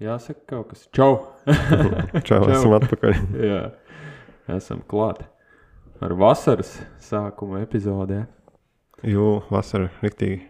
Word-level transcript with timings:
Jāsaka 0.00 0.40
kaut 0.48 0.70
kas. 0.70 0.86
Čau! 0.96 1.18
Čau, 2.24 2.24
Čau. 2.24 2.44
esam 2.48 2.72
atpakaļ. 2.78 3.18
Jā, 3.50 3.60
esam 4.54 4.80
klāt. 4.88 5.26
Ar 6.00 6.14
vasaras 6.16 6.78
sākuma 7.04 7.60
epizodē. 7.60 8.22
Jo 9.04 9.42
vasara 9.52 9.90
riktīgi 10.00 10.40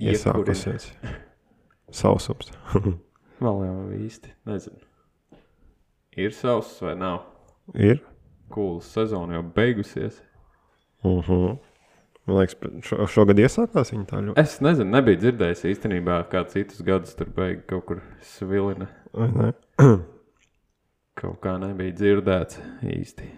iesākusies. 0.00 0.90
Sausums. 1.94 2.52
Vēl 3.44 3.64
jau 3.64 3.78
īsti 3.96 4.34
nezinu. 4.48 4.80
Ir 6.20 6.36
savs 6.36 6.76
vai 6.84 6.92
nav? 7.00 7.24
Ir. 7.72 8.02
Kūls 8.52 8.92
sezona 8.92 9.38
jau 9.38 9.46
beigusies. 9.56 10.20
Uh 11.04 11.24
-huh. 11.24 11.56
Man 12.24 12.40
liekas, 12.40 12.56
šo, 12.88 13.04
šogad 13.12 13.40
iesākās 13.42 13.92
viņa 13.92 14.06
tā 14.08 14.20
ļoti. 14.24 14.40
Es 14.40 14.56
nezinu, 14.64 14.88
nebiju 14.94 15.20
dzirdējis 15.20 15.64
īstenībā, 15.74 16.22
kā 16.32 16.40
citus 16.48 16.80
gadus 16.84 17.16
tur 17.18 17.28
beigas 17.36 17.66
kaut 17.68 17.84
kur 17.90 18.02
svilina. 18.24 18.88
Ne? 19.12 19.52
Kaut 21.20 21.36
kā 21.44 21.52
nebija 21.62 21.94
dzirdēts 21.94 22.56
īsti. 22.90 23.28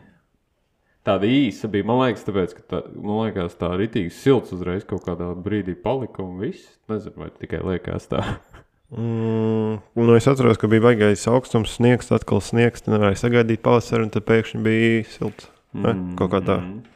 Tāda 1.06 1.28
īsa 1.28 1.68
bija, 1.70 1.84
man 1.86 2.00
liekas, 2.00 2.24
tāpēc, 2.26 2.54
ka 2.56 2.62
tā, 2.70 2.78
man 2.96 3.26
liekas, 3.26 3.58
tā 3.60 3.68
ritīgi 3.76 4.14
silts 4.16 4.54
uzreiz 4.56 4.86
kaut 4.88 5.04
kādā 5.04 5.28
brīdī 5.38 5.76
palika 5.78 6.24
un 6.24 6.40
viss. 6.40 6.70
Nezinu, 6.90 7.20
vai 7.20 7.28
tikai 7.36 7.62
liekas 7.66 8.10
tā. 8.12 8.22
Mm, 8.86 9.80
nu 9.98 10.12
es 10.14 10.28
atceros, 10.30 10.60
ka 10.62 10.68
bija 10.70 10.84
baigais 10.84 11.24
augstums, 11.26 11.72
sniegs, 11.74 12.12
atkal 12.14 12.38
sniegs. 12.38 12.84
Nevarēja 12.86 13.18
sagaidīt 13.24 13.58
pavasaru, 13.64 14.06
un 14.06 14.12
tad 14.14 14.22
pēkšņi 14.28 14.60
bija 14.62 15.00
silts. 15.10 15.48
Ne? 15.74 15.90
Kaut 16.14 16.30
kā 16.30 16.38
tā. 16.46 16.60
Mm. 16.62 16.95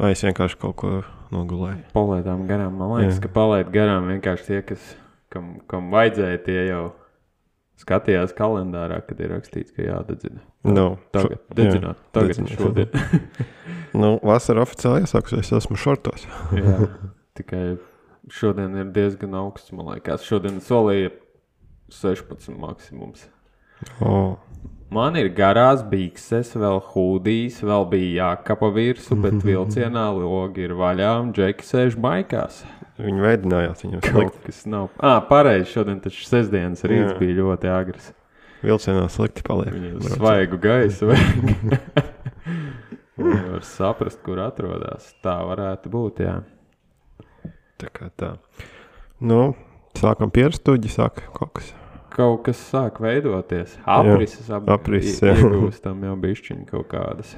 Vai 0.00 0.10
es 0.14 0.24
vienkārši 0.26 0.58
kaut 0.58 0.74
ko 0.80 0.90
nogulēju? 1.34 1.84
Palaidām 1.94 2.46
garām. 2.48 2.74
Man 2.80 2.96
liekas, 2.98 3.18
Jā. 3.20 3.22
Ka 3.26 3.30
palaid 3.36 3.70
garām 3.74 4.08
vienkārši 4.10 4.46
tie, 4.48 4.60
kas, 4.66 4.88
kam, 5.30 5.60
kam 5.70 5.90
vajadzēja, 5.94 6.40
tie 6.46 6.58
jau 6.68 6.84
skatījās 7.78 8.34
kalendārā, 8.38 9.00
kad 9.06 9.20
ir 9.22 9.32
rakstīts, 9.34 9.74
ka 9.74 9.82
jādedzina. 9.86 10.42
No, 10.66 10.96
Tagad, 11.14 11.38
šo- 11.38 11.56
dedzināt, 11.58 11.98
jā, 11.98 12.10
tagad, 12.16 12.36
dedzināt. 12.38 12.58
šodien. 12.58 12.90
Nu, 13.94 14.16
vasara 14.26 14.64
oficiāli 14.66 15.04
iesākusies, 15.04 15.44
es 15.46 15.52
esmu 15.60 15.76
šortos. 15.78 16.24
Jā, 16.58 16.88
tikai 17.38 17.76
šodien 18.34 18.74
ir 18.80 18.88
diezgan 18.90 19.36
augsts. 19.38 19.70
Man 19.70 19.86
liekas, 19.92 20.24
šodien 20.26 20.56
solīja 20.58 21.12
16 21.94 22.56
maksimums. 22.58 23.28
Oh. 24.02 24.34
Man 24.92 25.16
ir 25.18 25.30
garās 25.34 25.80
bikses, 25.88 26.52
vēl 26.60 26.76
hūdijas, 26.92 27.62
vēl 27.66 27.86
bija 27.90 28.28
jākapa 28.28 28.68
virsū, 28.74 29.16
bet 29.18 29.40
vilcienā 29.42 30.04
logi 30.14 30.66
ir 30.68 30.74
vaļā 30.78 31.12
un 31.22 31.32
džeki 31.34 31.66
sēž 31.66 31.96
maikās. 31.98 32.60
Viņi 33.00 33.24
veidojās, 33.24 33.80
viņam 33.82 34.02
Kaut 34.04 34.12
slikti. 34.28 34.42
kas 34.46 34.60
nav. 34.70 34.90
Ah, 35.02 35.18
pareizi, 35.26 35.72
šodien 35.72 35.98
taču 36.04 36.28
sestdienas 36.28 36.84
rīts 36.86 37.10
Jā. 37.10 37.18
bija 37.18 37.38
ļoti 37.40 37.70
agrs. 37.74 38.12
Vilcienā 38.62 39.08
slikti 39.10 39.42
paliek. 39.44 39.74
Viņam 39.74 40.14
svaigu 40.14 40.60
gaisu 40.62 41.08
vajag. 41.10 41.74
Var 43.18 43.66
saprast, 43.66 44.20
kur 44.26 44.38
atrodas. 44.46 45.10
Tā 45.24 45.34
varētu 45.48 45.90
būt, 45.90 46.22
jā. 46.22 46.36
Tā 47.82 47.90
kā 47.94 48.12
tā. 48.18 48.36
Nu, 49.18 49.56
sākam 49.98 50.30
pierstuģi, 50.34 50.92
saka 50.94 51.26
kaut 51.34 51.56
kas. 51.58 51.74
Kaut 52.14 52.44
kas 52.46 52.60
sāk 52.70 53.00
veidoties. 53.02 53.72
Aprises, 53.90 54.46
ap, 54.54 54.68
aprises, 54.70 55.18
i- 55.22 55.32
jā. 55.32 55.34
iegūstam 55.48 56.04
jau 56.06 56.14
bišķiņu 56.22 56.66
kaut 56.70 56.86
kādas. 56.92 57.32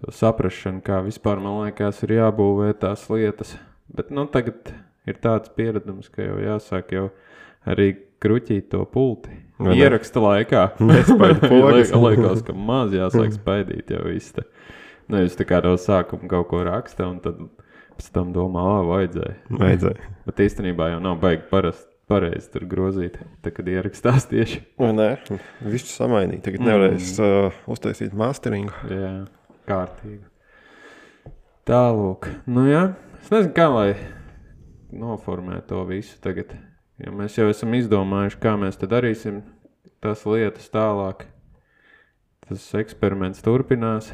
To 0.00 0.12
saprašanu, 0.14 0.80
kā 0.86 1.00
vispār 1.04 1.40
man 1.42 1.58
liekas, 1.66 1.98
ir 2.06 2.14
jābūvē 2.20 2.70
tās 2.80 3.02
lietas. 3.10 3.56
Bet 3.92 4.12
nu, 4.14 4.24
tagad 4.30 4.70
ir 5.10 5.18
tāds 5.20 5.50
pieredums, 5.52 6.06
ka 6.14 6.22
jau 6.22 6.38
jāsāk 6.38 6.94
jau 6.94 7.08
arī 7.66 7.96
kruķīt 8.22 8.70
to 8.70 8.84
pulti. 8.86 9.34
Vai 9.58 9.74
ne? 9.74 9.82
Ieraksta 9.82 10.22
laikā. 10.22 10.62
Nespaidi 10.86 11.40
pogas. 11.50 11.90
Liek- 11.90 12.20
Liekas, 12.22 12.44
ka 12.46 12.54
maz 12.54 12.94
jāsāk 12.96 13.34
spaidīt 13.36 13.90
jau 13.92 14.04
viss. 14.06 14.30
te. 14.32 14.46
Nevis 15.10 15.34
tā 15.36 15.44
kā 15.50 15.58
no 15.66 15.74
sākuma 15.74 16.28
kaut 16.30 16.46
ko 16.54 16.62
raksta 16.64 17.10
un 17.10 17.18
tad 17.20 17.42
pēc 17.98 18.12
tam 18.14 18.30
domā, 18.32 18.62
ah, 18.78 18.82
vajadzēja. 18.86 19.34
Vajadzēja. 19.50 20.10
Bet 20.30 20.36
īstenībā 20.46 20.92
jau 20.94 21.00
nav 21.02 21.18
baigi 21.20 21.42
parast. 21.50 21.89
Pareizi 22.10 22.50
tur 22.50 22.64
grozīt, 22.66 23.20
tad, 23.44 23.52
kad 23.54 23.68
ierakstās 23.70 24.26
tieši. 24.30 24.64
Vai 24.80 24.90
ne? 24.96 25.10
Viss 25.62 25.92
samainīja. 25.94 26.42
Tagad 26.48 26.64
nevarēs 26.66 27.12
uh, 27.22 27.60
uztaisīt 27.70 28.16
masteringu. 28.18 28.74
Jā, 28.90 29.12
kārtīgi. 29.70 30.24
Tālāk, 31.70 32.26
nu 32.50 32.64
jā, 32.66 32.82
es 33.20 33.30
nezinu, 33.30 33.52
kā 33.54 33.68
lai 33.70 33.90
noformē 34.90 35.60
to 35.68 35.84
visu 35.86 36.18
tagad. 36.24 36.56
Jo 37.00 37.14
mēs 37.16 37.38
jau 37.38 37.46
esam 37.52 37.76
izdomājuši, 37.78 38.40
kā 38.42 38.56
mēs 38.58 38.80
darīsim 38.82 39.44
tās 40.02 40.26
lietas 40.26 40.66
tālāk. 40.72 41.28
Tas 42.48 42.66
eksperiments 42.74 43.44
turpinās. 43.46 44.10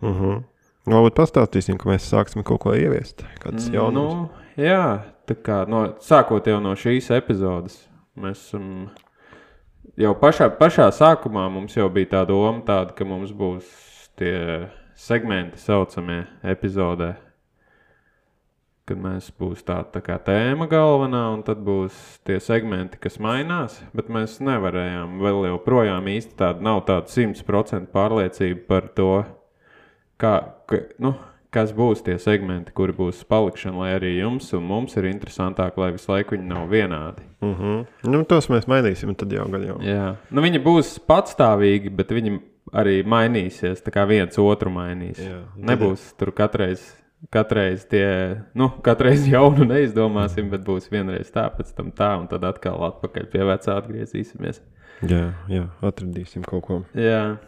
Uh 0.00 0.20
-huh. 0.20 0.44
Varbūt 0.86 1.16
pastāstīsim, 1.18 1.78
ka 1.82 1.90
mēs 1.90 2.06
sāksim 2.06 2.44
kaut 2.46 2.60
ko 2.62 2.74
ieviest. 2.78 3.24
Kāds 3.42 3.66
jaunums. 3.72 4.14
Nu, 4.14 4.62
jā, 4.62 5.02
kā 5.34 5.64
no, 5.70 5.82
sākot 6.02 6.46
jau 6.46 6.60
no 6.62 6.76
šīs 6.78 7.10
epizodes, 7.16 7.80
mēs 8.16 8.46
esam 8.48 8.68
jau 9.98 10.14
pašā, 10.20 10.50
pašā 10.60 10.88
sākumā 10.94 11.46
mums 11.52 11.76
jau 11.76 11.88
bija 11.92 12.12
tā 12.16 12.24
doma, 12.28 12.62
tāda, 12.66 12.94
ka 12.96 13.06
mums 13.08 13.32
būs 13.36 13.68
tie 14.18 14.68
segmenti, 14.96 15.60
saucamie 15.60 16.24
epizodē. 16.44 17.14
Kad 18.86 19.00
mēs 19.02 19.32
būs 19.34 19.64
tāda 19.66 19.96
tā 19.96 20.02
kā 20.06 20.14
tēma 20.22 20.68
galvenā, 20.70 21.24
un 21.34 21.40
tad 21.46 21.58
būs 21.66 21.94
tie 22.26 22.36
segmenti, 22.38 23.00
kas 23.02 23.18
mainās. 23.18 23.80
Bet 23.96 24.12
mēs 24.14 24.38
nevarējām 24.46 25.16
vēl 25.24 25.48
joprojām 25.48 26.06
īsti 26.12 26.38
tāda 26.38 26.62
nav 26.62 26.84
tāda 26.86 27.10
simtprocentīga 27.10 27.90
pārliecība 27.96 28.62
par 28.68 28.86
to, 28.94 29.10
kā, 30.22 30.36
ka, 30.70 30.84
nu, 31.02 31.16
kas 31.56 31.72
būs 31.76 32.02
tie 32.04 32.18
segmenti, 32.22 32.74
kuri 32.76 32.94
būs 32.96 33.22
palikšana, 33.30 33.78
lai 33.80 33.92
arī 33.96 34.12
jums 34.18 34.50
un 34.56 34.66
mums 34.68 34.96
ir 34.98 35.08
interesantāk, 35.08 35.78
lai 35.80 35.94
visu 35.94 36.12
laiku 36.12 36.36
viņi 36.36 36.50
nav 36.50 36.68
vienādi. 36.72 37.24
Uh 37.40 37.54
-huh. 37.60 37.86
nu, 38.10 38.24
tos 38.24 38.50
mēs 38.52 38.68
mainīsim, 38.68 39.14
tad 39.16 39.32
jau 39.32 39.48
gan 39.52 39.64
jau. 39.64 39.78
Jā. 39.80 40.16
Nu, 40.30 40.42
viņi 40.42 40.62
būs 40.64 40.98
patstāvīgi, 41.08 41.90
bet 41.90 42.12
viņi 42.12 42.38
arī 42.72 43.02
mainīsies. 43.06 43.82
Tā 43.82 43.90
kā 43.94 44.06
viens 44.08 44.38
otru 44.38 44.70
mainīs. 44.70 45.18
Jā. 45.18 45.42
Nebūs 45.56 46.12
tur 46.18 46.32
katreiz. 46.32 46.94
Katreiz 47.32 47.86
tie, 47.88 48.42
nu, 48.54 48.68
katreiz 48.82 49.26
jaunu 49.26 49.64
neizdomāsim, 49.64 50.50
bet 50.50 50.60
būs 50.66 50.90
vienreiz 50.90 51.30
tā, 51.32 51.48
pēc 51.50 51.72
tam 51.74 51.90
tā, 51.90 52.12
un 52.20 52.28
tad 52.28 52.44
atkal 52.44 52.84
atpakaļ 52.90 53.30
pie 53.32 53.42
vecā 53.48 53.76
atgriezīsimies. 53.80 54.60
Jā, 55.02 55.32
jā, 55.48 55.64
atradīsim 55.82 56.44
kaut 56.46 56.64
ko. 56.68 56.82
Jā. 56.94 57.38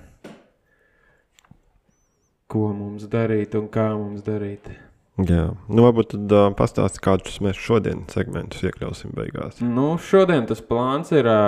Ko 2.49 2.71
mums 2.73 3.05
darīt 3.13 3.53
un 3.59 3.67
kā 3.69 3.91
mums 3.93 4.23
darīt? 4.25 4.71
Jā, 5.19 5.51
nu, 5.69 5.83
varbūt 5.83 6.15
tad 6.15 6.33
uh, 6.33 6.47
pastāsti, 6.57 7.03
kādus 7.05 7.41
mēs 7.45 7.59
šodien 7.61 8.07
segmentus 8.09 8.63
iekļausim 8.65 9.13
beigās. 9.17 9.59
Nu, 9.61 9.91
šodien 10.01 10.47
tas 10.49 10.63
plāns 10.65 11.11
ir 11.13 11.29
ā, 11.29 11.43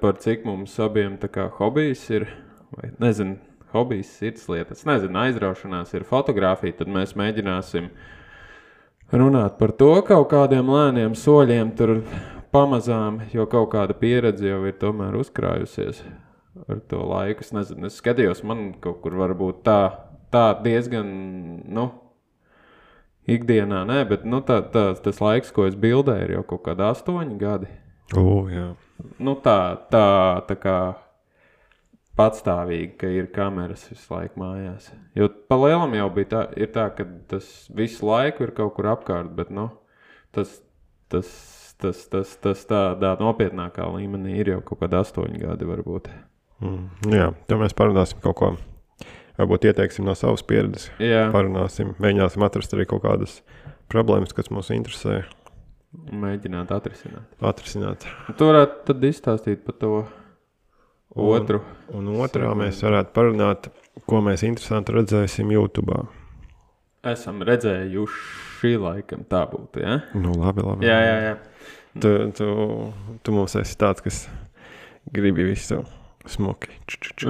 par 0.00 0.16
cik 0.22 0.46
mums 0.48 0.78
abiem 0.80 1.18
kā 1.20 1.48
hobijs 1.58 2.06
ir. 2.14 2.28
Vai, 2.72 2.88
nezinu, 3.02 3.36
hobijs, 3.74 4.14
sirds 4.16 4.48
lietas. 4.48 4.86
Nezinu, 4.88 5.18
aizraušanās 5.26 5.92
ir 5.92 6.08
fotografija. 6.08 6.78
Tad 6.80 6.92
mēs 6.92 7.12
mēģināsim 7.18 7.90
runāt 9.12 9.58
par 9.60 9.76
to 9.76 9.92
kaut 10.08 10.30
kādiem 10.32 10.72
lēniem 10.72 11.16
soļiem, 11.18 11.76
tur 11.76 11.98
pamazām, 12.52 13.20
jo 13.32 13.44
kaut 13.50 13.74
kāda 13.74 13.96
pieredze 13.96 14.48
jau 14.48 14.62
ir 14.68 14.76
tomēr 14.80 15.20
uzkrājusies 15.20 16.04
ar 16.68 16.80
to 16.88 17.02
laiku. 17.08 17.44
Es 17.44 17.52
nezinu, 17.54 17.88
es 17.88 17.98
skatījos, 18.00 18.42
man 18.46 18.72
kaut 18.82 19.00
kur 19.04 19.16
varbūt 19.20 19.62
tā, 19.66 19.80
tā 20.34 20.46
diezgan, 20.64 21.12
nu, 21.72 21.88
ikdienā, 23.30 23.84
nē, 23.88 24.02
bet 24.10 24.26
nu, 24.28 24.42
tā, 24.46 24.60
tā, 24.74 24.90
tas 25.02 25.22
laiks, 25.22 25.52
ko 25.54 25.68
es 25.68 25.78
bildēju, 25.78 26.26
ir 26.26 26.36
jau 26.38 26.44
kaut 26.54 26.66
kādi 26.68 26.86
astoņi 26.88 27.38
gadi. 27.40 27.70
O, 28.18 28.44
jā. 28.52 28.72
Nu, 29.22 29.36
tā, 29.42 29.58
tā, 29.90 30.06
tā 30.48 30.56
kā 30.60 30.76
patstāvīgi, 32.18 32.90
ka 33.00 33.08
ir 33.10 33.30
kameras 33.34 33.86
visu 33.90 34.12
laiku 34.12 34.42
mājās. 34.42 34.90
Jo 35.16 35.30
pa 35.48 35.56
lielam 35.62 35.94
jau 35.96 36.10
bija 36.14 36.30
tā, 36.34 36.42
ir 36.60 36.68
tā, 36.74 36.88
ka 36.96 37.06
tas 37.30 37.48
visu 37.72 38.06
laiku 38.06 38.46
ir 38.46 38.52
kaut 38.56 38.76
kur 38.76 38.90
apkārt, 38.92 39.32
bet 39.38 39.50
nu, 39.54 39.70
tas, 40.34 40.58
tas, 41.12 41.30
tas, 41.80 42.04
tas, 42.12 42.36
tas 42.44 42.66
tādā 42.68 43.14
nopietnākā 43.20 43.88
līmenī 43.96 44.36
ir 44.42 44.54
jau 44.56 44.60
kaut 44.68 44.84
kādi 44.84 45.00
astoņi 45.00 45.42
gadi 45.46 45.70
varbūt. 45.72 46.12
Mm, 46.62 47.10
jā, 47.10 47.28
tad 47.50 47.58
mēs 47.60 47.74
parunāsim 47.76 48.20
kaut 48.22 48.38
ko. 48.38 48.52
Varbūt 49.38 49.64
ieteiksim 49.70 50.04
no 50.06 50.14
savas 50.14 50.44
pieredzes. 50.46 50.90
Jā, 51.02 51.24
Parunāsim, 51.34 51.94
mēģināsim 52.02 52.44
atrast 52.46 52.74
arī 52.76 52.84
kaut 52.86 53.02
kādas 53.06 53.38
problēmas, 53.90 54.34
kas 54.36 54.50
mūs 54.52 54.68
interesē, 54.74 55.22
mēģināt 56.12 56.70
atrisināt. 56.76 57.30
atrisināt. 57.40 58.06
Tu 58.38 58.48
varētu 58.48 58.84
tad 58.90 59.06
izstāstīt 59.08 59.64
par 59.66 59.78
to 59.80 59.92
otru. 61.16 61.62
Un 61.96 62.12
otrā 62.22 62.52
mēs 62.56 62.82
varētu 62.84 63.12
parunāt, 63.16 63.70
ko 64.08 64.20
mēs 64.24 64.44
interesanti 64.46 64.94
redzēsim 64.96 65.50
YouTube. 65.52 65.96
Esam 67.08 67.42
redzējuši, 67.42 68.76
laikam 68.78 69.24
tā 69.28 69.42
būtu. 69.50 69.82
Ja? 69.82 69.98
Nu, 70.14 70.36
labi, 70.38 70.62
labi. 70.62 70.86
Jā, 70.86 71.00
jā, 71.02 71.16
jā. 71.26 71.34
Tu, 71.98 72.12
tu, 72.36 72.46
tu 73.24 73.34
mums 73.34 73.56
esi 73.58 73.74
tāds, 73.80 74.04
kas 74.04 74.22
gribi 75.12 75.50
visu 75.50 75.82
smuki 76.30 76.68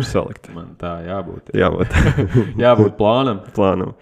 salikt. 0.04 0.50
Man 0.54 0.74
tā 0.80 0.98
jābūt. 1.06 1.52
Jābūt 1.56 1.96
jābūt 2.64 2.96
plānam. 2.98 3.40
plānam. 3.56 3.94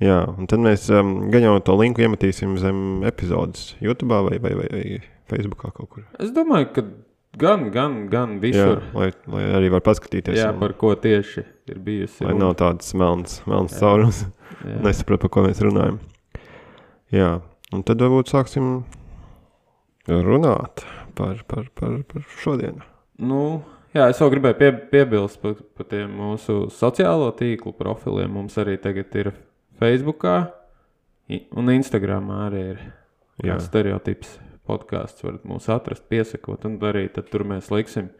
Jā, 0.00 0.22
un 0.32 0.46
tad 0.48 0.62
mēs 0.64 0.86
um, 0.96 1.28
gan 1.32 1.42
jau 1.44 1.58
to 1.60 1.74
linku 1.76 2.00
iemetīsim 2.00 2.54
zem 2.60 3.02
epizodes 3.04 3.74
YouTube 3.84 4.16
vai, 4.30 4.38
vai, 4.40 4.54
vai, 4.56 4.68
vai 4.72 4.84
Facebookā 5.28 5.72
kaut 5.76 5.90
kur. 5.92 6.04
Es 6.18 6.30
domāju, 6.32 6.70
ka 6.72 6.84
gan, 7.40 7.66
gan, 7.74 7.98
gan 8.08 8.38
Jā, 8.38 8.40
visur. 8.46 8.80
lai, 8.96 9.10
lai 9.28 9.42
arī 9.58 9.68
var 9.74 9.84
paskatīties. 9.84 10.38
Jā, 10.40 10.54
un- 10.54 10.60
par 10.62 10.72
ko 10.80 10.94
tieši 10.96 11.44
ir 11.68 11.78
bijusi. 11.84 12.24
Lai 12.24 12.32
runa. 12.32 12.46
nav 12.46 12.56
tādas 12.62 12.94
melnas, 12.96 13.42
melnas 13.46 13.76
Jā. 13.76 13.80
caurums. 13.84 14.22
Jā. 14.64 14.78
Nesaprotu, 14.86 15.20
par 15.28 15.30
ko 15.36 15.44
mēs 15.50 15.60
runājam. 15.62 16.00
Jā, 17.12 17.28
un 17.76 17.82
tad 17.84 18.00
varbūt 18.00 18.32
sāksim 18.32 18.72
runāt 20.08 20.82
par, 21.14 21.42
par, 21.46 21.68
par, 21.76 22.00
par 22.08 22.24
šodienu. 22.42 22.82
Nu, 23.20 23.62
jā, 23.94 24.08
es 24.08 24.20
vēl 24.20 24.32
gribēju 24.36 24.58
pie, 24.60 24.70
piebilst 24.92 25.40
par, 25.42 25.58
par 25.76 25.88
tiem 25.90 26.12
mūsu 26.20 26.62
sociālo 26.74 27.30
tīklu 27.36 27.74
profiliem. 27.76 28.32
Mums 28.38 28.58
arī 28.60 28.76
tagad 28.80 29.14
ir 29.20 29.32
Facebook 29.80 30.26
un 31.56 31.70
Instagram 31.72 32.30
arī 32.46 32.64
ir 32.74 32.80
Jā. 33.44 33.58
stereotips 33.62 34.38
podkāsts. 34.68 35.24
varat 35.24 35.46
mūs 35.48 35.68
atrast, 35.72 36.04
piesakot, 36.10 36.64
un 36.68 36.78
arī 36.84 37.08
tur 37.14 37.44
mēs 37.48 37.70
liksim 37.72 38.10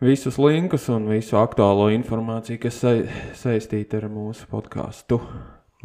visus 0.00 0.38
linkus 0.38 0.88
un 0.92 1.08
visu 1.08 1.36
aktuālo 1.40 1.88
informāciju, 1.94 2.60
kas 2.60 2.80
sa 2.82 2.94
saistīta 3.36 4.00
ar 4.00 4.10
mūsu 4.12 4.48
podkāstu. 4.50 5.20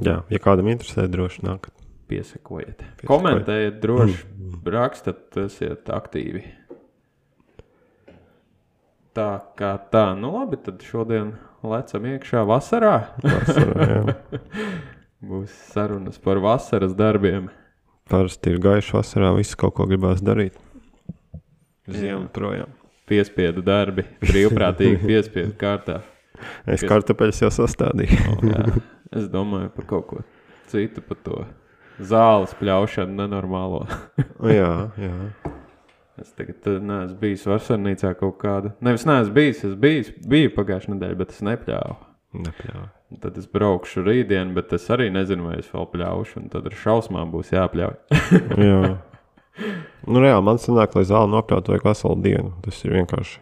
Jā, 0.01 0.22
ja 0.31 0.39
kādam 0.42 0.72
interesē, 0.72 1.07
droši 1.12 1.45
nākat. 1.45 1.75
Piesakojiet, 2.12 2.81
Piesakojiet. 2.81 3.07
komentējiet, 3.07 3.78
droši 3.80 4.18
rakstat, 4.68 5.30
esiet 5.45 5.88
aktīvi. 5.88 6.42
Tā 9.17 9.29
kā 9.59 9.73
tā, 9.91 10.05
nu 10.15 10.29
labi, 10.37 10.55
tad 10.63 10.83
šodien 10.87 11.33
lecam 11.67 12.05
iekšā 12.07 12.45
vasarā. 12.47 12.93
Vasarā. 13.25 14.15
Būs 15.31 15.51
sarunas 15.73 16.17
par 16.23 16.39
vasaras 16.41 16.95
darbiem. 16.97 17.49
Parasti 18.09 18.53
ir 18.55 18.61
gaišs 18.63 18.93
vasarā, 18.95 19.33
viss 19.37 19.55
kaut 19.59 19.75
ko 19.77 19.85
gribās 19.89 20.23
darīt. 20.25 20.55
Jā. 21.91 21.97
Ziema 21.97 22.29
projām. 22.33 22.71
Piespiedu 23.11 23.61
darbi, 23.65 24.05
brīvprātīgi 24.23 25.01
piespiedu 25.09 25.53
kārtā. 25.59 25.99
Es 26.65 26.79
Pies- 26.81 26.87
kartupeļus 26.89 27.43
jau 27.43 27.51
sastādīju. 27.61 28.17
O, 28.31 28.37
jā. 28.47 28.63
Es 29.11 29.27
domāju 29.29 29.73
par 29.75 29.85
kaut 29.89 30.05
ko 30.07 30.21
citu, 30.71 31.03
par 31.03 31.17
to 31.25 31.41
zāles 31.99 32.53
pļaušanu 32.55 33.11
nenormālo. 33.19 33.83
jā, 34.47 34.71
jā. 34.95 35.15
Es 36.19 36.33
tagad 36.35 36.65
neesmu 36.83 37.17
bijis 37.21 37.45
vasarnīcā 37.47 38.11
kaut 38.19 38.35
kāda. 38.41 38.73
Nevis 38.83 39.05
neesmu 39.07 39.33
bijis, 39.33 39.61
es 39.69 39.75
biju, 39.79 40.11
biju 40.27 40.51
pagājušajā 40.57 40.95
nedēļā, 40.95 41.17
bet 41.21 41.31
es 41.31 41.39
nepļāvu. 41.47 41.95
Nepļāvu. 42.41 42.87
Tad 43.23 43.37
es 43.41 43.47
braukšu 43.51 44.03
rītdien, 44.05 44.51
bet 44.55 44.71
es 44.75 44.85
arī 44.93 45.09
nezinu, 45.11 45.49
vai 45.49 45.57
es 45.59 45.69
vēl 45.71 45.87
pļaušu. 45.91 46.43
un 46.43 46.51
Tad 46.53 46.67
ar 46.69 46.75
šausmām 46.83 47.31
būs 47.33 47.53
jāpļauj. 47.55 47.95
Jā. 48.67 48.81
Nu, 50.07 50.21
reāli 50.23 50.41
man 50.47 50.57
sanāk, 50.57 50.95
lai 50.97 51.03
zāle 51.05 51.27
nopļautu 51.29 51.73
vajag 51.73 51.83
veselu 51.85 52.15
dienu. 52.23 52.53
Tas 52.65 52.77
ir 52.87 52.93
vienkārši 52.95 53.41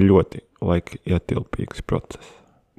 ļoti 0.00 0.40
laika 0.64 0.96
ietilpīgs 1.06 1.84
process. 1.86 2.32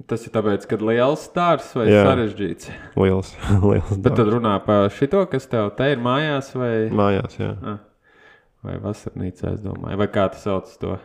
Tas 0.09 0.25
ir 0.25 0.33
tāpēc, 0.33 0.65
ka 0.67 0.79
liels 0.81 1.27
stāsts 1.29 1.75
vai 1.77 1.85
Jā. 1.91 2.01
sarežģīts. 2.09 2.71
Liels, 2.97 3.29
liels 3.69 3.93
Bet 4.01 4.17
tad 4.17 4.31
runā 4.33 4.55
par 4.65 4.89
šito, 4.91 5.21
kas 5.31 5.45
tev 5.51 5.69
te 5.77 5.91
ir 5.93 6.01
mājās 6.01 6.49
vai, 6.57 6.73
Mājās, 6.97 7.37
jā. 7.39 7.51
ah, 7.61 7.77
vai 8.65 8.75
vasarnīcā, 8.83 9.55
es 9.55 9.63
domāju. 9.65 9.97
Vai 10.01 10.07
kā 10.11 10.27
tu 10.33 10.41
sauc 10.41 10.69
to? 10.81 10.97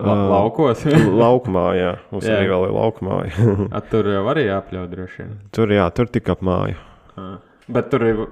La, 0.00 0.14
laukos. 0.30 0.86
Laukumā, 1.22 1.64
jā. 1.76 1.90
Mums 2.12 2.24
Jā. 2.24 2.38
arī 2.38 2.48
vēl 2.48 2.66
ir 2.70 2.74
laukumā. 2.76 3.16
Tur 3.92 4.08
jau 4.08 4.22
arī 4.32 4.46
jāpļauj 4.46 4.86
droši 4.94 5.22
vien. 5.22 5.34
tur, 5.52 5.72
jā, 5.76 5.84
tur 5.92 6.08
tik 6.08 6.30
ap 6.32 6.44
māju. 6.46 6.78
Ah. 7.20 7.34
Bet 7.70 7.90
tur 7.92 8.06
ir, 8.06 8.22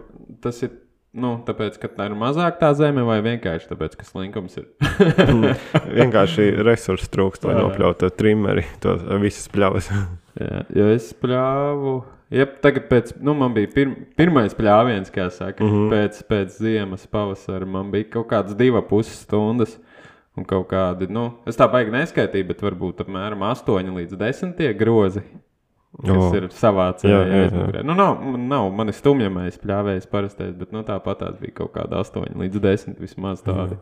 tas 0.42 0.62
ir, 0.64 0.72
nu, 1.16 1.32
tāpēc, 1.46 1.78
ka 1.80 1.90
tā 1.92 2.08
ir 2.10 2.16
mazāk 2.18 2.58
tā 2.60 2.70
zeme 2.76 3.04
vai 3.06 3.18
vienkārši 3.24 3.70
tāpēc, 3.70 3.96
ka 3.98 4.06
slinkums 4.08 4.58
ir. 4.60 4.68
Vienkārši 6.00 6.50
resursu 6.66 7.08
trūkst, 7.14 7.48
lai 7.48 7.56
nopļautu 7.58 8.10
trimeri, 8.18 8.66
to 8.82 8.96
visas 9.22 9.48
pļavas. 9.52 9.90
Jā, 10.42 10.62
jo 10.76 10.92
es 10.94 11.10
pļāvu. 11.18 11.96
Jep, 12.30 12.58
tagad, 12.60 12.84
pēc, 12.90 13.14
nu, 13.24 13.32
man 13.34 13.54
bija 13.56 13.70
pir, 13.72 13.92
pirmais 14.18 14.52
pļāviens, 14.54 15.08
kā 15.10 15.30
saka, 15.32 15.64
mm. 15.64 15.70
-hmm. 15.72 15.92
pēc, 15.94 16.18
pēc 16.28 16.58
ziemas 16.60 17.06
pavasara. 17.08 17.66
Man 17.66 17.90
bija 17.94 18.10
kaut 18.18 18.28
kādas 18.34 18.56
divas 18.58 18.84
puses 18.90 19.22
stundas. 19.24 19.78
Un 20.38 20.44
kaut 20.46 20.68
kādi, 20.70 21.08
nu, 21.10 21.32
es 21.50 21.56
tā 21.58 21.66
baigi 21.66 21.90
neskaitīju, 21.90 22.46
bet 22.52 22.60
varbūt 22.62 23.00
apmēram 23.02 23.40
8 23.42 23.88
līdz 23.96 24.14
10 24.20 24.60
grozi, 24.78 25.24
kas 25.96 26.18
oh. 26.20 26.34
ir 26.36 26.48
savācēji. 26.54 27.12
Jā, 27.12 27.20
jā, 27.22 27.28
jā. 27.30 27.46
aizmugurē. 27.46 27.84
Nu, 27.86 27.96
nav, 27.98 28.20
nav, 28.38 28.68
man 28.76 28.92
ir 28.92 28.96
stumjamais 28.96 29.58
pļāvējs 29.62 30.10
parastais, 30.12 30.52
bet 30.58 30.74
nu, 30.74 30.84
tāpat 30.86 31.22
tās 31.22 31.38
bija 31.40 31.56
kaut 31.62 31.72
kāda 31.76 32.02
8 32.04 32.36
līdz 32.42 32.60
10 32.64 33.00
vismaz 33.02 33.42
tādi. 33.46 33.78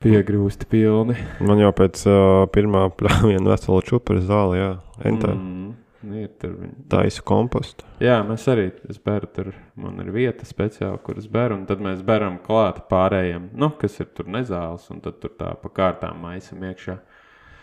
Piegrūsti 0.00 0.64
pilni. 0.70 1.18
Man 1.44 1.60
jau 1.60 1.74
pēc 1.76 2.06
uh, 2.08 2.46
pirmā 2.54 2.86
pļāviena 2.96 3.52
vesela 3.52 3.84
čupara 3.84 4.24
zāle, 4.24 4.56
jā. 4.56 4.72
Entā. 5.04 5.34
Mm. 5.36 5.76
Ir 6.16 6.30
tur. 6.40 6.54
Taisu 6.88 7.20
kompostu. 7.28 7.84
Jā, 8.00 8.22
mēs 8.24 8.46
arī 8.48 8.70
beru 9.04 9.28
tur. 9.36 9.50
Man 9.76 10.00
ir 10.00 10.08
vieta 10.14 10.48
speciāli, 10.48 10.96
kur 11.04 11.20
es 11.20 11.26
beru. 11.28 11.58
Un 11.60 11.66
tad 11.68 11.84
mēs 11.84 12.00
beram 12.08 12.38
klāt 12.40 12.86
pārējiem, 12.88 13.50
nu, 13.60 13.68
kas 13.76 14.00
ir 14.00 14.08
tur 14.16 14.30
nezāles. 14.32 14.88
Un 14.94 15.04
tad 15.04 15.20
tur 15.20 15.36
tā 15.36 15.52
pa 15.60 15.72
kārtām 15.76 16.24
maisam 16.24 16.64
iekšā 16.64 16.96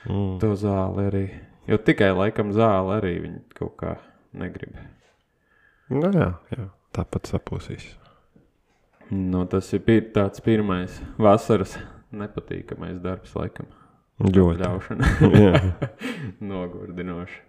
Mm. 0.07 0.39
to 0.39 0.53
zāli 0.55 1.07
arī. 1.09 1.25
Jo 1.67 1.77
tikai 1.83 2.13
laikam 2.15 2.53
zāli 2.55 2.93
arī 2.95 3.13
viņi 3.25 3.41
kaut 3.57 3.75
kā 3.79 3.95
negrib. 4.37 4.77
Nu, 5.91 6.11
jā, 6.11 6.29
jā, 6.51 6.67
tāpat 6.95 7.27
sapūsīs. 7.31 7.89
Nu, 9.11 9.45
tas 9.47 9.71
ir 9.75 9.83
pir 9.87 10.07
tāds 10.15 10.43
pirmais 10.43 10.99
vasaras 11.19 11.77
nepatīkamais 12.11 12.99
darbs, 13.03 13.35
laikam. 13.35 13.67
Ļoti. 14.23 14.63
Ļaušana. 14.63 15.11
Nogurdinoši. 16.51 17.43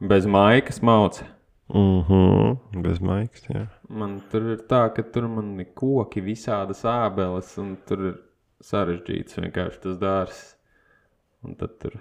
Bez 0.00 0.26
maikas 0.26 0.80
mauca. 0.82 1.26
Mm 1.74 2.02
-hmm. 2.08 2.82
Bez 2.82 3.00
maigas, 3.00 3.42
jā. 3.48 3.66
Man 3.88 4.20
tur 4.30 4.42
ir 4.42 4.58
tā, 4.58 4.94
ka 4.94 5.02
tur 5.02 5.28
man 5.28 5.60
ir 5.60 5.66
koki, 5.74 6.20
visādas 6.20 6.84
ābeles, 6.84 7.58
un 7.58 7.76
tur 7.86 8.06
ir 8.06 8.16
sarežģīts 8.60 9.38
vienkārši 9.38 9.80
tas 9.82 9.98
dārsts. 9.98 10.56
Un 11.44 11.54
tad 11.54 11.78
tur 11.78 11.92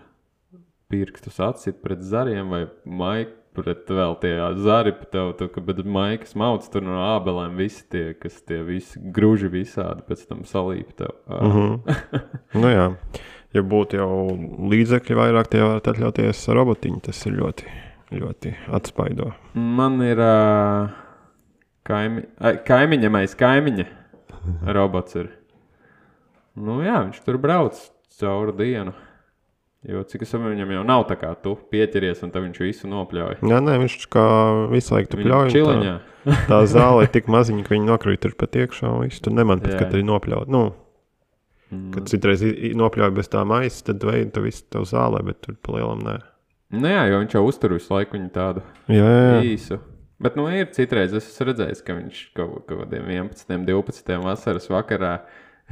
pirkstus 0.89 1.39
atsit 1.43 1.81
pret 1.83 2.01
zariem 2.05 2.49
vai 2.49 2.63
maiku. 2.85 3.35
Pret 3.59 3.89
vēl 3.91 4.13
tie 4.21 4.35
zari, 4.61 4.91
tev, 5.11 5.31
ka 5.51 5.61
bez 5.65 5.79
maikas 5.81 6.35
mauc 6.37 6.67
tur 6.69 6.83
no 6.85 6.99
ābelēm 7.01 7.57
visi 7.57 7.81
tie, 7.91 8.03
kas 8.13 8.37
tie 8.45 8.59
visi 8.63 9.01
gruži 9.01 9.49
visādi 9.51 10.05
pēc 10.05 10.21
tam 10.29 10.43
salīp 10.47 10.93
tev. 10.95 11.15
Mm 11.27 11.51
-hmm. 11.55 11.95
nu, 12.61 12.69
jā. 12.69 12.85
Ja 13.57 13.63
būtu 13.65 13.97
jau 13.97 14.37
līdzekļi 14.69 15.17
vairāk, 15.17 15.49
tie 15.49 15.63
varētu 15.65 15.91
atļauties 15.91 16.45
robotiņu. 16.53 17.01
Tas 17.01 17.25
ir 17.25 17.33
ļoti, 17.41 17.65
ļoti 18.11 18.53
atspaido. 18.69 19.33
Man 19.53 20.01
ir 20.05 20.21
uh, 20.21 20.93
kaimi, 21.83 22.27
ai, 22.39 22.57
kaimiņa, 22.65 23.09
mais 23.09 23.35
kaimiņa 23.35 23.85
robots. 24.77 25.15
Ir. 25.15 25.33
Nu, 26.55 26.83
jā, 26.85 27.01
viņš 27.07 27.25
tur 27.25 27.41
brauc 27.41 27.81
cauri 28.19 28.53
dienu. 28.53 28.93
Jo 29.87 30.01
cik 30.03 30.25
es 30.25 30.33
saprotu, 30.33 30.57
viņam 30.57 30.73
jau 30.75 30.81
nav 30.83 31.05
tā 31.07 31.15
kā 31.15 31.29
tu 31.39 31.53
pieķeries, 31.71 32.19
un 32.25 32.33
viņš 32.35 32.57
visu 32.59 32.89
nopļauj. 32.91 33.37
Jā, 33.47 33.59
nē, 33.63 33.77
viņš 33.79 33.95
kā 34.11 34.25
visu 34.73 34.91
laiku 34.95 35.13
tur 35.13 35.21
pļauj. 35.23 35.53
Tā, 35.55 36.35
tā 36.49 36.57
zāle 36.67 37.05
ir 37.05 37.13
tik 37.13 37.29
maziņa, 37.31 37.63
ka 37.63 37.75
viņi 37.77 37.87
nokrīt 37.87 38.19
tur 38.25 38.35
pat 38.35 38.57
iekšā. 38.59 38.91
un 38.91 39.07
viss. 39.07 39.23
Tu 39.23 39.31
neman 39.31 39.61
pat, 39.63 39.77
kad 39.79 39.95
ir 39.95 40.03
nopļaut. 40.03 40.51
Nu, 40.51 40.73
Mm. 41.69 41.91
kad 41.93 42.07
citreiz 42.09 42.41
nopļauj 42.73 43.11
bez 43.13 43.27
tā 43.29 43.43
maisa, 43.45 43.83
tad 43.85 44.01
veidi 44.01 44.31
to 44.33 44.41
visu 44.41 44.63
tev 44.73 44.87
zālē, 44.89 45.21
bet 45.21 45.37
tur 45.45 45.53
pa 45.61 45.75
lielam 45.75 45.99
nē. 46.01 46.15
Nu, 46.73 46.87
jā, 46.89 47.03
jo 47.11 47.19
viņš 47.21 47.35
jau 47.37 47.43
uztur 47.45 47.75
visu 47.75 47.93
laiku 47.93 48.17
viņu 48.17 48.31
tādu 48.33 48.63
Jā, 48.89 49.05
jā, 49.05 49.35
īsu. 49.53 49.77
Bet, 50.19 50.35
nu, 50.35 50.47
ir 50.49 50.65
citreiz 50.73 51.13
es 51.13 51.29
esmu 51.29 51.45
redzējis, 51.51 51.83
ka 51.85 51.93
viņš 51.93 52.23
kaut 52.33 52.65
kādiem 52.67 53.05
11, 53.13 53.65
12 53.69 54.17
vasaras 54.25 54.65
vakarā 54.67 55.19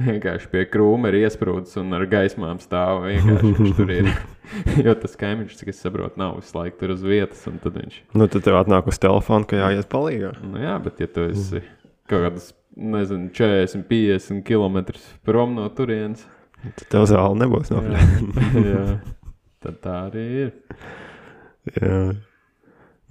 vienkārši 0.02 0.50
pie 0.52 0.64
krūma 0.70 1.10
ir 1.12 1.18
iesprūdis 1.24 1.76
un 1.80 1.92
ar 1.96 2.04
gaismām 2.10 2.60
stāv. 2.62 3.04
Viņš 3.08 3.74
tur 3.78 3.92
ir. 3.94 4.10
jo 4.86 4.94
tas 5.02 5.16
kaimiņš, 5.20 5.56
cik 5.60 5.72
es 5.74 5.82
saprotu, 5.84 6.20
nav 6.20 6.38
visu 6.38 6.56
laiku 6.58 6.80
tur 6.80 6.94
uz 6.94 7.02
vietas. 7.04 7.42
Un 7.50 7.58
tad 7.62 7.76
viņš, 7.80 7.98
Nu, 8.16 8.28
tad 8.30 8.46
tev 8.46 8.56
atnāk 8.60 8.88
uz 8.90 9.00
telefona, 9.02 9.48
ka 9.48 9.58
jāiet 9.60 9.90
palīgā. 9.92 10.32
nu, 10.44 10.62
jā, 10.62 10.78
bet 10.84 11.02
ja 11.02 11.10
tu 11.10 11.26
esi 11.28 11.60
kaut 12.08 12.24
kādas, 12.24 12.52
nezinu, 12.78 13.28
40, 13.34 13.84
50 13.90 14.42
km 14.46 14.78
prom 15.26 15.56
no 15.58 15.68
turienes, 15.68 16.24
Tad 16.58 16.88
tev 16.90 17.04
zāle 17.06 17.36
nebūs 17.38 17.68
jā, 18.72 18.86
tad 19.62 19.76
tā 19.84 19.92
arī 20.08 20.24
ir. 20.46 20.48
Jā. 21.76 21.98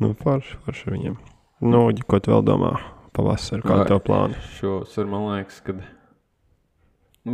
Nu, 0.03 0.11
forši, 0.19 0.57
forši 0.65 0.91
viņiem. 0.93 1.15
Nu, 1.63 1.85
ko 2.05 2.19
tu 2.21 2.33
vēl 2.33 2.43
domā 2.45 2.73
pavasarī? 3.15 3.63
Kāda 3.63 3.85
Vai- 3.85 3.87
tev 3.93 4.01
plāna? 4.05 4.41
Šovasar 4.57 5.07
man 5.09 5.23
liekas, 5.31 5.61
ka 5.65 5.77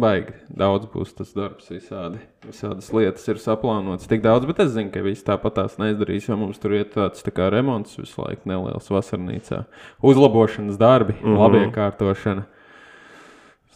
baigi 0.02 0.34
daudz 0.50 0.88
būs 0.92 1.14
tas 1.18 1.34
darbs, 1.36 1.70
visādi, 1.72 2.20
visādas 2.46 2.90
lietas 2.96 3.28
ir 3.30 3.40
saplānotas 3.42 4.10
tik 4.10 4.24
daudz, 4.24 4.48
bet 4.50 4.62
es 4.64 4.74
zinu, 4.74 4.92
ka 4.94 5.04
viss 5.06 5.26
tāpat 5.26 5.58
tās 5.60 5.78
neizdarīs, 5.82 6.28
jo 6.30 6.38
mums 6.40 6.62
tur 6.62 6.76
iet 6.78 6.94
tāds 6.96 7.26
tā 7.26 7.34
kā 7.36 7.50
remonts 7.54 7.98
visu 8.00 8.22
laiku 8.24 8.50
neliels 8.50 8.90
vasarnīcā. 8.94 9.64
Uzlabošanas 10.02 10.80
darbi, 10.82 11.18
mm. 11.20 11.26
-hmm. 11.26 11.40
labi 11.40 11.64
iekārtošana. 11.68 12.46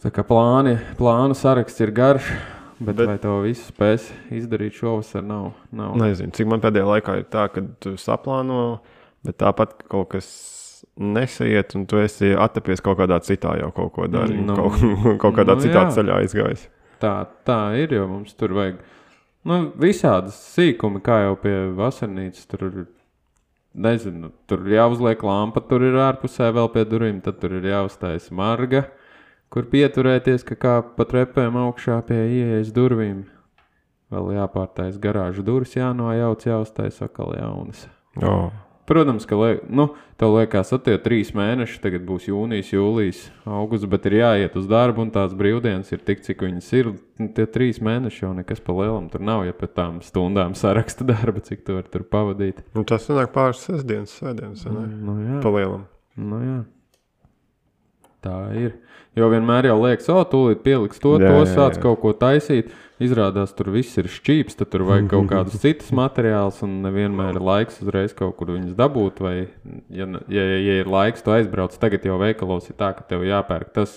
Tā 0.03 0.12
kā 0.13 0.24
plāni, 0.24 0.77
plānu 0.97 1.36
saraksts 1.36 1.81
ir 1.81 1.91
garš, 1.91 2.29
bet, 2.79 2.95
bet 2.95 2.95
Bet- 2.95 3.07
vai 3.07 3.17
to 3.17 3.39
visu 3.41 3.71
spēs 3.71 4.12
izdarīt 4.31 4.77
šovasar 4.77 5.24
nav. 5.24 5.51
nav. 5.71 5.95
Nezinu, 5.97 6.31
cik 6.31 6.47
man 6.47 6.62
pēdējā 6.62 6.86
laikā 6.86 7.17
ir 7.17 7.25
tā, 7.25 7.47
ka 7.50 7.62
tu 7.79 7.97
saplāno, 7.97 8.79
bet 9.24 9.38
tāpat 9.38 9.83
kaut 9.89 10.09
kas 10.09 10.56
nesaiet, 10.98 11.75
un 11.77 11.86
tu 11.89 12.00
esi 12.01 12.34
attapies 12.38 12.82
kaut 12.84 13.00
kādā 13.01 13.20
citā 13.25 13.56
jau 13.62 13.72
kaut 13.75 13.94
ko 13.96 14.10
darīt. 14.12 14.42
Nu, 14.46 14.58
kaut, 14.58 14.82
kaut 15.24 15.38
kādā 15.38 15.58
nu, 15.58 15.63
citā 15.66 15.86
jā. 15.86 15.94
ceļā 15.98 16.20
izgājis. 16.25 16.68
Tā, 17.01 17.13
tā 17.46 17.62
ir, 17.77 17.94
jo 17.94 18.08
mums 18.10 18.34
tur 18.38 18.56
vajag 18.58 18.80
nu, 19.48 19.60
visādas 19.80 20.38
sīkumi, 20.56 21.01
kā 21.06 21.22
jau 21.27 21.38
pie 21.42 21.56
vasarnīcas. 21.77 22.48
Tur 22.50 22.68
ir, 22.68 22.77
nezinu, 23.77 24.32
tur 24.50 24.66
jāuzliek 24.72 25.22
lampa, 25.25 25.62
tur 25.70 25.86
ir 25.86 25.98
ārpusē 26.08 26.50
vēl 26.56 26.72
pie 26.74 26.86
durvīm, 26.89 27.22
tad 27.25 27.39
tur 27.42 27.60
ir 27.60 27.70
jāuztais 27.70 28.32
marga, 28.34 28.88
kur 29.54 29.70
pieturēties, 29.70 30.46
ka 30.48 30.58
kā 30.60 30.77
pa 30.98 31.08
trepēm 31.08 31.60
augšā 31.68 32.01
pie 32.10 32.24
ieejas 32.25 32.74
durvīm. 32.75 33.25
Vēl 34.08 34.38
jāpārtais 34.38 34.96
garāžu 35.04 35.44
durvis, 35.44 35.75
jānojauc, 35.75 36.46
jāuztais 36.48 37.01
atkal 37.04 37.36
jaunas. 37.36 37.86
Oh. 38.24 38.48
Protams, 38.88 39.25
ka 39.27 39.36
liek, 39.36 39.65
nu, 39.67 39.89
tev 40.15 40.38
liekas, 40.38 40.70
ka 40.72 40.77
tie 40.86 40.94
trīs 41.03 41.34
mēneši, 41.36 41.82
tagad 41.84 42.06
būs 42.08 42.29
jūnijas, 42.29 42.70
jūlijas, 42.72 43.20
augusts, 43.44 43.89
bet 43.91 44.08
ir 44.08 44.15
jāiet 44.22 44.56
uz 44.56 44.70
darbu, 44.72 45.03
un 45.03 45.12
tās 45.12 45.36
brīvdienas 45.36 45.91
ir 45.91 46.06
tik, 46.08 46.24
cik 46.24 46.46
viņas 46.46 46.70
ir. 46.79 46.94
Tie 47.36 47.48
trīs 47.51 47.82
mēneši 47.84 48.24
jau 48.24 48.32
nekas 48.38 48.63
pa 48.63 48.77
lielam 48.77 49.10
tur 49.12 49.25
nav, 49.27 49.44
ja 49.44 49.51
pēc 49.58 49.75
tam 49.75 50.00
stundām 50.06 50.56
saraksta 50.62 51.08
darba, 51.10 51.44
cik 51.44 51.67
tu 51.67 51.75
vari 51.75 51.91
tur 51.91 52.08
pavadīt. 52.08 52.63
Un 52.79 52.88
tas 52.88 53.03
sanāk 53.10 53.36
pāris 53.36 53.65
sestdienas, 53.67 54.15
svētdienas, 54.22 54.63
vai 54.70 54.77
ne? 54.79 54.88
Nu, 55.03 55.20
jā, 55.25 55.44
Pa 55.44 55.51
lielam. 55.58 55.84
nu, 56.15 56.41
jā. 56.46 56.58
Tā 58.27 58.36
ir. 58.60 58.75
Jo 59.17 59.31
vienmēr 59.34 59.65
jau 59.72 59.77
liekas, 59.81 60.12
o, 60.13 60.19
tūlīt 60.29 60.60
pieliks 60.62 61.00
to, 61.01 61.15
Jā, 61.17 61.31
to 61.31 61.38
jā, 61.39 61.46
sāc 61.55 61.77
jā. 61.79 61.81
kaut 61.88 62.01
ko 62.03 62.12
taisīt. 62.13 62.67
Izrādās, 63.01 63.51
tur 63.57 63.67
viss 63.74 63.93
ir 64.01 64.07
šķīps, 64.10 64.55
tad 64.60 64.69
tur 64.74 64.84
vajag 64.86 65.07
kaut 65.10 65.27
kādus 65.34 65.57
citus 65.62 65.89
materiālus, 65.96 66.60
un 66.65 66.75
nevienmēr 66.86 67.38
ir 67.39 67.46
laiks 67.46 67.79
uzreiz 67.81 68.13
kaut 68.17 68.36
kur 68.39 68.51
viņus 68.55 68.75
dabūt. 68.77 69.22
Vai, 69.25 69.34
ja, 69.93 70.05
ja, 70.34 70.46
ja 70.57 70.75
ir 70.84 70.89
laiks, 70.89 71.22
to 71.25 71.34
aizbrauc. 71.34 71.74
Tagad 71.81 72.05
jau 72.10 72.17
veikalos 72.22 72.69
ir 72.69 72.77
tā, 72.77 72.91
ka 72.98 73.05
tev 73.10 73.25
jāpērk 73.25 73.69
tas, 73.77 73.96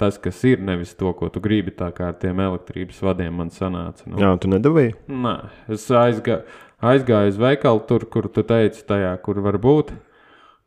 tas 0.00 0.16
kas 0.20 0.40
ir, 0.48 0.60
nevis 0.64 0.92
to, 1.00 1.12
ko 1.16 1.28
tu 1.32 1.40
gribi. 1.44 1.72
Tā 1.76 1.88
kā 1.96 2.10
ar 2.12 2.16
tiem 2.20 2.40
elektrības 2.44 3.00
vadiem 3.04 3.36
man 3.40 3.52
sanāca. 3.52 4.04
Nu, 4.08 4.20
Jā, 4.20 4.34
tu 4.40 4.52
nedabīji. 4.52 4.94
Nē, 5.12 5.34
es 5.76 5.84
aizgāju, 5.88 6.44
aizgāju 6.92 7.32
uz 7.34 7.40
veikalu, 7.44 7.84
tur, 7.88 8.04
kur 8.12 8.28
tu 8.32 8.44
teici, 8.44 8.84
tajā, 8.88 9.12
kur 9.24 9.40
var 9.44 9.56
būt. 9.60 9.92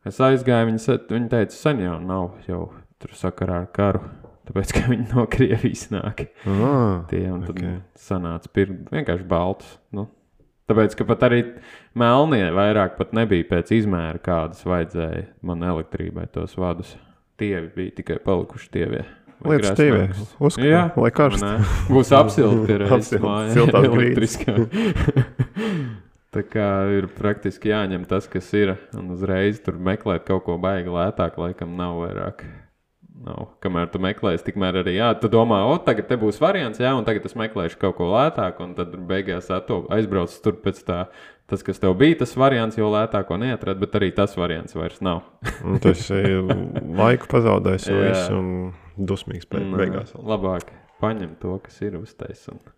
Es 0.06 0.18
aizgāju, 0.22 0.72
viņi, 0.72 0.82
sa- 0.86 0.98
viņi 1.10 1.30
teica, 1.34 1.54
sen 1.58 1.82
jau 1.86 1.98
nav, 2.02 2.32
jau 2.50 2.64
tur 3.00 3.14
sakarā 3.16 3.62
ar 3.64 3.68
karu. 3.74 4.02
Tāpēc, 4.50 4.72
ka 4.74 4.80
viņi 4.90 5.04
no 5.12 5.26
Krievijas 5.30 5.86
nāk. 5.92 6.24
Ah, 6.48 7.04
Tie 7.10 7.26
Ok. 7.30 7.50
okay. 7.52 7.76
sanāca 8.00 8.50
pirkt 8.52 8.88
vienkārši 8.90 9.26
baltus. 9.30 9.76
Nu. 9.94 10.08
Tāpēc, 10.70 10.96
ka 10.98 11.04
pat 11.06 11.22
arī 11.28 11.40
melnie 11.98 12.44
vairāk 12.54 12.96
pat 12.98 13.14
nebija 13.16 13.46
pēc 13.50 13.70
izmēra, 13.80 14.18
kādas 14.22 14.62
vajadzēja 14.66 15.24
man 15.46 15.62
elektrībai 15.66 16.28
tos 16.34 16.56
vadus. 16.58 16.92
Tie 17.40 17.54
bija 17.74 17.94
tikai 18.00 18.18
palikuši 18.22 18.70
tievie. 18.74 19.04
Lietas 19.40 19.72
tīvē. 19.78 20.02
Uzskatu, 20.36 20.66
Jā, 20.68 20.82
lai 21.00 21.10
karsts. 21.16 21.40
Nē, 21.40 21.52
būs 21.88 22.10
apsilti. 22.12 22.76
Siltās 23.08 23.86
grīdas. 23.88 24.34
elektriskā. 24.36 24.56
Tā 26.34 26.42
kā 26.46 26.66
ir 26.94 27.08
praktiski 27.16 27.72
jāņem 27.72 28.04
tas, 28.06 28.28
kas 28.30 28.46
ir, 28.54 28.76
un 28.94 29.08
uzreiz 29.16 29.58
tur 29.64 29.78
meklēt 29.82 30.26
kaut 30.28 30.44
ko 30.46 30.58
baigi 30.62 30.92
lētāk, 30.92 31.38
laikam 31.42 31.72
nav 31.78 31.96
vairāk. 32.04 32.44
Nav. 33.20 33.50
Kamēr 33.60 33.90
tu 33.92 34.00
meklēsi, 34.00 34.46
tikmēr 34.46 34.78
arī 34.80 34.94
jā, 34.96 35.10
tu 35.20 35.28
domā, 35.28 35.58
o, 35.68 35.74
tagad 35.84 36.06
te 36.08 36.16
būs 36.16 36.38
variants, 36.40 36.80
jā, 36.80 36.94
un 36.96 37.04
tagad 37.04 37.26
es 37.28 37.34
meklēšu 37.36 37.76
kaut 37.82 37.98
ko 37.98 38.06
lētāku, 38.14 38.64
un 38.64 38.72
tad 38.78 38.94
beigās 39.10 39.50
ato- 39.52 39.82
aizbrauc 39.92 40.32
tur 40.40 40.56
pēc 40.64 40.80
tā. 40.88 41.02
Tas, 41.50 41.64
kas 41.66 41.82
tev 41.82 41.96
bija, 42.00 42.16
tas 42.22 42.32
variants 42.38 42.78
jau 42.78 42.88
lētāko 42.88 43.36
neatrad, 43.42 43.76
bet 43.82 43.96
arī 43.98 44.08
tas 44.16 44.36
variants 44.38 44.72
vairs 44.78 45.00
nav. 45.04 45.24
Tas 45.84 46.04
ir 46.14 46.46
laiku 46.96 47.26
pazaudējis 47.32 47.88
Jā. 47.90 47.96
viss, 48.06 48.28
un 48.30 48.70
dusmīgs 48.96 49.48
Un, 49.58 49.74
beigās. 49.74 50.14
Labāk 50.14 50.70
paņem 51.02 51.34
to, 51.42 51.58
kas 51.64 51.80
ir 51.82 51.98
uztaisīts. 51.98 52.70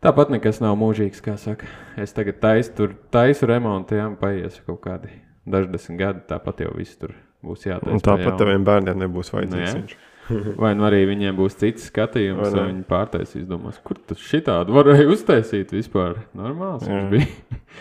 Tāpat 0.00 0.30
nekas 0.32 0.62
nav 0.64 0.78
mūžīgs, 0.80 1.20
kā 1.20 1.36
saka. 1.36 1.68
Es 2.00 2.14
tagad 2.16 2.40
taisu, 2.40 2.72
tur 2.74 2.96
taisu 3.12 3.46
remontu, 3.50 3.98
jā, 3.98 4.08
paies 4.16 4.58
kaut 4.64 4.80
kādi 4.86 5.10
daži 5.46 5.68
desmit 5.74 5.98
gadi. 6.00 6.24
Tāpat 6.30 6.64
jau 6.64 6.72
viss 6.78 6.96
tur 6.96 7.12
būs 7.44 7.66
jātaisa. 7.68 8.02
Tāpat 8.04 8.24
jaunu. 8.26 8.38
taviem 8.40 8.64
bērniem 8.66 9.02
nebūs 9.04 9.32
Nu, 9.32 9.38
vajadzīgs. 9.38 9.68
jā. 9.68 9.74
viņš. 9.80 9.96
Vai 10.62 10.74
nu 10.76 10.84
arī 10.84 11.02
viņiem 11.08 11.36
būs 11.38 11.54
cits 11.56 11.86
skatījums, 11.88 12.42
Vai 12.42 12.50
vai 12.52 12.64
viņi 12.72 12.82
pārtaisīs, 12.90 13.46
domās, 13.48 13.78
kur 13.84 13.96
tas 14.06 14.18
šitādu 14.20 14.74
varēja 14.76 15.06
uztaisīt 15.14 15.72
vispār. 15.72 16.18
Normāls 16.36 16.84
viņš 16.84 17.06
bija. 17.14 17.28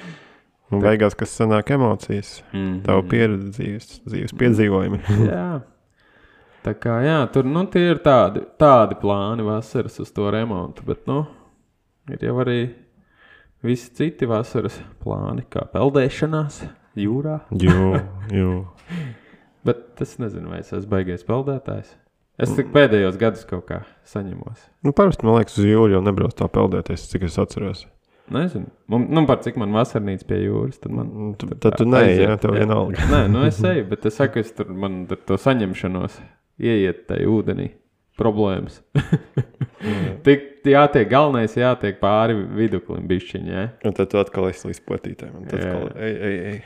Un 0.71 0.81
beigās, 0.83 1.13
kas 1.15 1.31
sanāk 1.39 1.69
emocijas, 1.75 2.41
Mhm. 2.53 2.81
tavu 2.83 3.03
pieredzi, 3.07 3.51
dzīves, 3.55 3.91
dzīves 4.07 4.33
piedzīvojumi. 4.39 4.99
Jā. 5.31 5.61
Tā 6.67 6.73
kā 6.75 6.97
jā, 7.05 7.19
tur 7.31 7.45
nu, 7.47 7.61
tie 7.71 7.85
ir 7.93 7.99
tādi, 8.03 8.41
tādi 8.59 8.97
plāni 8.99 9.45
vasaras 9.47 9.99
uz 10.03 10.09
to 10.11 10.25
remontu, 10.33 10.83
bet 10.87 11.05
nu, 11.07 11.21
ir 12.11 12.19
jau 12.27 12.33
arī 12.43 12.57
visi 13.63 13.93
citi 13.95 14.27
vasaras 14.27 14.75
plāni, 15.03 15.45
kā 15.47 15.63
peldēšanās 15.71 16.57
jūrā. 16.99 17.37
Jū, 17.55 18.01
jū. 18.35 18.51
Bet 19.67 20.01
es 20.05 20.15
nezinu, 20.21 20.49
vai 20.53 20.61
es 20.63 20.71
esmu 20.73 20.89
baigais 20.95 21.25
peldētājs. 21.27 21.93
Es 22.37 22.51
tik 22.53 22.67
pēdējos 22.73 23.15
gadus 23.17 23.45
kaut 23.49 23.65
kā 23.69 23.79
saņemos. 24.05 24.61
Nu, 24.85 24.91
parasti 24.95 25.25
man 25.25 25.39
liekas, 25.39 25.55
uz 25.57 25.65
jūras 25.65 25.95
jau 25.95 26.01
nebrauc 26.05 26.35
tā 26.37 26.45
peldēties, 26.53 27.07
cik 27.11 27.23
es 27.29 27.37
atceros. 27.41 27.85
Nezinu, 28.29 28.67
Mum, 28.91 29.05
nu, 29.15 29.21
par 29.25 29.39
cik 29.41 29.55
man 29.57 29.71
vasarnīca 29.71 30.25
pie 30.27 30.41
jūras, 30.43 30.77
tad 30.83 30.91
man. 30.91 31.07
Un 31.15 31.33
tu- 31.39 31.47
Tad 31.63 31.77
tu 31.79 31.85
nē, 31.87 32.01
jā, 32.11 32.33
tev 32.43 32.53
vienalga. 32.59 32.99
Nē, 33.09 33.21
nu 33.31 33.45
es 33.47 33.57
eju, 33.63 33.85
bet 33.89 34.05
es 34.05 34.17
saku, 34.19 34.39
es 34.43 34.51
tur 34.51 34.67
man 34.69 35.05
ar 35.09 35.21
to 35.25 35.37
saņemšanos 35.39 36.19
ieiet 36.59 37.05
tajā 37.07 37.25
ūdenī. 37.31 37.69
Problēmas. 38.19 38.81
Tik 40.27 40.45
jātiek 40.67 41.07
galvenais, 41.11 41.53
jātiek 41.57 41.99
pāri 42.01 42.35
viduklim, 42.57 43.05
bišķiņā. 43.09 43.53
Ja? 43.53 43.65
Un 43.87 43.93
tad 43.97 44.09
tu 44.11 44.19
atkal 44.21 44.49
esi 44.49 44.67
līdz 44.71 44.81
potītēm. 44.89 45.35
Un 45.37 45.45
tad 45.49 45.61
Jā. 45.61 45.71
atkal, 45.73 45.91
ej, 46.03 46.15
ej, 46.29 46.37
ej. 46.51 46.61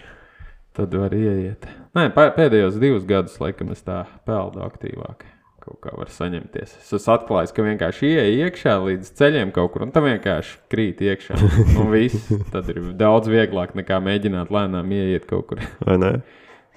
Tad 0.74 0.94
var 0.96 1.12
ieiet. 1.13 1.66
Nē, 1.96 2.08
pē- 2.16 2.32
pēdējos 2.38 2.78
divus 2.80 3.04
gadus, 3.06 3.38
laikam, 3.44 3.72
es 3.75 3.82
tā 3.84 4.06
peldu 4.25 4.62
aktīvāk. 4.63 5.25
Kaut 5.62 5.78
kā 5.84 5.92
var 5.94 6.08
saņemties. 6.10 6.78
Es 6.80 6.94
esmu 6.98 7.12
atklājis, 7.13 7.51
ka 7.54 7.62
vienkārši 7.62 8.08
ieeju 8.08 8.46
iekšā 8.48 8.75
līdz 8.82 9.12
ceļiem 9.20 9.51
kaut 9.54 9.74
kur, 9.74 9.84
un 9.86 9.92
tam 9.94 10.08
vienkārši 10.08 10.56
krīt 10.72 11.04
iekšā. 11.06 11.36
Un 11.82 11.92
viss. 11.92 12.32
Tad 12.54 12.70
ir 12.74 12.80
daudz 12.98 13.28
vieglāk 13.30 13.75
nekā 13.78 14.00
mēģināt 14.01 14.50
lēnām 14.50 14.90
ieiet 14.96 15.28
kaut 15.30 15.48
kur. 15.51 15.62
Vai 15.86 15.98
ne? 16.01 16.13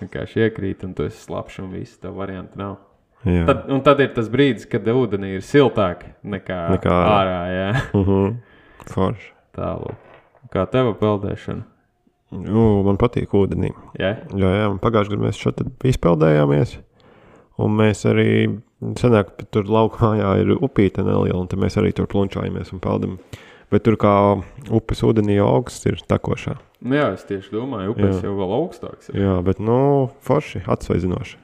Vienkārši 0.02 0.42
iekrīt, 0.48 0.82
un 0.84 0.92
tu 0.98 1.06
esi 1.06 1.22
slapjš, 1.24 1.60
un 1.64 1.70
viss 1.78 1.96
tā 2.02 2.10
varianta 2.12 2.58
nav. 2.60 2.76
Jā. 3.24 3.46
Tad, 3.48 3.62
un 3.72 3.80
tad 3.86 4.00
ir 4.04 4.10
tas 4.12 4.26
brīdis, 4.28 4.66
kad 4.68 4.84
ūdenī 4.90 5.36
ir 5.38 5.44
siltāk 5.46 6.02
nekā, 6.28 6.58
Nekā 6.74 6.90
ārā. 6.92 7.14
ārā. 7.14 7.38
Jā, 7.54 7.70
Uh 7.94 8.08
-huh. 8.08 8.34
Forši. 8.90 9.30
tālāk. 9.56 9.94
Kā 10.52 10.66
teva 10.68 10.92
peldēšana? 10.92 11.62
Jū, 12.34 12.64
man 12.86 12.98
patīk 13.00 13.32
ūdenī. 13.38 13.70
Jā, 14.00 14.14
Jā, 14.34 14.50
jā, 14.58 14.68
pagājušajā 14.82 15.14
gadā 15.14 15.26
mēs 15.28 15.38
šeit 15.40 15.62
izpeldējāmies. 15.92 16.76
Un 17.62 17.76
mēs 17.78 18.02
arī 18.10 18.28
senāk, 18.98 19.30
tur 19.54 19.68
laukumā 19.70 20.32
ir 20.42 20.56
upīte 20.58 21.04
neliela, 21.06 21.38
un 21.44 21.62
mēs 21.62 21.78
arī 21.78 21.92
tur 21.94 22.08
plunčājamies 22.10 22.72
un 22.74 22.82
peldam. 22.82 23.18
Bet 23.70 23.84
tur 23.86 23.96
kā 23.98 24.14
upes 24.74 25.00
ūdenī 25.06 25.38
augsts 25.42 25.86
ir 25.86 26.02
takošā. 26.10 26.56
nu, 26.84 26.94
jā 26.98 27.12
es 27.14 27.24
tieši 27.24 27.54
domāju, 27.54 27.94
upes 27.94 28.18
Jā. 28.18 28.26
jau 28.26 28.34
vēl 28.36 28.52
augstāks. 28.58 29.08
Ir. 29.14 29.22
Jā, 29.22 29.38
bet 29.46 29.58
nu, 29.62 30.10
forši 30.26 30.64
atsveicinoši. 30.66 31.38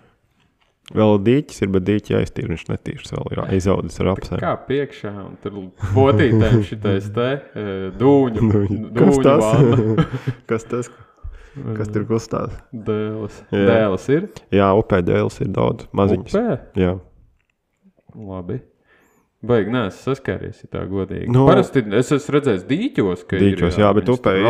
Vēl 0.90 1.20
dīķis 1.22 1.60
ir, 1.62 1.68
bet 1.76 1.84
dīķis 1.86 2.16
aiztīra, 2.18 2.50
viņš 2.50 2.64
netīrs 2.66 3.12
vēl 3.14 3.28
ir 3.36 3.40
aizaudzis 3.44 4.00
ar 4.02 4.08
apsēm. 4.14 4.40
Kā 4.42 4.54
piekšā, 4.66 5.12
un 5.22 5.36
tur 5.42 5.60
potītēm 5.94 6.64
šitais 6.66 7.06
te 7.14 7.28
dūņu, 8.00 8.48
Kas 8.50 9.20
dūņu 9.20 9.22
tas? 9.28 9.44
vana. 9.44 10.06
Kas 10.50 10.66
tas? 10.72 10.90
Kas 11.76 11.88
tur 11.94 12.04
kustās? 12.10 12.56
Dēles. 12.74 13.38
Jā. 13.54 13.62
Dēles 13.70 14.08
ir? 14.14 14.26
Jā, 14.54 14.72
upē 14.78 15.00
dēls 15.06 15.38
ir 15.42 15.48
daudz 15.54 15.86
maziņas. 15.98 16.34
Upē? 16.34 16.58
Jā, 16.78 16.92
Labi. 18.14 18.58
Baigi, 19.40 19.70
nē, 19.72 19.86
es 19.88 19.96
saskāries, 20.04 20.58
ja 20.60 20.68
tā 20.68 20.82
godīgi. 20.84 21.24
Nu, 21.32 21.46
Parasti 21.48 21.80
es 21.96 22.10
esmu 22.12 22.34
redzējis 22.36 22.64
dīķos, 22.68 23.22
ka 23.30 23.38
Dīķos, 23.40 23.78
jā, 23.80 23.88
bet 23.96 24.10
upē 24.12 24.34
ir- 24.36 24.48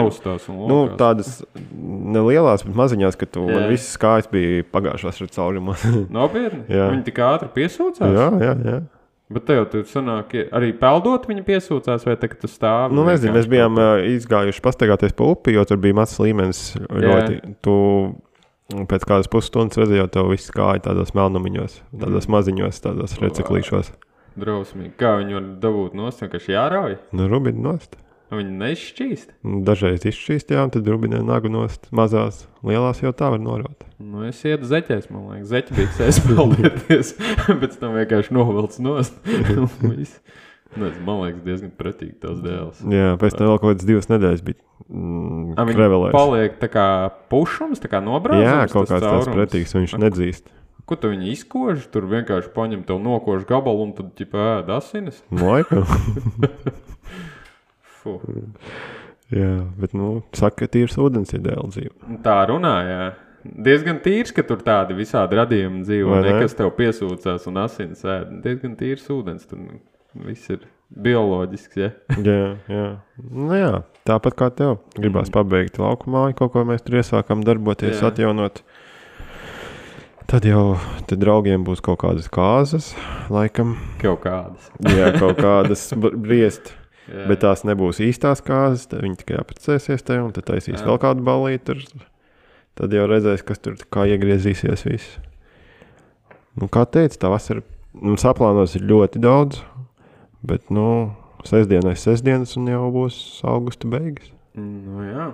Nu, 0.66 0.78
tādas 0.98 1.44
nelielās, 1.70 2.64
bet 2.66 2.74
maziņās, 2.74 3.16
ka 3.20 3.26
tu 3.30 3.44
Jā. 3.46 3.54
man 3.54 3.68
visas 3.70 3.94
kājas 4.02 4.26
bija 4.32 4.64
pagājušās 4.74 5.20
ar 5.22 5.28
caurumos. 5.36 5.84
Nopietni? 6.18 6.64
Jā. 6.66 6.88
Viņi 6.90 7.04
tik 7.06 7.20
ātri 7.22 7.52
piesūcās? 7.54 8.10
jā, 8.18 8.26
jā, 8.42 8.56
jā. 8.66 8.80
Bet 9.30 9.44
tev 9.46 9.68
tur 9.70 9.84
sanāk, 9.86 10.34
arī 10.50 10.72
peldot 10.74 11.28
viņi 11.30 11.44
piesūcās, 11.46 12.02
vai 12.04 12.16
tagad 12.18 12.40
tu 12.42 12.48
stāvi? 12.50 12.90
Nu, 12.98 13.04
nezinu, 13.06 13.36
mēs 13.38 13.46
bijām 13.46 13.78
uh, 13.78 14.02
izgājuši 14.10 14.60
pastaigāties 14.64 15.14
pa 15.14 15.28
upi, 15.30 15.54
jo 15.54 15.62
tur 15.70 15.78
bija 15.78 15.94
mazs 15.94 16.18
līmenis. 16.18 16.64
Ļoti, 16.90 17.38
tu 17.62 17.76
pēc 18.90 19.06
kādas 19.06 19.30
pusstundas 19.30 19.78
redzēji, 19.78 20.02
jau 20.02 20.10
tev 20.18 20.32
viss 20.34 20.50
kāja 20.50 20.82
tādos 20.82 21.14
melnumiņos, 21.14 21.78
tādos 21.94 22.26
Mm. 22.26 22.34
maziņos, 22.34 22.82
tādos 22.82 23.14
reciklīšos. 23.22 23.92
kā 23.94 24.09
Drausmīgi. 24.38 24.92
Kā 25.00 25.16
viņi 25.20 25.36
var 25.38 25.48
dabūt 25.64 25.96
nost, 25.98 26.22
vienkārši 26.22 26.54
jārauj? 26.54 26.96
Nu, 27.16 27.26
rubini 27.32 27.62
nost. 27.64 27.96
Viņi 28.30 28.52
nešķīst. 28.60 29.32
Dažreiz 29.66 30.04
izšķīst, 30.06 30.52
jā, 30.54 30.60
un 30.62 30.70
tad 30.70 30.86
rubinē 30.86 31.18
nagu 31.26 31.50
nost. 31.50 31.88
Mazās, 31.90 32.44
lielās 32.62 33.00
jau 33.02 33.10
tā 33.10 33.32
var 33.34 33.42
norot. 33.42 33.82
Nu, 33.98 34.22
es 34.28 34.38
ietu 34.46 34.68
zeķēs, 34.70 35.08
man 35.10 35.24
liekas, 35.32 35.48
zeķi 35.50 35.74
bija 35.80 36.06
aizpildīties. 36.06 37.10
Pēc 37.64 37.74
tam 37.82 37.98
vienkārši 37.98 38.36
novilc 38.38 38.78
nost. 38.86 39.18
Nezinu, 40.78 41.02
man 41.02 41.24
liekas, 41.24 41.42
diezgan 41.42 41.72
pretīgi 41.74 42.14
tās 42.22 42.38
dēls. 42.44 42.78
Jā, 42.86 43.16
pēc 43.18 43.34
tam 43.34 43.48
vēl 43.50 43.56
kaut 43.58 43.72
kādas 43.72 43.88
divas 43.88 44.06
nedēļas 44.06 44.42
bija 44.46 44.60
mm, 44.86 45.56
A, 45.58 45.64
Viņi 45.66 45.74
krevelēs. 45.80 46.14
paliek 46.14 46.54
tā 46.62 46.68
kā 46.70 46.84
pušums, 47.32 47.82
tā 47.82 47.90
kā 47.90 47.98
nobrāzums. 48.04 48.46
Jā, 48.46 48.60
tas 48.68 48.76
kaut 48.76 48.86
kāds 48.86 49.02
tāds 49.02 49.26
caurums. 49.26 49.34
pretīgs, 49.34 49.74
viņš 49.74 49.96
nedzīst. 50.04 50.46
Ko 50.90 50.98
tu 50.98 51.12
viņi 51.12 51.28
izkož? 51.30 51.84
Tur 51.94 52.08
vienkārši 52.10 52.50
paņem 52.50 52.80
to 52.88 52.96
nokošu 52.98 53.46
gabalu 53.46 53.84
un 53.86 53.92
tad 53.94 54.08
ķipā 54.18 54.46
ēd 54.56 54.72
asinis. 54.74 55.20
Laikam. 55.30 55.86
Jā, 59.30 59.52
bet, 59.78 59.92
nu, 59.94 60.24
saka, 60.34 60.64
ka 60.64 60.70
tīrs 60.74 60.96
ūdens 60.98 61.30
ir 61.36 61.44
dēļ 61.44 61.68
dzīve. 61.70 62.16
Tā 62.24 62.40
runā, 62.50 62.74
jā. 62.82 63.04
Diezgan 63.46 64.00
tīrs, 64.02 64.34
ka 64.34 64.42
tur 64.44 64.58
tādi 64.66 64.96
visādi 64.98 65.38
radījumi 65.38 65.84
dzīvo. 65.86 66.10
Vai 66.10 66.24
ne? 66.24 66.32
Nekas 66.34 66.58
tev 66.58 66.72
piesūcās 66.74 67.46
un 67.46 67.60
asins 67.62 68.02
ēd. 68.02 68.34
Diezgan 68.42 68.74
tīrs 68.80 69.06
ūdens. 69.14 69.46
Tur 69.48 69.62
nu, 69.62 69.78
viss 70.26 70.50
ir 70.50 70.66
bioloģisks. 70.90 71.78
Ja? 71.78 71.92
Jā, 72.28 72.42
jā. 72.66 72.88
Nu, 73.30 73.54
jā, 73.54 73.70
tāpat 74.08 74.36
kā 74.42 74.50
tev. 74.58 74.80
Gribās 74.98 75.30
pabeigt 75.32 75.78
laukumā, 75.78 76.26
kaut 76.34 76.56
ko 76.56 76.66
mēs 76.66 76.82
tur 76.82 76.98
iesākām 76.98 77.46
darboties, 77.46 78.00
jā. 78.00 78.10
atjaunot. 78.10 78.64
Tad 80.30 80.44
jau 80.46 80.76
te 81.10 81.16
draugiem 81.18 81.64
būs 81.66 81.80
kaut 81.82 81.98
kādas 82.04 82.28
kāzas, 82.30 82.92
laikam. 83.34 83.72
Kaut 83.98 84.20
kādas. 84.22 84.68
Jā, 84.94 85.08
kaut 85.18 85.40
kādas 85.44 85.88
br- 85.98 86.14
briest. 86.14 86.70
Jā. 87.10 87.24
Bet 87.26 87.40
tās 87.42 87.64
nebūs 87.66 87.98
īstās 88.06 88.38
kāzas. 88.46 88.84
tad 88.86 89.02
Viņi 89.02 89.18
tikai 89.24 89.40
apprecēsies 89.40 90.04
te 90.06 90.20
un 90.22 90.30
tad 90.36 90.46
taisīs 90.46 90.78
Jā. 90.78 90.84
vēl 90.86 91.00
kādu 91.02 91.24
balīti. 91.26 91.74
Tad 92.78 92.94
jau 92.94 93.08
redzēs, 93.10 93.42
kas 93.42 93.58
tur 93.58 93.74
kā 93.90 94.04
iegriezīsies. 94.12 94.84
Viss. 94.86 95.16
Nu, 96.54 96.68
kā 96.70 96.84
teicu, 96.86 97.18
tā 97.18 97.30
vasara 97.32 97.64
mums 97.98 98.22
aplānos 98.28 98.76
ir 98.78 98.86
ļoti 98.86 99.18
daudz. 99.24 99.58
Bet, 100.46 100.70
nu, 100.70 101.10
sestdienai 101.44 101.96
sestdienas 101.98 102.54
un 102.60 102.70
jau 102.70 102.84
būs 102.94 103.18
augusta 103.50 103.90
beigas. 103.90 104.30
Nu, 104.54 105.02
jā. 105.08 105.26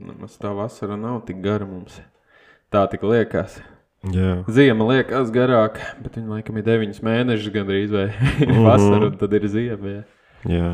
Nemaz 0.00 0.38
tā 0.40 0.54
vasara 0.56 0.96
nav 0.96 1.20
tik 1.28 1.44
gara 1.44 1.68
mums. 1.68 2.00
Tā 2.72 2.86
tik 2.88 3.04
liekas. 3.04 3.58
Jā, 4.00 4.30
Ziema 4.48 4.86
liekas 4.88 5.28
garāka, 5.34 5.82
bet 6.00 6.14
viņa 6.16 6.38
laikam 6.38 6.56
ir 6.56 6.64
9 6.64 7.02
mēnešus 7.04 7.50
gandrīz 7.52 7.90
vai 7.92 8.06
Mhm. 8.46 8.62
vasara, 8.64 9.10
un 9.10 9.18
tad 9.20 9.34
ir 9.36 9.44
ziema. 9.52 9.90
Jā. 9.92 10.04
jā. 10.48 10.70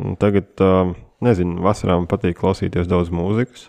Un 0.00 0.14
tagad, 0.16 0.48
uh, 0.64 0.94
nezinu, 1.20 1.58
vasarā 1.60 1.98
man 1.98 2.06
patīk 2.08 2.38
klausīties 2.40 2.88
daudz 2.88 3.10
mūzikas. 3.12 3.66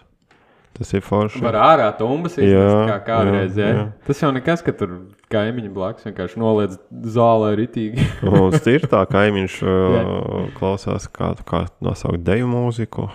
Tas 0.71 0.93
ir 0.95 1.01
forši. 1.03 1.41
Var 1.43 1.57
ārā 1.59 1.89
tumbas 1.99 2.37
Jā, 2.39 2.45
izmest, 2.47 2.77
kā 2.87 2.95
kādreiz. 3.09 3.57
jā, 3.59 3.65
Jā, 3.67 3.73
jā. 3.75 3.81
Tas 4.07 4.21
jau 4.23 4.29
nekas, 4.31 4.61
ka 4.63 4.71
tur 4.71 4.93
kaimiņi 5.33 5.71
blakus 5.75 6.07
vienkārši 6.07 6.39
noliedz 6.39 6.77
zālē 7.11 7.49
ritīgi. 7.59 8.05
Mums 8.23 8.63
ir 8.71 8.87
tā, 8.87 9.01
ka 9.03 9.17
kaimiņš 9.17 9.57
uh, 9.67 10.47
klausās, 10.55 11.09
kā, 11.11 11.33
kā 11.43 11.65
nosaukt 11.83 12.23
deju 12.23 12.47
mūziku. 12.47 13.09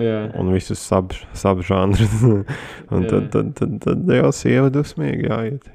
Jā. 0.00 0.18
un 0.38 0.52
visus 0.54 0.80
sab- 0.82 1.16
subžanrus. 1.36 2.14
un 2.92 3.02
Jā. 3.06 3.08
tad, 3.10 3.30
tad, 3.32 3.50
tad, 3.58 3.74
tad 3.84 4.14
jau 4.18 4.30
sieva 4.36 4.70
dusmīgi 4.74 5.28
jāiet. 5.30 5.72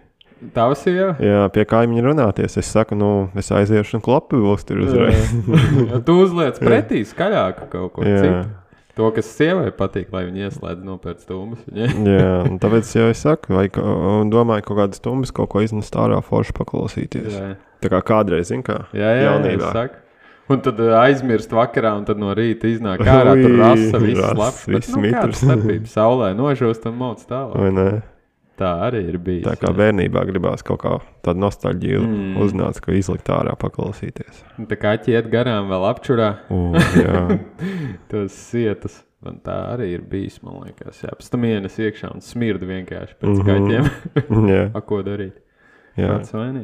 Tavs 0.55 0.81
jau 0.89 1.11
Jā, 1.21 1.41
pie 1.53 1.65
kaimiņa 1.69 2.01
runāties. 2.07 2.55
Es 2.57 2.71
saku, 2.73 2.95
nu, 2.97 3.29
es 3.37 3.51
aiziešu 3.53 3.99
un 3.99 4.01
klopu 4.05 4.39
būs 4.41 4.65
tur 4.65 4.79
uzreiz. 4.87 5.29
Jā, 5.29 5.99
tu 6.07 6.15
uzliec 6.23 6.57
pretī 6.63 7.03
skaļāk 7.05 7.67
kaut 7.69 7.93
ko 7.97 8.07
Jā. 8.07 8.17
citu. 8.23 8.57
To, 8.97 9.07
kas 9.15 9.29
sievai 9.37 9.69
patīk, 9.71 10.09
lai 10.11 10.25
viņa 10.27 10.49
ieslēdz 10.49 11.23
tumbas. 11.29 11.61
viņai. 11.69 11.91
Jā, 12.09 12.31
un 12.49 12.57
tāpēc 12.59 12.89
jau 12.97 13.05
es 13.13 13.21
saku, 13.23 13.53
vai 13.55 13.69
domāju, 13.71 14.65
ka 14.65 14.67
kaut 14.73 14.79
kādas 14.81 14.99
stumbas 14.99 15.31
kaut 15.31 15.47
ko 15.53 15.61
iznest 15.63 15.95
ārā 15.95 16.17
forši 16.25 16.57
paklausīties. 16.57 17.29
Jā, 17.37 17.53
Tā 17.81 17.89
kā 17.89 18.01
kādreiz, 18.05 18.49
zin 18.51 18.61
kā, 18.65 18.81
jā, 18.93 19.13
jā 19.15 19.29
jaunībā. 19.29 19.71
saku. 19.73 20.01
Un 20.49 20.59
tad 20.65 20.79
uh, 20.79 20.95
aizmirst 21.03 21.51
vakarā, 21.55 21.93
un 21.97 22.05
tad 22.05 22.17
no 22.19 22.33
rīta 22.35 22.67
iznāk 22.67 22.99
ārā. 23.05 23.35
Tur 23.39 23.53
rasa, 23.59 23.99
viss 24.03 24.33
labs. 24.35 24.63
Viss 24.67 24.95
nu, 24.95 25.01
mitrs. 25.05 25.43
starpība 25.45 25.87
saulē 25.87 26.31
nožūst 26.35 26.87
un 26.89 26.97
moc 26.99 27.21
tālāk. 27.29 28.01
Tā 28.61 28.71
arī 28.85 28.99
ir 29.09 29.15
bijis. 29.17 29.45
Tā 29.47 29.55
kā 29.57 29.71
jā. 29.71 29.77
bērnībā 29.79 30.21
gribās 30.27 30.61
kaut 30.61 30.81
kā 30.83 30.91
tādu 31.25 31.39
nostalģiju 31.41 32.01
Mm. 32.01 32.17
mm. 32.17 32.41
uznāca, 32.43 32.81
ka 32.83 32.91
izlikt 32.93 33.29
ārā 33.33 33.55
paklausīties. 33.57 34.43
Un 34.59 34.67
Tā 34.69 34.77
kā 34.77 34.91
ķiet 35.01 35.29
garām 35.33 35.69
vēl 35.71 35.85
apčurā 35.89 36.27
U, 36.53 36.75
jā, 36.99 37.39
tos 38.11 38.35
sietas. 38.51 38.99
Man 39.21 39.37
tā 39.45 39.55
arī 39.75 39.91
ir 39.95 40.01
bijis, 40.01 40.39
man 40.41 40.63
liekas. 40.65 41.03
Jā, 41.05 41.11
pēc 41.17 41.27
tam 41.29 41.43
ienes 41.45 41.75
iekšā 41.77 42.09
un 42.13 42.21
smirda 42.25 42.65
vienkārši 42.69 43.17
pēc 43.21 43.39
Mhm. 43.39 43.47
kaķiem. 43.49 43.89
jā, 44.53 44.63
A, 44.77 44.81
ko 44.81 45.01
darīt? 45.05 45.37
Jā. 45.99 46.15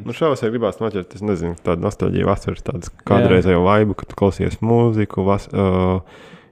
Nu, 0.05 0.13
šausmas 0.15 0.43
jau 0.45 0.49
gribās 0.53 0.79
noķert, 0.79 1.15
es 1.17 1.21
nezinu, 1.25 1.55
tādu 1.65 1.83
nostalģiju 1.83 2.27
vasaras, 2.29 2.63
tādas 2.67 2.91
kādreizējo 3.07 3.63
vaibu, 3.65 3.95
kad 3.99 4.11
tu 4.11 4.19
klausies 4.19 4.59
mūziku, 4.63 5.25
vas, 5.27 5.47
uh, 5.53 5.99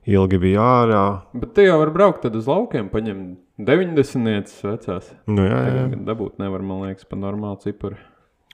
ilgi 0.06 0.38
bija 0.42 0.62
ārā. 0.84 1.04
Bet 1.34 1.54
tu 1.58 1.64
jau 1.66 1.80
vari 1.82 1.94
braukt 1.96 2.22
tad 2.28 2.36
uz 2.38 2.46
laukiem, 2.52 2.90
paņemt 2.94 3.40
90 3.58 4.52
vecās. 4.68 5.12
Nu, 5.32 5.46
jā, 5.48 5.62
jā. 5.70 5.86
Tagad 5.88 6.04
dabūt 6.10 6.40
nevar, 6.44 6.62
man 6.62 6.84
liekas, 6.86 7.08
pa 7.10 7.16
normālu 7.18 7.58
ciparu. 7.64 7.96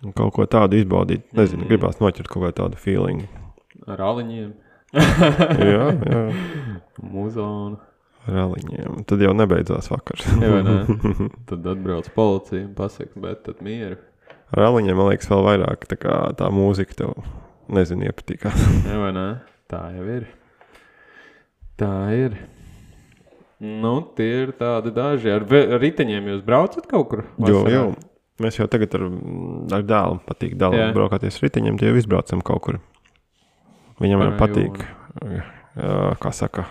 Un 0.05 0.13
Kaut 0.17 0.31
ko 0.33 0.45
tādu 0.49 0.79
izbaudīt. 0.81 1.27
Nezinu, 1.37 1.65
Mm. 1.65 1.69
gribās 1.69 1.99
noķert 2.01 2.27
kaut 2.29 2.43
kādu 2.47 2.57
tādu 2.63 2.77
feeling. 2.81 3.25
Ar 3.87 3.99
aliņiem, 4.01 4.51
jā, 4.93 5.85
jā, 6.05 6.21
muzonu. 7.13 7.77
ar 8.27 8.37
aliņiem. 8.45 9.03
Tad 9.09 9.21
jau 9.25 9.33
nebeidzās 9.33 9.89
vakars. 9.91 10.25
Jā, 10.41 10.49
vai 10.53 10.61
ne? 10.65 10.75
Tad 11.49 11.65
atbrauc 11.73 12.09
policija 12.15 12.65
un 12.67 12.73
pasaka, 12.77 13.13
bet 13.23 13.43
tad 13.47 13.61
mieru. 13.65 13.97
Aliņiem, 14.57 14.97
man 14.99 15.09
liekas, 15.11 15.29
vēl 15.31 15.43
vairāk 15.45 15.85
tā, 15.87 15.95
kā, 16.01 16.15
tā 16.35 16.49
mūzika 16.51 16.97
tev, 17.03 17.13
nezinu, 17.71 18.09
iepatīkās. 18.09 18.57
Jā, 18.89 18.97
vai 18.99 19.11
ne? 19.15 19.27
Tā 19.71 19.83
jau 19.95 20.07
ir. 20.11 20.25
Tā 21.79 21.91
ir. 22.13 22.35
Nu, 23.61 23.93
tie 24.17 24.27
ir 24.43 24.51
tādi 24.57 24.91
daži. 24.93 25.29
Ar, 25.35 25.45
ar 25.45 25.79
riteņiem 25.81 26.27
jūs 26.33 26.41
braucat 26.45 26.87
kaut 26.89 27.07
kur? 27.11 27.21
Jo, 27.45 27.61
jau, 27.69 27.83
mēs 28.41 28.57
jau 28.57 28.65
tagad 28.71 28.95
ar, 28.97 29.05
ar 29.77 29.85
dēlu 29.85 30.19
patīk 30.27 30.55
Jā. 30.57 30.87
braukāties 30.95 31.37
riteņiem, 31.45 31.77
tie 31.79 31.91
jau 31.91 31.99
izbraucam 32.01 32.41
kaut 32.45 32.61
kur. 32.65 32.79
Viņam 34.01 34.23
jau 34.25 34.31
patīk, 34.39 34.81
jā, 35.21 35.43
kā 36.23 36.31
saka, 36.33 36.65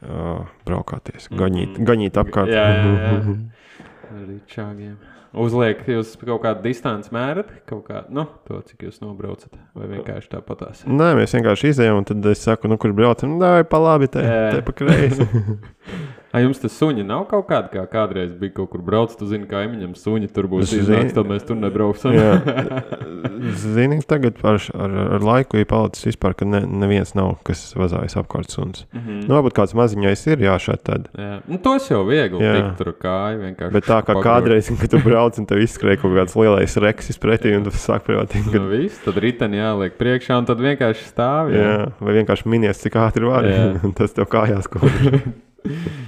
jā, 0.00 0.46
braukāties, 0.68 1.26
Mhm. 1.28 1.38
gaņīt, 1.42 1.80
gaņīt 1.90 2.20
apkārt. 2.22 2.54
Jā, 2.54 2.66
jā, 2.70 2.94
jā. 3.02 3.36
Ar 4.16 4.22
rīčāgiem. 4.30 4.94
Uzliek, 5.36 5.82
jūs 5.90 6.14
kaut 6.16 6.40
kādu 6.46 6.62
distanci 6.64 7.10
mērat, 7.12 7.50
kaut 7.68 7.82
kā, 7.90 8.06
nu, 8.08 8.24
to, 8.48 8.62
cik 8.64 8.86
jūs 8.86 9.02
nobraucat, 9.02 9.52
vai 9.76 9.90
vienkārši 9.90 10.30
tāpatās. 10.32 10.84
Nē, 10.88 11.10
mēs 11.18 11.36
vienkārši 11.36 11.74
izējām, 11.74 12.00
un 12.00 12.08
tad 12.08 12.28
es 12.30 12.44
saku, 12.46 12.70
nu, 12.72 12.78
kur 12.80 12.94
braucam, 12.96 13.34
nē, 13.42 13.66
pa 13.68 13.80
labi, 13.82 14.08
te, 14.12 14.24
te 14.24 14.62
pa 14.64 14.76
kreisi. 14.76 15.28
A 16.34 16.40
jums 16.42 16.58
tas 16.60 16.74
suņi 16.74 17.04
nav 17.06 17.24
kaut 17.30 17.46
kāda, 17.48 17.70
kā 17.70 17.84
kādreiz 17.88 18.32
bija 18.36 18.56
kaut 18.58 18.72
kur 18.72 18.82
brauc, 18.84 19.12
tu 19.16 19.28
zini, 19.30 19.46
ka 19.46 19.60
kaimiņam 19.60 19.94
suņi 19.96 20.28
tur 20.34 20.48
būs 20.50 20.72
iznāks, 20.74 21.14
tad 21.16 21.28
mēs 21.30 21.46
tur 21.46 21.56
nebrauksim. 21.60 22.16
Jā. 22.16 22.32
Zini, 23.62 24.00
tagad 24.06 24.40
ar, 24.44 24.58
ar, 24.74 24.96
ar 25.16 25.24
laiku 25.24 25.60
ir 25.60 25.68
palicis 25.70 26.08
vispār, 26.10 26.34
ka 26.36 26.48
ne, 26.48 26.60
neviens 26.66 27.14
nav, 27.16 27.36
kas 27.46 27.62
vazājas 27.78 28.18
apkārt 28.20 28.52
suns. 28.52 28.84
Mhm. 28.92 29.22
Nu, 29.28 29.36
varbūt 29.38 29.56
kāds 29.56 29.76
maziņais 29.78 30.26
ir 30.32 30.44
jāšād 30.44 30.82
tad. 30.86 31.08
Jā. 31.16 31.38
Nu, 31.46 31.60
tos 31.62 31.86
jau 31.90 32.02
viegli 32.08 32.42
Jā. 32.42 32.56
tikt 32.58 32.82
tur 32.82 32.92
kāju 33.06 33.40
vienkārši. 33.44 33.76
Bet 33.78 33.88
tā 33.88 34.00
kā 34.02 34.12
pagrot. 34.12 34.26
kādreiz, 34.26 34.70
kad 34.82 34.92
tu 34.92 35.00
brauc 35.06 35.40
un 35.40 35.48
tev 35.48 35.62
izskrēja 35.64 36.02
kaut 36.02 36.16
kāds 36.18 36.36
lielais 36.38 36.76
reksis 36.82 37.22
pretī, 37.22 37.54
un 37.56 37.64
tu 37.68 37.74
sāk 37.76 38.04
prātīt, 38.08 38.44
Nu, 38.50 38.52
ka 38.56 38.64
viss, 38.70 39.00
tad 39.06 39.22
riteni 39.22 39.62
jāliek 39.62 39.96
priekšā, 40.00 40.40
un 40.42 40.50
tad 40.50 40.60
vienkārši 40.62 41.08
stāv. 41.08 41.54
Jā. 41.54 41.64
jā, 41.64 41.80
vai 42.02 42.18
vienkārši 42.20 42.50
minies, 42.50 42.82
cik 42.82 42.98
ātri 43.06 43.30
var, 43.30 43.46
Jā. 43.48 43.72
tas 43.98 44.14
tev 44.16 44.28
kājās 44.32 44.68
kaut 44.70 44.90
kā. 44.90 45.22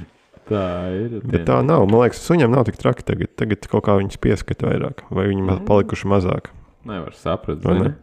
Tā 0.48 0.64
ir. 0.96 1.18
Bet 1.28 1.44
tā 1.48 1.58
nav. 1.66 1.84
Man 1.90 2.00
liekas, 2.04 2.20
suņam 2.24 2.52
nav 2.54 2.64
tik 2.68 2.78
traki 2.80 3.04
tagad. 3.04 3.34
Tagad 3.36 3.66
kaut 3.68 3.84
kā 3.86 3.96
viņas 4.00 4.20
pieskat 4.22 4.62
vairāk, 4.64 5.02
vai 5.10 5.26
viņi 5.28 5.42
Mm. 5.44 5.50
mm. 5.58 5.64
palikuši 5.68 6.08
mazāk. 6.08 6.52
Nevar 6.88 7.12
saprast. 7.16 7.64
Vai 7.66 7.78
ne? 7.82 7.94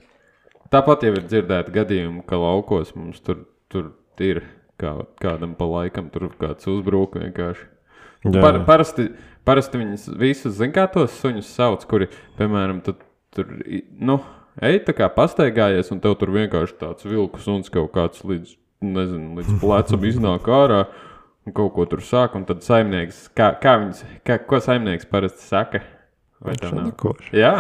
Tāpat 0.73 1.05
jau 1.08 1.13
ir 1.15 1.23
dzirdēti 1.25 1.73
gadījumi, 1.73 2.23
ka 2.27 2.38
laukos 2.41 2.93
mums 2.97 3.21
tur, 3.23 3.45
tur 3.71 3.91
ir 4.19 4.43
kā, 4.81 5.05
kādam 5.21 5.55
pa 5.58 5.65
laikam, 5.69 6.10
tur 6.13 6.29
kāds 6.41 6.67
uzbruk 6.69 7.15
vienkārši. 7.21 7.65
Jā. 8.25 8.41
Par, 8.41 8.58
parasti, 8.65 9.08
parasti 9.45 9.77
viņus 9.81 10.08
visus, 10.17 10.55
zin 10.58 10.73
kā 10.73 10.88
tos 10.91 11.13
suņus 11.21 11.51
sauc, 11.55 11.86
kuri, 11.89 12.08
piemēram, 12.39 12.81
tu, 12.86 12.95
tur, 13.38 13.51
nu, 14.01 14.17
ej 14.65 14.79
tā 14.88 14.95
kā 14.97 15.10
pastaigājies, 15.13 15.91
un 15.93 16.01
tev 16.01 16.17
tur 16.19 16.34
vienkārši 16.34 16.77
tāds 16.81 17.05
vilku 17.05 17.39
suns 17.43 17.69
kaut 17.69 17.91
kāds 17.93 18.25
līdz, 18.25 18.55
nezinu, 18.81 19.36
līdz 19.39 19.60
plecam 19.62 20.08
iznāk 20.10 20.49
ārā, 20.49 20.86
kaut 21.53 21.73
ko 21.75 21.86
tur 21.89 22.01
sāk, 22.05 22.36
un 22.38 22.45
tad 22.47 22.63
saimnieks, 22.65 23.27
kā, 23.38 23.51
kā 23.62 23.75
viņas, 23.81 24.05
kā, 24.25 24.39
ko 24.49 24.60
saimnieks 24.63 25.05
parasti 25.10 25.45
saka? 25.45 25.84
Vai 26.45 26.53
tā 26.60 26.69
nav? 26.73 26.91
Jā, 27.34 27.53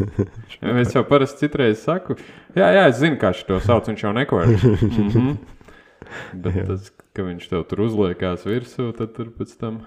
es 0.82 0.94
jau 0.96 1.02
parasti 1.06 1.44
citreiz 1.44 1.82
saku, 1.84 2.16
jā, 2.56 2.70
jā, 2.74 2.86
es 2.90 2.98
zinu, 3.02 3.18
kā 3.20 3.30
viņš 3.34 3.42
to 3.46 3.58
sauc, 3.62 3.90
viņš 3.90 4.04
jau 4.06 4.12
neko 4.16 4.42
ir. 4.42 4.54
Mm 4.54 5.10
-hmm. 5.10 5.34
Bet 6.32 6.56
tas, 6.66 6.92
ka 7.14 7.22
viņš 7.26 7.48
tev 7.50 7.66
tur 7.70 7.84
uzliekās 7.86 8.46
virsū, 8.46 8.92
tad 8.96 9.12
tur 9.14 9.30
pēc 9.36 9.52
tam, 9.60 9.82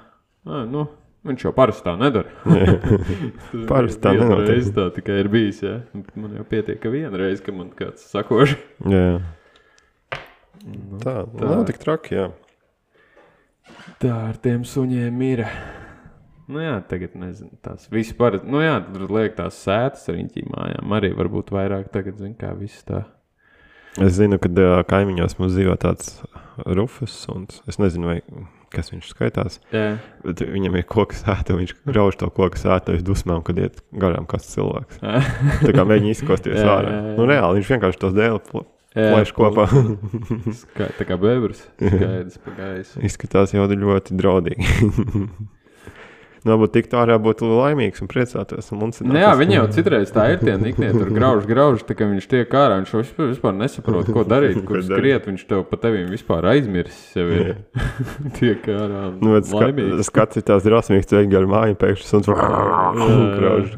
ā, 0.46 0.64
nu, 0.70 0.88
viņš 1.28 1.46
jau 1.48 1.54
parasti 1.56 1.88
tā 1.88 1.96
nedara. 2.00 2.30
Parasti 3.72 4.02
tā 4.04 4.14
nenotiek. 4.14 4.48
reize 4.50 4.72
tā 4.76 4.90
tikai 4.94 5.20
ir 5.20 5.28
bijis, 5.28 5.64
jā. 5.64 5.82
Man 6.16 6.36
jau 6.38 6.44
pietiek, 6.44 6.80
ka 6.80 6.90
viena 6.90 7.18
reize, 7.18 7.44
ka 7.44 7.52
man 7.52 7.72
kāds 7.72 8.06
sakoši. 8.12 8.58
Jā. 8.86 9.22
Nu, 10.64 11.00
Tā, 11.00 11.26
tā. 11.26 11.40
tā. 11.40 11.50
nav 11.50 11.66
tik 11.68 11.78
traki, 11.78 12.16
jā. 12.16 12.30
Tā 14.04 14.14
ar 14.30 14.38
tiem 14.44 14.64
suņiem 14.68 15.24
ir. 15.28 15.46
Nu 16.52 16.60
jā, 16.60 16.76
tagad 16.90 17.14
nezinu, 17.16 17.54
tās 17.64 17.88
vispār. 17.92 18.42
Nu 18.44 18.60
jā, 18.64 18.76
tur 18.84 19.12
liek 19.16 19.36
tās 19.38 19.58
sētas 19.64 20.10
ar 20.12 20.18
viņiem 20.20 20.50
mājām. 20.52 20.96
Arī 20.98 21.14
varbūt 21.16 21.54
vairāk 21.56 21.88
tagad, 21.94 22.18
zin 22.20 22.34
kā 22.40 22.52
viss 22.58 22.84
tā. 22.88 23.06
Es 24.02 24.18
zinu, 24.18 24.40
ka 24.42 24.50
ā, 24.50 24.82
kaimiņos 24.90 25.38
mums 25.40 25.54
dzīvo 25.56 25.78
tāds 25.80 26.18
rufus 26.66 27.14
suns. 27.14 27.62
Es 27.70 27.78
nezinu, 27.80 28.10
vai, 28.10 28.18
kas 28.74 28.90
viņš 28.92 29.10
skaitās. 29.14 29.60
Jā, 29.72 30.00
Bet 30.26 30.42
viņam 30.50 30.80
ir 30.80 30.88
koks 30.90 31.22
sēta, 31.24 31.54
un 31.54 31.62
viņš 31.62 31.76
grauž 31.86 32.18
to 32.20 32.30
koku 32.34 32.60
sēta 32.60 32.96
aiz 32.96 33.06
dusmām, 33.06 33.44
kad 33.46 33.62
iet 33.62 33.80
garām 33.94 34.26
kāds 34.30 34.50
cilvēks. 34.56 35.00
Tā 35.68 35.76
kā 35.78 35.86
mēģina 35.86 36.16
izkosties 36.18 36.58
Jā, 36.60 36.66
ārā. 36.80 36.90
jā, 36.96 37.04
jā. 37.12 37.18
Nu, 37.20 37.30
reāli 37.30 37.62
viņš 37.62 37.72
vienkārši 37.76 38.02
tos 38.04 38.18
dēļ 38.18 38.40
plēš 38.94 39.32
kopā. 39.38 39.66
Ska, 40.62 40.92
tā 41.00 41.08
kā 41.10 41.18
bebrs. 41.22 41.66
Skaidrs 41.82 42.38
pa 42.44 42.54
gaisu. 42.60 43.02
Izskatās 43.10 43.54
jau 43.56 43.66
ļoti 43.70 44.16
draudīgi. 44.20 44.68
nu, 46.44 46.50
varbūt 46.52 46.74
tik 46.76 46.90
tā 46.92 47.00
arī 47.06 47.16
būtu 47.24 47.48
laimīgs 47.48 48.04
un 48.04 48.10
priecātos. 48.12 48.68
Un 48.76 48.82
Nu, 49.08 49.16
jā, 49.18 49.30
viņi 49.40 49.56
jau 49.58 49.66
citreiz 49.74 50.12
tā 50.14 50.26
ir. 50.34 50.42
Tie 50.44 50.56
niknie 50.60 50.90
tur 50.92 51.10
grauž, 51.16 51.46
grauž, 51.50 51.86
tā 51.88 51.96
kā 51.98 52.08
viņš 52.12 52.28
tiek 52.34 52.56
ārā. 52.60 52.82
Viņš 52.82 52.94
vispār, 53.00 53.30
vispār 53.32 53.56
nesaprot, 53.58 54.10
ko 54.14 54.26
darīt. 54.28 54.60
Kur 54.68 54.84
skriet, 54.84 55.30
viņš 55.32 55.46
tev 55.50 55.64
pa 55.72 55.80
tevīm 55.88 56.10
vispār 56.14 56.50
aizmirsis. 56.54 57.14
Jau 57.18 57.30
ir 57.32 57.54
tiek 58.40 58.68
ārā. 58.76 59.06
un 59.14 59.22
Nu, 59.24 59.38
laimīgs. 59.40 60.04
skats 60.10 60.38
ir 60.42 60.46
tās 60.52 60.68
drausmīgs, 60.68 61.08
tu 61.10 61.18
ej 61.22 61.32
gar 61.32 61.48
māju, 61.50 61.80
pēkšņi 61.80 62.12
suns 62.12 62.30
grauž. 63.40 63.78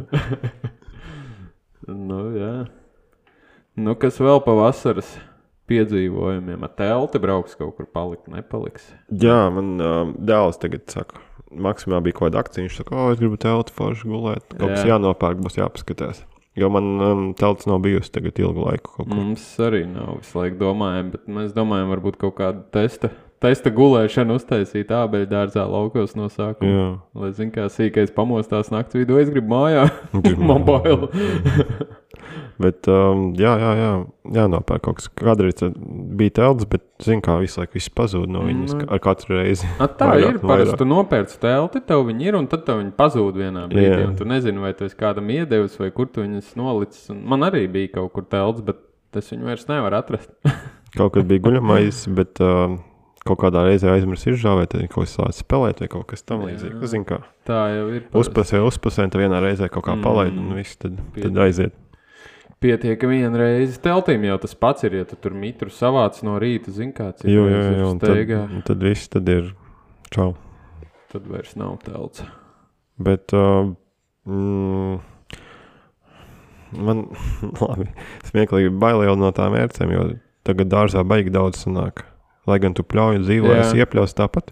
Nu, 1.86 2.23
jā. 2.34 2.54
Nu, 3.76 3.96
kas 4.00 4.22
vēl 4.24 4.40
pavasaras 4.46 5.10
piedzīvojumiem? 5.68 6.62
Ar 6.64 6.72
telti 6.80 7.20
brauks 7.20 7.58
kaut 7.60 7.76
kur 7.76 7.88
palikt, 7.92 8.30
nepaliks. 8.32 8.86
Jā, 9.12 9.50
man 9.52 9.74
uh, 9.84 10.14
dēls 10.16 10.62
tagad 10.62 10.86
saka, 10.92 11.20
maksimā 11.52 12.00
bija 12.06 12.16
kaut 12.16 12.30
kāda 12.30 12.46
akcija. 12.46 12.68
Viņš 12.68 12.80
saka, 12.80 12.96
o, 12.96 13.10
es 13.12 13.20
gribu 13.20 13.40
telti 13.42 13.76
forši 13.76 14.08
gulēt. 14.08 14.48
Kaut 14.54 14.70
kas 14.70 14.86
Jā. 14.86 14.94
jānopērk, 14.94 15.44
būs 15.44 15.60
jāpaskatās. 15.60 16.24
Jo 16.56 16.70
man 16.72 16.86
um, 17.04 17.24
telts 17.36 17.68
nav 17.68 17.82
bijusi 17.84 18.14
tagad 18.16 18.40
ilgu 18.40 18.64
laiku. 18.64 19.04
Mums 19.12 19.44
arī 19.60 19.84
nav 19.90 20.22
visu 20.22 20.40
laiku 20.40 20.56
domājam, 20.62 21.12
bet 21.12 21.26
mēs 21.28 21.52
domājam, 21.56 21.92
varbūt 21.92 22.16
kaut 22.22 22.38
kādu 22.38 22.64
testa, 22.72 23.10
testa 23.44 23.74
gulēšanu 23.76 24.38
uztaisīt 24.40 24.94
ābeļu 24.96 25.28
dārzā 25.34 25.66
laukos 25.68 26.16
no 26.16 26.30
sākuma. 26.32 26.72
Jā. 26.72 26.88
Lai 27.20 27.34
zinātu, 27.36 27.58
kā 27.58 27.68
sīkais 27.74 28.16
pamostās 28.16 28.72
naktas 28.72 29.02
vidū, 29.02 29.20
es 29.20 29.34
gribu 29.36 29.52
mājā. 29.52 29.90
Man 30.48 30.64
bail. 30.64 31.10
Bet, 32.58 32.88
um, 32.88 33.34
jā, 33.36 33.52
jā, 33.60 33.72
jā, 33.76 33.88
jānopērk 34.38 34.82
kaut 34.86 34.96
kas. 35.02 35.10
Kādreiz 35.20 35.60
bija 36.15 36.32
telts, 36.39 36.63
bet, 36.72 36.86
zinu, 37.04 37.20
kā 37.26 37.36
visu 37.41 37.60
laiku 37.60 37.76
viss 37.76 37.89
pazūd 37.91 38.32
no 38.32 38.46
viņas 38.48 38.78
ka- 38.80 38.88
ar 38.96 39.02
katru 39.04 39.36
reizi. 39.41 39.68
A, 39.76 39.89
tā 39.91 40.08
Vairāk 40.13 40.38
ir. 40.38 40.39
Parasti 40.39 40.78
tu 40.80 40.88
nopērci 40.88 41.38
telti, 41.44 41.82
tev 41.84 42.06
viņi 42.08 42.30
ir, 42.30 42.38
un 42.39 42.48
tad 42.48 42.63
viņi 42.72 42.94
pazūd 42.96 43.36
vienā 43.41 43.65
brīdī. 43.68 44.00
Jā. 44.00 44.08
un 44.08 44.15
Tu 44.15 44.24
nezini, 44.32 44.63
vai 44.63 44.72
tu 44.74 44.86
esi 44.88 44.96
kādam 44.96 45.28
iedevis, 45.36 45.76
vai 45.84 45.91
kur 45.91 46.08
tu 46.08 46.24
viņus 46.24 46.56
nolicis. 46.56 47.10
Un 47.12 47.26
man 47.28 47.44
arī 47.44 47.65
bija 47.72 47.91
kaut 48.00 48.13
kur 48.15 48.24
telts, 48.24 48.63
bet 48.63 48.80
es 49.15 49.30
viņu 49.36 49.44
vairs 49.52 49.68
nevaru 49.68 50.00
atrast. 50.00 50.32
Kaut 50.96 51.12
kad 51.12 51.26
bija 51.28 51.44
guļamais, 51.44 52.06
bet 52.15 52.39
um, 52.39 52.78
kaut 53.28 53.39
kādā 53.41 53.65
reizē 53.68 53.89
aizmirsu 53.98 54.30
izžāvēt, 54.32 54.70
tad 54.72 54.86
kaut 54.88 55.04
kas 55.10 55.15
sācis 55.18 55.41
spēlēt 55.44 55.82
vai 55.84 55.88
kaut 55.91 56.06
kas 56.08 56.22
tam 56.24 56.39
Jā. 56.46 56.54
līdzīgs. 56.54 56.86
Zinu, 56.88 57.04
kā 57.10 57.18
Tā 57.50 57.58
jau 57.76 57.89
ir. 57.98 58.06
uzpasē, 58.15 58.62
uzpasē, 58.63 59.04
un 59.04 59.12
tad 59.12 59.20
vienā 59.26 59.41
reizē 59.44 59.68
kaut 59.68 59.84
kā 59.84 59.96
Mm. 59.98 60.04
palaid, 60.06 60.38
un 60.39 60.54
viss 60.56 60.78
tad, 60.80 60.96
tad 61.20 61.36
aiziet. 61.44 61.74
Pietiek, 62.63 62.96
ka 62.98 63.10
viena 63.10 63.36
reize 63.38 63.78
teltīm 63.84 64.24
jau 64.26 64.38
tas 64.41 64.56
pats 64.58 64.86
ir. 64.88 64.96
Ja 65.02 65.08
tu 65.08 65.18
tur 65.20 65.36
mitru 65.38 65.70
savāc 65.74 66.22
no 66.26 66.38
rīta, 66.41 66.72
zini, 66.74 66.94
kāds 66.96 67.26
ir. 67.26 67.34
Jo, 67.36 67.48
jo, 67.52 67.89
un 67.91 68.00
tad, 68.02 68.22
tad 68.70 68.86
viss 68.86 69.12
tad 69.12 69.30
ir 69.30 69.52
čau. 70.13 70.34
tad 71.12 71.28
vairs 71.32 71.54
nav 71.60 71.78
telts. 71.84 72.24
Bet 72.96 73.36
uh, 73.36 73.74
mm, 74.26 75.00
man 76.80 77.06
labi, 77.68 77.89
smieklīgi 78.30 78.72
bail 78.80 79.04
jau 79.06 79.15
no 79.20 79.32
tām 79.36 79.58
ērcēm, 79.60 79.96
jo 79.96 80.10
tagad 80.48 80.72
dārzā 80.72 81.04
baigi 81.08 81.34
daudz 81.34 81.65
sanāk. 81.65 82.06
Lai 82.46 82.60
gan 82.62 82.76
tu 82.78 82.86
pļauj 82.86 83.24
dzīvo, 83.24 83.52
Jā. 83.52 83.63
es 83.63 83.74
iepļaus 83.74 84.13
tāpat. 84.18 84.52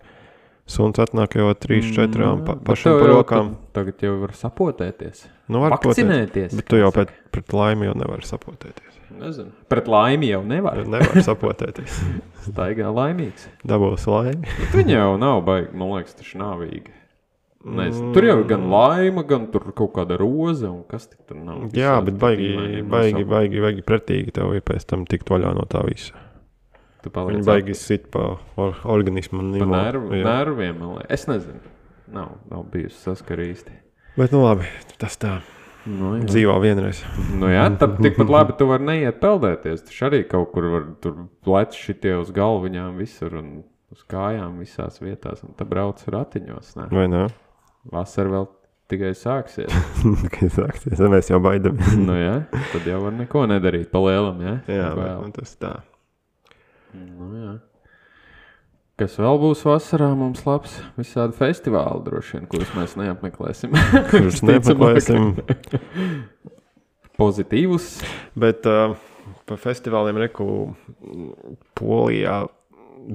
Suns 0.69 0.99
atnāk 1.03 1.35
jau 1.35 1.49
3, 1.51 1.91
4 1.91 2.23
Mm, 2.23 2.45
pa, 2.47 2.55
par 2.55 2.79
jau 2.79 2.95
rokām. 3.03 3.53
Tagad 3.75 3.99
jau 4.05 4.13
var 4.21 4.31
sapotēties. 4.37 5.25
Nu, 5.51 5.59
var 5.59 5.75
potēt, 5.75 6.05
Vakcinēties. 6.07 6.55
bet 6.55 6.69
tu 6.71 6.79
jau 6.79 6.91
pret, 6.95 7.11
pret 7.35 7.51
laimi 7.51 7.89
jau 7.89 7.95
nevari 7.99 8.23
sapotēties. 8.27 8.99
Nezinu. 9.19 9.51
Pret 9.69 9.87
laimi 9.91 10.31
jau 10.31 10.41
nevar. 10.47 10.79
Nevar 10.87 11.19
sapotēties. 11.25 11.99
Staigā 12.47 12.89
laimīgs. 12.95 13.45
Dabūs 13.67 14.07
laimi. 14.09 14.47
Bet 14.61 14.73
viņa 14.79 14.95
jau 14.95 15.13
nav 15.21 15.43
baigta, 15.45 15.75
man 15.77 15.91
liekas, 15.97 16.15
tas 16.17 16.31
nāvīgi. 16.39 16.95
Nezinu. 17.63 18.09
Tur 18.15 18.25
jau 18.27 18.39
ir 18.41 18.47
gan 18.49 18.65
laima, 18.71 19.23
gan 19.27 19.45
kaut 19.51 19.93
kāda 19.95 20.17
roze, 20.19 20.67
un 20.67 20.81
kas 20.89 21.05
tik 21.07 21.21
tur 21.27 21.37
nav. 21.39 21.69
Jā, 21.75 21.93
bet 22.03 22.17
baigi, 22.19 22.49
baigi, 22.87 23.23
baigi, 23.27 23.61
baigi 23.63 23.85
pretīgi 23.87 24.33
tev 24.35 24.51
ir 24.57 24.63
pēc 24.67 24.87
tam 24.89 25.05
tikt 25.07 25.31
vaļā 25.31 25.53
no 25.55 25.63
tā 25.71 25.83
visa. 25.87 26.17
Tu 27.03 27.11
Viņi 27.11 27.43
baigi 27.47 27.75
sit 27.75 28.07
pa 28.13 28.37
or, 28.55 28.77
organismu 28.87 29.43
Pa 29.59 29.81
Jā. 30.15 30.23
nerviem, 30.23 30.77
man 30.79 30.95
liekas. 30.97 31.11
Es 31.11 31.27
nezinu. 31.27 31.59
Nav, 32.13 32.37
nav 32.51 32.63
bijusi 32.71 32.95
saskarīsti. 33.01 33.75
Bet, 34.15 34.31
nu 34.31 34.43
labi, 34.45 34.69
tas 35.01 35.17
tā 35.19 35.41
Nu, 35.83 36.13
jā. 36.15 36.23
dzīvo 36.29 36.53
vienreiz. 36.63 37.01
Nu, 37.35 37.49
jā, 37.51 37.65
tad 37.79 37.97
tikpat 37.99 38.29
labi 38.31 38.55
tu 38.55 38.67
vari 38.69 38.85
neiet 38.87 39.17
peldēties. 39.19 39.83
Taču 39.89 40.05
arī 40.07 40.21
kaut 40.29 40.53
kur 40.53 40.69
var 40.71 40.85
tur 41.03 41.25
pleci 41.43 41.81
šitie 41.89 42.13
uz 42.21 42.31
galviņām 42.35 42.95
visur 43.01 43.35
un 43.41 43.49
uz 43.91 44.05
kājām 44.07 44.61
visās 44.63 45.01
vietās. 45.03 45.43
Un 45.43 45.57
tad 45.59 45.67
brauc 45.67 45.99
ratiņos. 46.07 46.75
Ne? 46.79 46.87
Vai 46.93 47.09
ne? 47.11 47.25
Vasara 47.91 48.31
vēl 48.31 48.47
tikai 48.93 49.11
sāksies. 49.17 49.75
Kad 50.37 50.55
sāksies, 50.55 50.95
tad 50.95 51.11
mēs 51.11 51.31
jau 51.33 51.41
baidamies. 51.43 51.97
nu, 51.99 52.15
jā, 52.15 52.37
tad 52.71 52.87
jau 52.87 53.01
var 53.03 53.17
neko 53.19 53.43
nedarīt 53.51 53.91
pa 53.91 53.99
lielam. 54.05 54.39
Jā, 54.39 54.55
Jā, 54.71 54.93
bet, 54.95 55.11
nu, 55.19 55.33
tas 55.35 55.57
tā. 55.59 55.73
Nu, 56.93 57.29
jā. 57.37 57.53
Kas 59.01 59.15
vēl 59.17 59.39
būs 59.41 59.63
vasarā? 59.65 60.11
Mums 60.17 60.43
labs 60.45 60.75
visādi 60.99 61.33
festivāli 61.37 62.03
droši 62.05 62.37
vien, 62.37 62.49
kurus 62.51 62.73
mēs 62.77 62.93
neapmeklēsim. 62.99 63.73
Kurus 64.11 64.43
neapmeklēsim. 64.45 65.31
Pozitīvus. 67.19 67.87
Bet 68.37 68.69
uh, 68.69 68.93
par 69.49 69.61
festivāliem 69.61 70.21
Reku 70.21 70.45
Polijā 71.77 72.43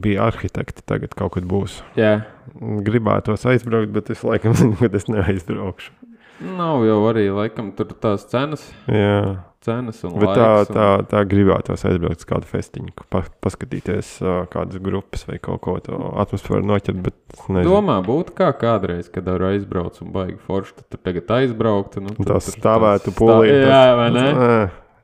bija 0.03 0.27
arhitekti. 0.33 0.83
Tagad 0.89 1.15
kaut 1.19 1.37
kad 1.37 1.47
būs. 1.49 1.79
Jā, 1.99 2.21
Gribētos 2.59 3.47
aizbraukt, 3.49 3.93
bet 3.95 4.11
es 4.15 4.25
laikam 4.27 4.57
zinu, 4.59 4.77
ka 4.81 4.91
es 4.99 5.09
neaizbraukšu. 5.11 5.95
Nav 6.41 6.85
jau 6.87 7.01
arī 7.11 7.29
laikam 7.35 7.73
tur 7.77 7.91
tās 7.99 8.25
cenas. 8.31 8.63
Jā, 8.87 9.45
cenas 9.65 9.99
un 10.07 10.15
bet 10.23 10.31
tā, 10.39 10.47
laiks, 10.55 10.71
tā, 10.73 10.87
tā 11.11 11.23
gribētos 11.29 11.85
aizbraukt 11.89 12.23
uz 12.23 12.29
kādu 12.31 12.49
festiņu, 12.49 12.93
pa, 13.11 13.25
paskatīties 13.45 14.11
uh, 14.23 14.45
kādas 14.53 14.79
grupas 14.83 15.27
vai 15.29 15.39
kaut 15.43 15.61
ko 15.67 15.77
tādu 15.83 16.13
atmosfēru 16.23 16.63
noķert. 16.71 17.11
Un... 17.49 17.61
Domā, 17.67 17.99
būtu 18.07 18.37
kā 18.39 18.53
kādreiz, 18.61 19.11
kad 19.13 19.29
ar 19.35 19.49
aizbraucu 19.51 20.05
un 20.07 20.13
baigi 20.15 20.39
forši, 20.47 20.77
tad 20.89 21.03
tagad 21.03 21.35
aizbrauktu. 21.41 22.05
Nu, 22.07 22.15
tur- 22.17 22.31
Tas 22.37 22.53
stāvētu 22.55 23.13
stā- 23.13 23.21
Jā, 23.69 23.85
vai 23.99 24.09
ne? 24.15 24.27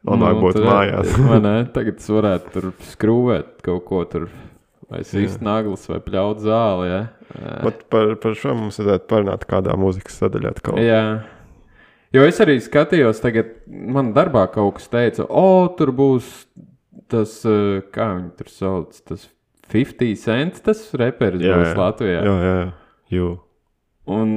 Labāk 0.04 0.36
būtu 0.40 0.58
tur- 0.60 0.68
mājās. 0.68 1.14
vai 1.30 1.38
ne? 1.40 1.54
Tagad 1.74 1.98
es 2.02 2.08
varētu 2.12 2.50
tur 2.54 2.72
skrūvēt 2.92 3.54
kaut 3.64 3.84
ko 3.88 4.04
tur. 4.04 4.28
Vai 4.90 5.00
sīst 5.06 5.40
naglas, 5.44 5.86
vai 5.88 6.00
pļaut 6.04 6.42
zāli. 6.44 6.88
Ja? 6.90 7.00
Vat 7.64 7.84
par, 7.92 8.14
par 8.20 8.36
šo 8.38 8.52
mums 8.58 8.78
vajadzētu 8.80 9.08
parunāt 9.10 9.46
kādā 9.48 9.76
mūzikas 9.80 10.18
sadaļā. 10.20 10.52
Jā. 10.82 11.04
Jo 12.14 12.26
es 12.28 12.38
arī 12.44 12.58
skatījos, 12.62 13.22
tagad 13.24 13.56
man 13.66 14.12
darbā 14.14 14.44
kaut 14.52 14.76
kas 14.78 14.90
teica, 14.92 15.24
o, 15.26 15.66
tur 15.78 15.90
būs 15.96 16.28
tas, 17.10 17.40
kā 17.94 18.10
viņi 18.12 18.30
tur 18.38 18.52
sauc, 18.52 19.00
tas 19.08 19.24
50 19.72 20.20
cents, 20.20 20.62
tas 20.62 20.84
reperis 21.00 21.42
Jā, 21.42 21.56
būs 21.58 21.70
jā. 21.72 21.78
Latvijā. 21.80 22.20
Jā, 22.20 22.36
jā, 22.44 22.54
jā. 23.16 23.32
Un 24.14 24.36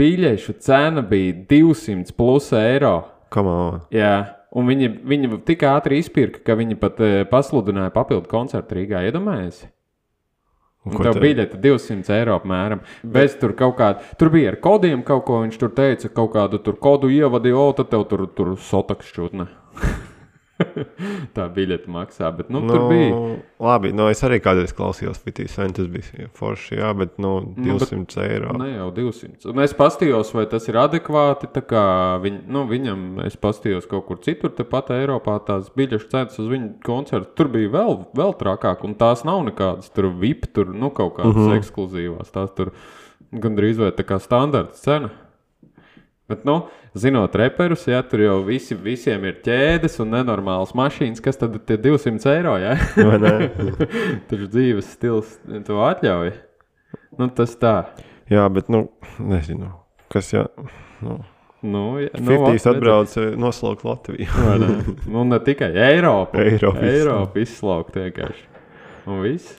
biļešu 0.00 0.56
cena 0.64 1.04
bija 1.06 1.36
200 1.50 2.16
plus 2.16 2.50
eiro. 2.56 2.96
Come 3.30 3.52
on. 3.54 3.80
Jā, 3.94 4.39
un 4.56 4.70
viņi, 4.70 4.88
viņi 5.06 5.42
tik 5.48 5.64
ātri 5.68 6.00
izpirka, 6.02 6.42
ka 6.46 6.56
viņi 6.58 6.78
pat 6.80 7.00
eh, 7.04 7.20
pasludināja 7.30 7.92
papildu 7.94 8.30
koncertu 8.30 8.78
Rīgā. 8.78 9.04
Un 10.88 10.96
ko 10.96 11.04
tev 11.04 11.18
te- 11.18 11.20
biļete 11.20 11.58
200 11.60 12.14
eiro 12.16 12.38
apmēram. 12.38 12.80
Bez 13.04 13.34
tur 13.40 13.52
kaut 13.52 13.76
kāda, 13.76 14.00
tur 14.16 14.30
bija 14.32 14.54
ar 14.54 14.60
kodiem 14.64 15.02
kaut 15.04 15.26
ko, 15.28 15.42
viņš 15.44 15.58
tur 15.60 15.74
teica, 15.76 16.08
kaut 16.08 16.32
kādu 16.32 16.62
tur 16.64 16.78
kodu 16.80 17.10
ievadīja, 17.12 17.58
o, 17.60 17.72
tad 17.76 17.90
tev 17.92 18.06
tur, 18.08 18.24
tur 18.32 18.54
sotaks 18.56 19.10
šķūtne. 19.12 19.48
Tā 21.36 21.46
biļete 21.54 21.90
maksā, 21.90 22.30
bet 22.36 22.50
nu, 22.52 22.60
nu, 22.64 22.72
tur 22.72 22.86
bija. 22.90 23.18
Labi, 23.60 23.92
nu, 23.96 24.08
es 24.12 24.22
arī 24.26 24.40
kādreiz 24.42 24.72
klausījos 24.76 25.20
50 25.24 25.54
centus, 25.54 25.88
bija 25.92 26.28
forši, 26.38 26.78
jā, 26.80 26.90
bet 26.96 27.18
nu, 27.22 27.32
Nu, 27.56 27.76
bet- 27.78 27.90
200 27.92 28.24
eiro. 28.26 28.52
Ne 28.58 28.70
jau 28.74 28.90
200. 28.96 29.50
Un 29.52 29.62
es 29.64 29.74
paskatījos, 29.76 30.32
vai 30.36 30.46
tas 30.50 30.68
ir 30.68 30.78
adekvāti. 30.80 31.50
tā 31.52 31.62
kā 31.66 31.84
Viņ, 32.20 32.40
nu, 32.50 32.64
viņam, 32.68 33.04
es 33.26 33.36
paskatījos 33.40 33.88
kaut 33.90 34.06
kur 34.08 34.20
citur, 34.24 34.52
tepat 34.56 34.92
Eiropā, 34.96 35.38
tās 35.46 35.70
biļešu 35.76 36.10
cenas 36.12 36.38
uz 36.40 36.50
viņu 36.50 36.72
koncertu. 36.86 37.32
Tur 37.38 37.50
bija 37.52 37.72
vēl, 37.72 37.96
vēl 38.16 38.34
trakāk, 38.40 38.84
un 38.86 38.96
tās 39.00 39.24
nav 39.28 39.42
nekādas 39.48 39.90
tur 39.94 40.10
VIP, 40.20 40.50
tur 40.54 40.72
nu, 40.74 40.90
kaut 40.94 41.16
kādas 41.18 41.36
uh 41.36 41.48
-huh. 41.48 41.58
ekskluzīvās. 41.60 42.32
Tās 42.34 42.54
tur 42.56 42.72
gandrīz 43.32 43.78
vai 43.78 43.90
tā 43.92 44.04
kā 44.04 44.20
standarta 44.20 44.74
cena. 44.74 45.10
Bet, 46.30 46.44
nu, 46.44 46.68
zinot 46.98 47.34
reperus, 47.38 47.86
ja 47.90 48.02
tur 48.06 48.24
jau 48.24 48.36
visi, 48.46 48.74
visiem 48.74 49.24
ir 49.28 49.40
ķēdes 49.44 49.98
un 50.02 50.14
nenormāls 50.16 50.74
mašīnas, 50.78 51.22
kas 51.24 51.40
tad 51.40 51.56
ir 51.58 51.64
tie 51.68 51.78
200 51.80 52.32
eiro? 52.34 52.56
Ja? 52.60 52.76
Taču 54.30 54.46
dzīves 54.46 54.94
stils 54.96 55.36
to 55.66 55.82
atļauj. 55.86 56.32
Nu, 57.18 57.28
tas 57.34 57.54
tā. 57.60 57.74
jā, 58.30 58.46
bet, 58.52 58.70
nu, 58.72 58.88
nezinu, 59.18 59.74
kas, 60.12 60.32
jā, 60.34 60.46
nu, 61.04 61.20
Nu, 61.60 62.00
ja, 62.00 62.08
nu, 62.16 62.30
50 62.32 62.54
ot, 62.54 62.66
atbrauc 62.76 63.16
eh, 63.20 63.36
noslaukt 63.36 63.84
Latviju. 63.84 64.28
Ne? 64.60 64.68
Nu, 65.06 65.24
ne 65.28 65.38
tikai 65.44 65.74
Eiropa. 65.76 66.40
Eiropa 66.40 66.86
Eiropa 66.88 67.42
izslaukt 67.42 67.98
vienkārši. 68.00 68.46
Un 69.10 69.20
viss. 69.24 69.58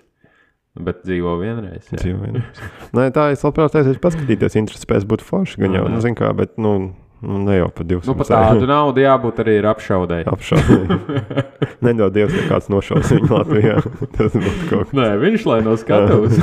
Bet 0.81 1.03
dzīvo 1.05 1.35
vienreiz. 1.41 1.89
jā. 1.91 1.99
Dzīvo 1.99 2.23
vienreiz. 2.23 2.61
Nē, 2.95 3.09
tā 3.13 3.27
es 3.35 3.43
labprāt 3.45 3.75
aiziešu 3.77 4.01
paskatīties, 4.01 4.55
interesants 4.57 4.87
spēs 4.87 5.05
būt 5.05 5.23
forši, 5.25 5.59
gan 5.61 5.75
jau, 5.77 5.83
Jā. 5.85 5.93
nu, 5.93 6.01
zin 6.01 6.15
kā, 6.17 6.31
bet, 6.37 6.55
nu, 6.61 6.73
nu 7.21 7.41
ne 7.45 7.57
jau 7.59 7.69
pa 7.73 7.85
200 7.87 8.09
Nu, 8.11 8.15
par 8.19 8.29
tādu 8.29 8.67
naudu 8.69 9.03
jābūt 9.03 9.41
arī 9.43 9.57
ir 9.59 9.67
apšaudēji. 9.71 10.27
apšaubu. 10.35 10.97
Nedod 11.85 12.15
Dievs, 12.15 12.35
ja 12.37 12.47
kāds 12.49 12.71
nošaus 12.73 13.13
viņu 13.13 13.31
Latvijā. 13.31 13.77
Tas 14.17 14.35
būtu 14.35 14.67
kaut 14.71 14.89
kas. 14.89 14.97
Nē, 14.97 15.07
viņš 15.21 15.47
lai 15.49 15.59
no 15.65 15.77
skatuves 15.79 16.41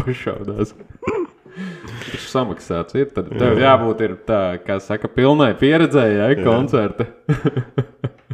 pašaudās. 0.00 0.74
Viņš 2.06 2.26
samaksāts 2.30 2.98
ir. 2.98 3.08
Tad 3.14 3.30
tev 3.32 3.62
jābūt 3.62 4.04
ir 4.06 4.18
tā, 4.28 4.42
kā 4.66 4.80
saka, 4.82 5.10
pilnai 5.10 5.52
pieredzēji, 5.58 6.20
ja 6.20 6.30
koncerta. 6.42 7.08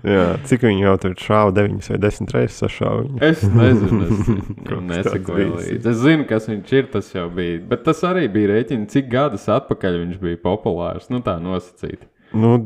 Jā, 0.02 0.22
cik 0.48 0.64
viņi 0.66 0.82
jau 0.82 0.96
tur 0.98 1.12
šāva 1.14 1.52
9 1.54 1.88
vai 1.92 1.98
10 2.02 2.32
reizes 2.34 2.58
sašāva 2.64 3.04
viņu. 3.04 3.20
Es 3.22 3.42
nezinu, 3.46 4.02
es 4.08 4.20
kas 4.68 4.80
nesakoju 4.88 5.48
līdzi. 5.60 5.78
Es 5.92 6.00
zinu, 6.02 6.26
kas 6.26 6.48
viņš 6.50 6.72
ir. 6.80 6.88
Tas 6.92 7.12
jau 7.14 7.28
bija. 7.30 7.60
Bet 7.70 7.84
tas 7.86 8.02
arī 8.08 8.24
bija 8.32 8.50
rēķins, 8.56 8.90
cik 8.90 9.10
gadus 9.12 9.46
atpakaļ 9.52 10.00
viņš 10.02 10.22
bija 10.24 10.40
populārs. 10.42 11.06
Nu, 11.12 11.20
tā 11.22 11.36
nosacīti. 11.42 12.08
Nu, 12.34 12.56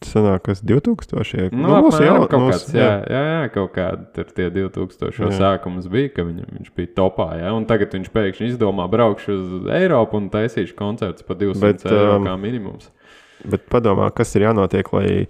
sanāk, 0.00 0.46
kas 0.48 0.62
2000. 0.64 1.50
Nu, 1.52 1.68
mums 1.68 1.98
apmēram 1.98 2.22
jau- 2.22 2.28
kaut 2.32 2.40
mums- 2.46 2.62
kāds, 2.64 2.72
jā, 2.78 2.88
jā, 3.12 3.20
jā, 3.28 3.42
kaut 3.52 3.74
kādi 3.76 4.06
tur 4.16 4.30
tie 4.38 4.48
2000 4.54 5.12
Jā. 5.20 5.28
sākums 5.36 5.90
bija, 5.92 6.14
ka 6.16 6.24
viņam, 6.24 6.48
viņš 6.56 6.70
bija 6.80 6.94
topā. 6.96 7.28
Jā, 7.42 7.52
un 7.52 7.66
tagad 7.68 7.92
viņš 7.98 8.08
pēkšņi 8.14 8.48
izdomā 8.54 8.88
braukšu 8.88 9.36
uz 9.36 9.68
Eiropu 9.76 10.16
un 10.16 10.30
taisīšu 10.32 10.72
koncertus 10.80 11.28
par 11.28 11.36
200 11.36 11.60
Bet, 11.60 11.84
Bet, 11.84 11.92
eiro 11.92 12.16
um, 12.16 12.24
kā 12.24 12.38
minimums. 12.40 12.88
Bet 13.44 13.68
padomā, 13.72 14.08
kas 14.16 14.32
ir 14.36 14.48
jānotiek, 14.48 14.88
lai 14.96 15.26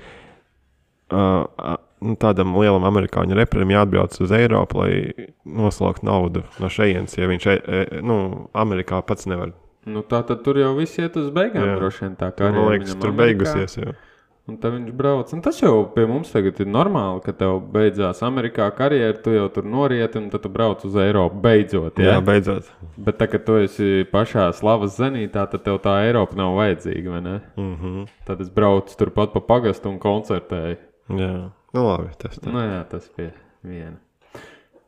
uh, 1.12 1.78
nu, 2.00 2.16
tādam 2.20 2.56
lielam 2.58 2.84
amerikāņu 2.88 3.38
reperim 3.38 3.74
jāatbrauc 3.74 4.16
uz 4.24 4.34
Eiropu, 4.36 4.82
lai 4.82 5.28
noslauktu 5.44 6.08
naudu 6.08 6.44
no 6.62 6.70
šejienes, 6.72 7.16
ja 7.18 7.30
viņš 7.30 7.48
e, 7.50 7.56
e, 7.60 8.04
nu, 8.04 8.20
Amerikā 8.56 9.02
pats 9.06 9.28
nevar. 9.30 9.54
Nu, 9.88 10.04
tā 10.04 10.20
tad 10.28 10.44
tur 10.44 10.60
jau 10.60 10.74
viss 10.76 11.00
iet 11.00 11.16
uz 11.16 11.30
beigām. 11.32 11.64
Jā. 11.64 11.80
Droši 11.80 12.06
vien 12.06 12.14
tā 12.20 12.30
Man 12.36 12.56
kā 12.56 12.70
liekas, 12.74 12.96
tur 13.00 13.16
beigusies. 13.16 13.78
Jau. 13.80 13.96
Un 14.50 14.56
tad 14.58 14.74
viņš 14.74 14.92
brauc. 14.96 15.30
Un 15.36 15.42
tas 15.44 15.60
jau 15.60 15.74
pie 15.94 16.04
mums 16.10 16.32
tagad 16.32 16.58
ir 16.60 16.68
normāli, 16.68 17.22
ka 17.24 17.32
tev 17.36 17.60
beidzās 17.72 18.22
Amerikā 18.26 18.66
karjera, 18.76 19.14
tu 19.22 19.32
jau 19.32 19.46
tur 19.54 19.68
norieti, 19.68 20.18
un 20.18 20.26
tad 20.32 20.42
tu 20.44 20.50
brauc 20.52 20.82
uz 20.88 20.96
Eiropu 21.00 21.38
beidzot. 21.44 22.00
Jā, 22.02 22.16
Jā, 22.16 22.24
beidzot. 22.24 22.68
Bet 22.98 23.20
tā, 23.20 23.28
kad 23.30 23.46
tu 23.46 23.60
esi 23.62 24.04
pašā 24.10 24.48
slavas 24.58 24.98
zenītā, 24.98 25.46
tad 25.52 25.64
tev 25.64 25.78
tā 25.84 26.00
Eiropa 26.08 26.36
nav 26.40 26.58
vajadzīga. 26.58 27.20
Mm 27.56 27.74
-hmm. 27.76 28.06
Tad 28.26 28.40
es 28.40 28.50
braucu 28.50 28.96
turpat 28.98 29.32
pa 29.32 29.40
pagastu 29.40 29.88
un 29.88 29.98
koncertēju. 29.98 30.76
Jā, 31.18 31.34
nu 31.76 31.82
labi. 31.86 32.14
Tas 32.20 32.38
tā. 32.38 32.52
Nu, 32.52 32.62
jā, 32.62 32.84
tas 32.90 33.10
bija 33.16 33.34
viena. 33.66 33.98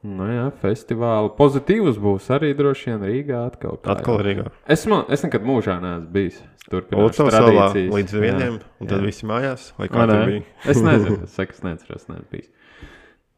Nu, 0.02 0.26
jā, 0.26 0.48
festivāli 0.58 1.30
pozitīvs 1.38 1.98
būs 2.02 2.24
arī 2.35 2.50
droši 2.58 2.90
vien 2.90 3.04
Rīgā. 3.06 3.44
Atkal, 3.52 3.76
kā 3.78 3.92
Atkal 3.94 4.16
jau. 4.18 4.24
Rīgā. 4.26 4.46
Es, 4.74 4.82
man, 4.90 5.04
es 5.14 5.22
nekad 5.22 5.46
mūžā 5.46 5.76
neesmu 5.82 6.11
bijis. 6.14 6.40
Ulcavas 6.72 7.37
salā 7.37 7.68
līdz 7.74 8.16
Jā. 8.16 8.22
vieniem, 8.22 8.56
un 8.80 8.88
tad 8.88 8.98
jā. 8.98 9.06
visi 9.06 9.28
mājās. 9.28 9.68
Vai 9.78 9.87
kā 9.92 10.06
tur 10.11 10.24
bija? 10.30 10.42
Es 10.66 10.80
nezinu, 10.82 11.20
es 11.26 11.37
saku, 11.38 11.54
es 11.54 11.62
neatceros, 11.66 12.08
neesmu 12.11 12.26
bijis. 12.35 12.50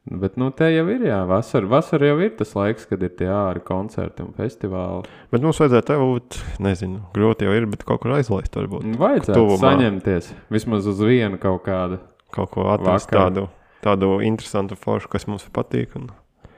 Bet, 0.05 0.35
nu, 0.37 0.51
te 0.53 0.67
jau 0.69 0.85
ir, 0.93 1.07
jā, 1.09 1.23
vasara, 1.25 1.69
vasara 1.69 2.11
jau 2.11 2.19
ir 2.21 2.35
tas 2.37 2.51
laiks, 2.53 2.85
kad 2.91 3.05
ir 3.07 3.13
tie 3.17 3.29
ārā 3.33 3.63
koncerti 3.65 4.21
un 4.21 4.35
festivāli. 4.37 5.09
Bet 5.33 5.45
mums 5.45 5.61
vajadzētu 5.63 5.89
tev 5.89 6.03
būt, 6.05 6.41
nezinu, 6.65 7.01
grūti 7.17 7.49
jau 7.49 7.55
ir, 7.57 7.69
bet 7.73 7.87
kaut 7.89 8.03
kur 8.03 8.13
aizlaist 8.19 8.57
varbūt. 8.57 8.85
Vajadzētu 9.01 9.39
Tuvumā. 9.39 9.63
saņemties 9.65 10.29
vismaz 10.53 10.91
uz 10.93 11.01
vienu 11.01 11.41
kaut 11.41 11.65
kādu. 11.65 12.03
Kaut 12.35 12.51
ko 12.55 12.67
atrast 12.73 13.07
Vakar. 13.11 13.29
tādu, 13.31 13.47
tādu 13.85 14.09
interesantu 14.27 14.75
foršu, 14.81 15.09
kas 15.13 15.27
mums 15.31 15.47
patīk. 15.55 15.95
Un 16.01 16.11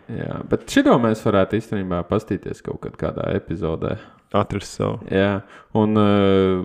Jā, 0.07 0.37
bet 0.49 0.69
šito 0.71 0.95
mēs 1.03 1.25
varētu 1.27 1.59
īstenībā 1.59 1.99
pastīties 2.09 2.61
kaut 2.63 2.79
kad 2.85 2.95
kādā 3.01 3.25
epizodē. 3.37 3.97
atrast 4.33 4.77
savu. 4.79 5.01
Jā, 5.11 5.43
un 5.75 5.99
uh, 5.99 6.63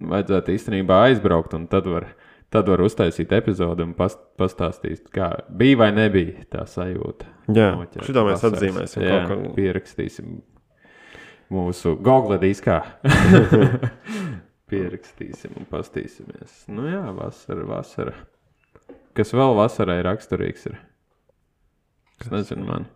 vajadzētu 0.00 0.54
īstenībā 0.56 1.02
aizbraukt, 1.10 1.52
un 1.58 1.66
tad 1.68 1.84
var, 1.92 2.06
tad 2.50 2.68
var 2.72 2.80
uztaisīt 2.80 3.32
epizodi 3.36 3.84
un 3.84 3.92
past, 3.94 4.18
pastāstīt, 4.40 5.10
kā 5.12 5.28
bija 5.52 5.76
vai 5.84 5.90
nebija 5.92 6.46
tā 6.50 6.64
sajūta. 6.66 7.28
Jā, 7.52 7.68
Noķert 7.76 8.08
šito 8.08 8.24
mēs 8.24 8.40
vasaras. 8.40 8.56
atzīmēsim. 8.62 9.04
Jā, 9.04 9.20
kaut 9.28 9.44
ko- 9.44 9.54
pierakstīsim 9.60 10.40
mūsu 11.52 11.96
Google 12.00 12.38
diskā. 12.42 12.80
pierakstīsim 14.70 15.56
un 15.58 15.66
pastīsimies. 15.70 16.64
Nu 16.72 16.86
jā, 16.88 17.02
vasara, 17.16 17.64
vasara. 17.68 18.14
Kas 19.16 19.34
vēl 19.34 19.56
vasarai 19.58 20.00
raksturīgs 20.06 20.70
ir? 20.70 20.78
Es 22.20 22.30
nezinu, 22.32 22.66
man. 22.68 22.88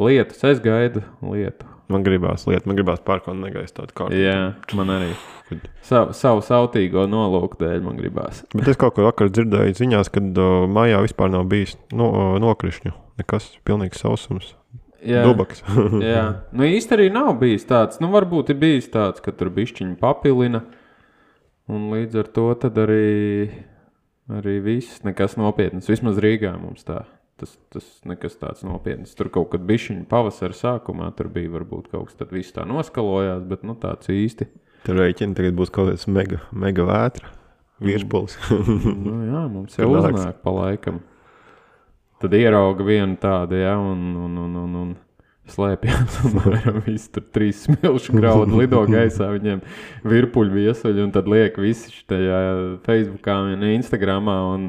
Lietus, 0.00 0.42
es 0.46 0.60
gaidu 0.62 1.04
lietu. 1.22 1.68
Man 1.92 2.04
gribās 2.06 2.46
lietot, 2.48 2.64
man 2.70 2.78
gribās 2.78 3.02
pārkāpt 3.04 3.36
negaisu 3.36 3.76
tādu 3.76 3.94
kārtu. 3.98 4.16
Jā, 4.16 4.54
man 4.78 4.90
arī. 4.94 5.10
Savu, 5.84 6.14
savu 6.16 6.40
sautīgo 6.42 7.04
nolūku 7.10 7.58
dēļ 7.60 7.82
man 7.84 7.98
gribās. 8.00 8.40
Bet 8.54 8.70
es 8.72 8.80
kaut 8.80 8.96
ko 8.96 9.04
vakar 9.04 9.28
dzirdēju 9.28 9.76
ziņās, 9.82 10.08
ka 10.14 10.22
uh, 10.24 10.64
mājā 10.70 11.02
vispār 11.04 11.28
nav 11.34 11.44
bijis 11.50 11.76
no, 11.92 12.08
uh, 12.08 12.36
nokrišņu. 12.42 12.94
Nekas, 13.20 13.50
pilnīgs 13.68 14.00
sausums. 14.00 14.54
Jā, 15.04 15.26
Dubaks. 15.28 15.60
jā. 16.14 16.24
Nu 16.56 16.64
īsti 16.64 16.96
arī 16.96 17.10
nav 17.12 17.34
bijis 17.42 17.68
tāds. 17.68 18.00
Nu, 18.00 18.08
varbūt 18.14 18.54
ir 18.54 18.58
bijis 18.62 18.88
tāds, 18.92 19.20
ka 19.22 19.34
tur 19.36 19.52
bišķiņi 19.54 19.98
papilina. 20.00 20.64
Un 21.68 21.90
līdz 21.92 22.24
ar 22.24 22.32
to 22.32 22.48
tad 22.60 22.80
arī, 22.80 23.50
arī 24.32 24.58
viss 24.64 25.02
nekas 25.04 25.36
nopietns. 25.40 25.90
Vismaz 25.90 26.20
Rīgā 26.22 26.54
mums 26.60 26.86
tā. 26.86 27.04
Tas, 27.40 27.56
tas 27.74 27.86
nekas 28.06 28.36
tāds 28.38 28.62
nopietns. 28.62 29.16
Tur 29.18 29.26
kaut 29.34 29.48
kad 29.50 29.64
bišķiņi 29.66 30.04
pavasara 30.06 30.54
sākumā 30.54 31.08
tur 31.18 31.26
bija 31.34 31.50
varbūt 31.50 31.88
kaut 31.90 32.12
kas, 32.12 32.18
tad 32.20 32.30
viss 32.30 32.54
tā 32.54 32.62
noskalojās, 32.68 33.42
bet 33.50 33.64
nu 33.66 33.74
tāds 33.74 34.12
īsti. 34.12 34.46
Tur 34.86 35.00
rēķina 35.00 35.34
tagad 35.34 35.56
būs 35.58 35.72
kaut 35.74 35.90
kāds 35.90 36.06
mega, 36.06 36.38
mega 36.54 36.86
vētra. 36.86 37.32
Virspulis. 37.82 38.38
nu, 39.06 39.16
jā, 39.26 39.42
mums 39.50 39.74
jau 39.80 39.90
uznāk 39.96 40.38
pa 40.44 40.54
laikam. 40.54 41.02
Tad 42.22 42.36
ierauga 42.38 42.86
vienu 42.86 43.18
tādu, 43.20 43.58
jā, 43.58 43.74
un, 43.74 44.06
un, 44.28 44.38
un, 44.44 44.54
un, 44.62 44.76
un 44.84 44.94
slēpjas. 45.52 46.18
Un 46.28 46.38
varam 46.40 46.80
visu 46.86 47.12
tur 47.14 47.24
trīs 47.34 47.62
smilšu 47.66 48.16
graudu 48.16 48.60
lido 48.62 48.80
gaisā, 48.88 49.30
viņiem 49.36 49.62
virpuļu 50.08 50.56
viesuļi, 50.58 51.04
un 51.04 51.14
tad 51.14 51.28
liek 51.30 51.56
visi 51.60 51.92
šajā 52.00 52.42
Facebookā 52.86 53.40
un 53.54 53.64
Instagramā. 53.76 54.38
Un, 54.56 54.68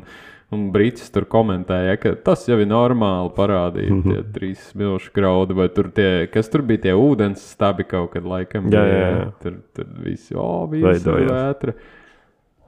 Un 0.53 0.67
Brīsīs 0.69 1.09
tur 1.09 1.25
komentēja, 1.25 1.95
ka 1.97 2.11
tas 2.21 2.43
jau 2.45 2.55
ir 2.61 2.67
normāli 2.69 3.31
parādīt 3.33 4.03
tie 4.05 4.19
trīs 4.31 4.61
smilšu 4.69 5.09
graudi, 5.15 5.55
vai 5.57 5.65
tur 5.73 5.89
tie, 5.91 6.27
kas 6.31 6.51
tur 6.53 6.61
bija 6.61 6.83
tie 6.83 6.93
ūdens 6.93 7.41
stabi 7.55 7.83
kaut 7.89 8.11
kad 8.13 8.27
laikam. 8.29 8.69
Jā, 8.71 8.83
jā, 8.85 8.99
jā. 9.09 9.23
Tur, 9.41 9.55
tur 9.75 9.89
viss, 10.05 10.29
o, 10.37 10.45
bija 10.69 10.93
vētra. 11.25 11.73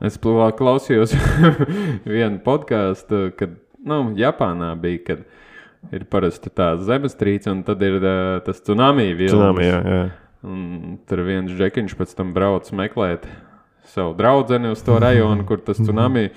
Es 0.09 0.17
pl- 0.17 0.49
klausījos 0.57 1.13
vienu 2.17 2.41
podkāstu, 2.43 3.27
kad 3.37 3.53
nu, 3.85 4.01
Japānā 4.17 4.73
bija, 4.81 5.03
kad 5.11 5.23
ir 5.93 6.05
parasti 6.11 6.51
tā 6.53 6.73
zemestrīce, 6.83 7.51
un 7.53 7.63
tad 7.67 7.83
ir 7.85 7.99
uh, 8.01 8.37
tas 8.45 8.61
tsunami 8.63 9.11
vilnis. 9.13 9.33
Tsunami, 9.33 9.67
jā, 9.67 9.81
jā. 9.95 10.05
Un 10.47 10.97
tur 11.09 11.23
viens 11.27 11.51
džekiņš 11.51 11.97
pēc 11.97 12.13
tam 12.17 12.33
brauc 12.35 12.69
meklēt 12.75 13.25
savu 13.87 14.13
draugu 14.17 14.59
uz 14.71 14.83
to 14.85 14.99
rajonu, 14.99 15.45
kur 15.47 15.63
tas 15.63 15.79
tsunami. 15.79 16.29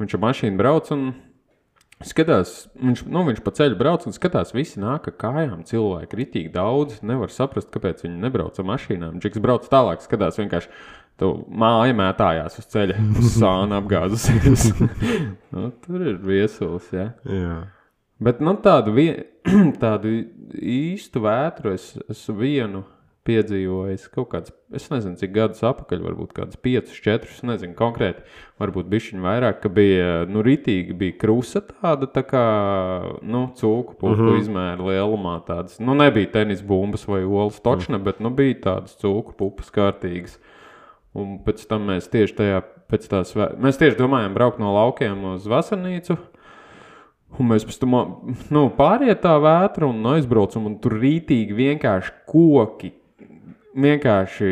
Viņš 0.00 0.16
ar 0.16 0.22
mašīnu 0.22 0.58
brauc 0.58 0.88
un 0.94 1.12
skatās, 2.06 2.54
viņš, 2.80 3.04
nu, 3.12 3.22
viņš 3.28 3.42
pa 3.44 3.52
ceļu 3.54 3.76
brauc 3.78 4.06
un 4.08 4.16
skatās, 4.16 4.54
visi 4.56 4.80
nāk 4.82 5.06
ar 5.10 5.16
kājām. 5.20 5.62
Cilvēki 5.68 6.16
ir 6.16 6.24
itīgi 6.24 6.52
daudz, 6.54 7.02
nevar 7.06 7.30
saprast, 7.30 7.70
kāpēc 7.74 8.02
viņi 8.06 8.22
nebrauc 8.22 8.58
ar 8.58 8.68
mašīnām. 8.72 9.20
Džeks 9.22 9.42
brauc 9.42 9.68
tālāk, 9.70 10.02
skatās 10.04 10.40
vienkārši. 10.40 10.72
Tu 11.20 11.28
māja 11.60 11.94
mētājās 11.94 12.56
uz 12.58 12.66
ceļa, 12.72 12.96
uz 13.20 13.34
sāna 13.36 13.78
apgāzusies. 13.82 14.70
nu, 15.54 15.68
tur 15.84 16.06
ir 16.08 16.18
viesulis. 16.24 16.88
Ja? 16.96 17.10
jā. 17.28 17.58
Bet 18.22 18.40
nu, 18.44 18.54
tādu, 18.62 18.94
vien, 18.94 19.24
tādu 19.82 20.12
īstu 20.54 21.22
vētru 21.24 21.72
es 21.74 21.92
esmu 22.12 22.36
vienu 22.38 22.82
piedzīvojis 23.26 24.08
kaut 24.10 24.32
kāds, 24.32 24.52
es 24.74 24.88
nezinu, 24.90 25.14
cik 25.18 25.30
gadus 25.34 25.62
atpakaļ, 25.66 26.00
varbūt 26.08 26.32
kāds 26.34 26.58
5, 26.58 26.90
4, 26.90 27.28
es 27.30 27.44
nezinu 27.46 27.76
konkrēti, 27.78 28.24
varbūt 28.58 28.88
bišķiņu 28.90 29.22
vairāk, 29.22 29.60
ka 29.62 29.70
bija, 29.74 30.08
nu, 30.30 30.42
ritīgi 30.42 30.96
bija 30.98 31.14
krusa 31.20 31.62
tāda, 31.68 32.08
tā 32.10 32.24
kā, 32.26 32.42
nu, 33.22 33.44
cūku 33.58 33.94
pupu 33.94 34.16
uh 34.16 34.24
-huh. 34.24 34.40
izmēra 34.42 34.88
lielumā 34.90 35.36
tādas, 35.46 35.78
nu, 35.78 35.94
nebija 35.94 36.32
tenis 36.34 36.62
bumbas 36.66 37.06
vai 37.06 37.22
olas 37.22 37.60
točne, 37.60 37.96
uh 37.96 38.00
-huh. 38.00 38.04
bet, 38.04 38.20
nu, 38.20 38.30
bija 38.30 38.54
tādas 38.54 38.98
cūku 38.98 39.36
pupas 39.38 39.70
kārtīgas. 39.70 40.38
Un 41.14 41.38
pēc 41.44 41.66
tam 41.68 41.86
mēs 41.88 42.08
tieši 42.10 42.34
tajā, 42.34 42.62
pēc 42.90 43.08
tās, 43.08 43.34
mēs 43.36 43.78
tieši 43.78 43.98
domājām 43.98 44.34
braukt 44.34 44.58
no 44.58 44.72
laukiem 44.74 45.24
uz 45.24 45.46
vasarnīcu, 45.46 46.16
Un 47.40 47.48
mēs 47.48 47.64
pēc 47.64 47.78
tam 47.80 47.94
nu, 48.52 48.66
pārējām 48.76 49.20
tā 49.22 49.36
vētra 49.40 49.88
un 49.88 50.04
aizbraucam, 50.12 50.66
un 50.68 50.76
tur 50.82 50.98
rītīgi 51.00 51.56
vienkārši 51.56 52.12
koki, 52.28 52.92
vienkārši 53.72 54.50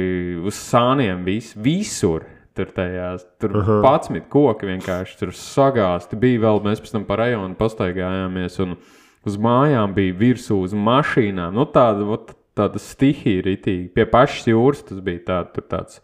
uz 0.49 0.61
sāniem 0.71 1.25
vis, 1.27 1.53
visur. 1.57 2.27
Tur 2.57 2.67
tajās, 2.75 3.23
tur 3.39 3.53
uh 3.57 3.69
-huh. 3.69 3.83
11 3.85 4.27
koki 4.29 4.67
vienkārši 4.67 5.19
tur 5.19 5.29
sagāzti. 5.29 6.17
Bija 6.19 6.41
vēl, 6.41 6.59
mēs 6.65 6.81
pēc 6.83 6.93
tam 6.93 7.05
pa 7.05 7.17
rajonu 7.17 7.55
pastaigājāmies, 7.55 8.59
un 8.63 8.77
uz 9.25 9.37
mājām 9.37 9.95
bija 9.95 10.15
virsū 10.15 10.59
uz 10.65 10.75
mašīnām. 10.75 11.55
Nu, 11.55 11.65
tāda, 11.65 12.05
vot, 12.05 12.35
tāda 12.57 12.79
stihija 12.79 13.43
rītīgi. 13.43 13.93
Pie 13.95 14.05
pašas 14.05 14.47
jūras 14.47 14.83
tas 14.83 15.01
bija 15.01 15.19
tā, 15.27 15.63
tāds, 15.69 16.01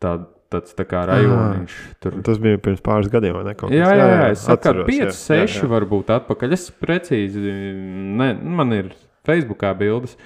tā, 0.00 0.26
tāds 0.54 0.76
tā 0.78 0.86
kā 0.88 1.02
rajoniņš. 1.10 1.76
Tur 2.02 2.16
Tas 2.26 2.40
bija 2.42 2.62
pirms 2.62 2.80
pāris 2.84 3.10
gadiem, 3.12 3.36
vai 3.36 3.44
ne? 3.50 3.56
Kaut 3.58 3.74
Jā, 3.74 3.90
kas? 3.90 3.98
jā, 4.00 4.08
jā, 4.14 4.30
es 4.32 4.46
atceros, 4.54 4.88
5, 4.88 5.02
jā, 5.02 5.12
6 5.18 5.58
jā, 5.58 5.60
jā. 5.64 5.70
varbūt 5.74 6.14
atpakaļ. 6.20 6.56
Es 6.56 6.70
precīzi, 6.80 7.44
ne, 8.22 8.32
man 8.60 8.74
ir 8.76 8.90
Facebookā 9.26 9.74
bildes, 9.78 10.16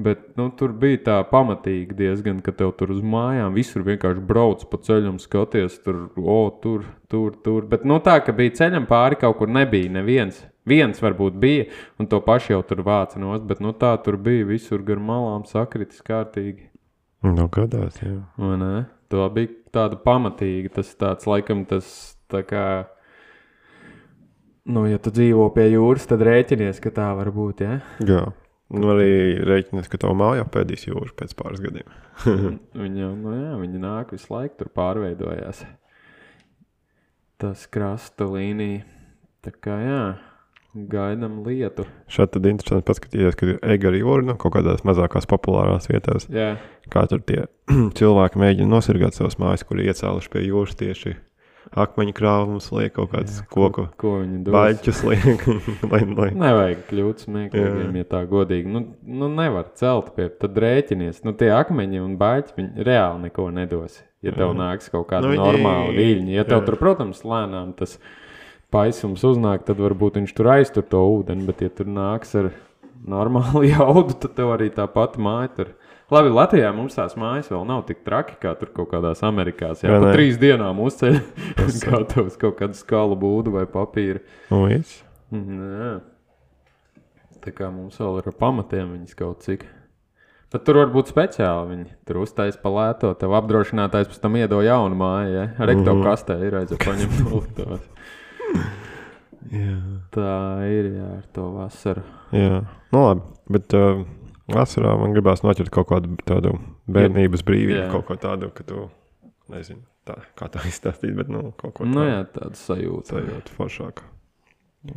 bet 0.00 0.22
nu, 0.40 0.46
tur 0.56 0.72
bija 0.80 1.00
tā 1.08 1.16
pamatīgi 1.28 1.96
diezgan, 1.98 2.38
ka 2.44 2.54
tev 2.56 2.72
tur 2.78 2.94
uz 2.94 3.02
mājām 3.04 3.52
visur 3.56 3.84
vienkārši 3.84 4.22
brauc 4.30 4.62
pa 4.70 4.80
ceļam, 4.86 5.18
skaties, 5.20 5.76
tur, 5.84 6.06
o, 6.16 6.38
tur, 6.62 6.86
tur, 7.12 7.34
tur. 7.44 7.66
Bet 7.68 7.84
nu, 7.88 7.98
tā, 8.04 8.16
ka 8.24 8.32
bija 8.36 8.56
ceļam 8.62 8.88
pāri 8.88 9.20
kaut 9.20 9.36
kur 9.42 9.52
nebija 9.52 9.92
neviens. 10.00 10.40
Viens 10.68 11.00
varbūt 11.02 11.36
bija, 11.40 11.68
un 11.98 12.06
to 12.08 12.18
pašu 12.24 12.52
jau 12.52 12.60
tur 12.68 12.82
vāca 12.86 13.20
nost, 13.20 13.46
bet 13.48 13.62
nu, 13.64 13.72
tā 13.76 13.94
tur 14.04 14.18
bija 14.20 14.44
visur 14.48 14.82
gar 14.86 15.00
malām 15.02 15.46
sakritis 15.48 16.02
kārtīgi. 16.04 16.68
Nu, 17.24 17.48
gadās, 17.52 17.98
jā. 18.00 18.18
Vai 18.40 18.56
ne? 18.60 18.74
Tā 19.12 19.26
bija 19.34 19.50
tāda 19.74 19.98
pamatīga. 20.00 20.72
Tas 20.78 20.92
tāds, 20.98 21.28
laikam, 21.30 21.64
tas 21.68 21.90
tā 22.30 22.42
kā. 22.46 22.66
Nu, 24.70 24.84
ja 24.86 25.00
tu 25.02 25.12
dzīvo 25.14 25.48
pie 25.54 25.70
jūras, 25.72 26.06
tad 26.06 26.22
rēķinies, 26.26 26.82
ka 26.84 26.92
tā 26.94 27.08
var 27.18 27.32
būt. 27.34 27.64
Ja? 27.64 27.80
Jā. 28.06 28.22
Nu, 28.70 28.92
arī 28.92 29.40
rēķinies, 29.42 29.88
ka 29.90 29.98
tev 29.98 30.14
mājā 30.18 30.44
pēdīs 30.52 30.86
jūra 30.86 31.10
pēc 31.18 31.34
pāris 31.38 31.62
gadiem. 31.64 31.88
viņa, 32.84 33.12
nu, 33.18 33.34
jā, 33.34 33.54
viņa 33.58 33.82
nāk 33.82 34.14
visu 34.14 34.30
laiku, 34.30 34.60
tur 34.60 34.70
pārveidojās. 34.76 35.64
Tas 37.40 37.64
krasta 37.72 38.28
līnija. 38.30 38.84
Tā 39.40 39.54
kā 39.56 39.78
jā, 39.80 40.02
gaidām 40.74 41.40
lietu. 41.46 41.86
Šādi 42.10 42.36
tad 42.36 42.46
interesanti 42.50 42.86
paskatīties, 42.86 43.38
ka 43.38 43.48
ir 43.48 43.56
Egari 43.74 44.02
jūra 44.04 44.26
nu, 44.26 44.36
kaut 44.40 44.54
kādās 44.58 44.84
mazākās 44.86 45.26
populārās 45.30 45.90
vietās. 45.90 46.28
Jā, 46.30 46.54
Kā 46.90 47.06
tur 47.10 47.22
tie 47.26 47.44
cilvēki 47.98 48.40
mēģina 48.40 48.70
nosargāt 48.70 49.18
savas 49.18 49.38
mājas, 49.42 49.66
kur 49.66 49.80
ir 49.80 49.90
iecēluši 49.90 50.32
pie 50.32 50.46
jūras 50.46 50.78
tieši 50.78 51.16
akmeņu 51.76 52.14
krāvumus, 52.16 52.70
liek 52.74 52.94
kaut 52.96 53.12
kādas 53.12 53.42
koku 53.52 53.84
ko 54.00 54.12
baļķus, 54.50 55.02
liek, 55.06 55.44
lai, 55.92 56.00
lai. 56.08 56.28
Nevajag 56.34 56.86
kļūt 56.88 57.26
smieklīgiem, 57.26 57.98
ja 58.00 58.06
tā 58.10 58.22
godīgi. 58.30 58.70
Nu, 58.74 58.82
nu 59.04 59.28
nevar 59.30 59.68
celt 59.78 60.14
pie, 60.16 60.30
tad 60.40 60.58
rēķinies. 60.64 61.22
Nu, 61.26 61.34
tie 61.38 61.52
akmeņi 61.54 62.02
un 62.02 62.16
baļķi, 62.20 62.56
viņi 62.56 62.86
reāli 62.88 63.28
neko 63.28 63.50
nedos. 63.54 64.00
Ja 64.24 64.34
tev 64.34 64.50
Jā. 64.50 64.56
nāks 64.58 64.90
kaut 64.92 65.06
kāda 65.12 65.30
Nu, 65.30 65.36
normāla 65.38 65.94
viļņa, 65.96 66.32
ja 66.34 66.42
tev 66.48 66.58
jā. 66.58 66.66
tur, 66.66 66.76
protams, 66.80 67.22
lēnām 67.24 67.70
tas 67.78 67.94
paisums 68.70 69.24
uznāk, 69.26 69.64
tad 69.66 69.80
varbūt 69.82 70.18
viņš 70.20 70.34
tur 70.36 70.48
aiztur 70.54 70.82
to 70.86 71.00
ūdeni, 71.18 71.46
bet 71.48 71.62
ja 71.64 71.68
tur 71.74 71.86
nāks 71.90 72.34
ar 72.38 72.50
normālu 73.06 73.64
jaudu, 73.74 74.14
tad 74.22 74.34
tev 74.38 74.52
arī 74.56 74.70
tā 74.74 74.86
pati 74.90 75.20
māja 75.22 75.48
tur. 75.56 75.72
Labi, 76.10 76.30
Latvijā 76.34 76.72
mums 76.74 76.96
tās 76.98 77.12
mājas 77.14 77.46
vēl 77.52 77.62
nav 77.68 77.84
tik 77.86 78.00
traki, 78.02 78.34
kā 78.42 78.56
tur 78.58 78.72
kaut 78.74 78.88
kādās 78.90 79.20
Amerikās. 79.22 79.84
Jā, 79.84 79.92
Jā, 79.92 80.00
pa 80.02 80.08
nē. 80.08 80.14
trīs 80.16 80.38
dienām 80.42 80.80
uzceļ 80.82 81.20
gatavs 81.86 82.38
kaut 82.42 82.56
kādu 82.58 82.74
skalu 82.78 83.14
būdu 83.20 83.52
vai 83.54 83.66
papīru. 83.70 84.22
Nu, 84.50 84.64
viss. 84.66 85.04
Mhm. 85.30 86.00
Tā 87.40 87.52
kā 87.56 87.70
mums 87.72 87.94
vēl 87.96 88.18
ir 88.20 88.26
ar 88.28 88.34
pamatiem 88.36 88.90
viņas 88.96 89.14
kaut 89.16 89.46
cik. 89.46 89.62
Bet 90.50 90.64
tur 90.66 90.80
var 90.82 90.90
būt 90.90 91.08
speciāli. 91.12 91.70
Viņi 91.70 91.86
tur 92.10 92.18
uztais 92.24 92.58
pa 92.58 92.72
lēto, 92.74 93.12
tev 93.16 93.32
apdrošinātājs 93.38 94.10
pēc 94.10 94.18
tam 94.20 94.34
iedo 94.36 94.58
jaunu 94.66 94.98
māju. 94.98 95.30
Ja? 95.38 95.44
Rekto 95.62 95.94
Mhm. 95.94 96.02
kastē 96.04 96.36
ir 96.42 96.58
aizjūt 96.58 96.82
paņemt 96.84 97.20
no 97.30 97.40
tos. 97.56 97.86
Jā. 99.48 99.76
Tā 100.14 100.32
ir 100.68 100.90
jā, 100.98 101.06
ar 101.18 101.26
to 101.34 101.46
vasaru. 101.56 102.02
Jā. 102.36 102.60
Nu, 102.92 103.00
labi. 103.06 103.22
Bet 103.50 103.74
uh, 103.78 104.02
vasarā 104.52 104.92
man 105.00 105.14
gribās 105.16 105.40
noķert 105.46 105.72
kaut 105.74 105.88
kādu 105.90 106.18
tādu 106.28 106.52
bērnības 106.90 107.42
brīvību, 107.46 107.78
Jā. 107.80 107.88
kaut 107.94 108.04
ko 108.10 108.18
tādu, 108.20 108.50
ka 108.54 108.66
tu 108.68 108.84
nezini, 109.50 109.80
tā, 110.06 110.18
kā 110.38 110.50
tā 110.52 110.62
izstāstīt, 110.68 111.16
bet 111.18 111.30
nu, 111.32 111.48
kaut 111.58 111.74
ko 111.78 111.88
Nu 111.88 112.02
tādu 112.02 112.10
jā, 112.12 112.20
tāda 112.36 112.60
sajūta. 112.60 113.16
sajūtu 113.16 113.56
foršāk. 113.56 114.04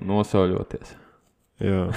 Nosauļoties. 0.03 0.93
Jā. 1.69 1.88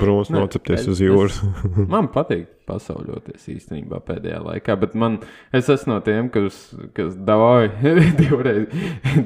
Brūns 0.00 0.30
nocepties 0.32 0.80
es- 0.84 0.88
uz 0.94 1.00
jūras. 1.04 1.38
Man 1.92 2.08
patīk 2.14 2.46
pasauļoties 2.68 3.48
īstenībā 3.52 3.98
pēdējā 4.06 4.38
laikā, 4.46 4.76
bet 4.80 4.94
man, 4.96 5.18
es 5.52 5.68
esmu 5.72 5.96
no 5.96 6.00
tiem, 6.06 6.30
kas, 6.32 6.58
kas 6.96 7.14
davoja 7.28 7.68
divreiz, 8.20 8.68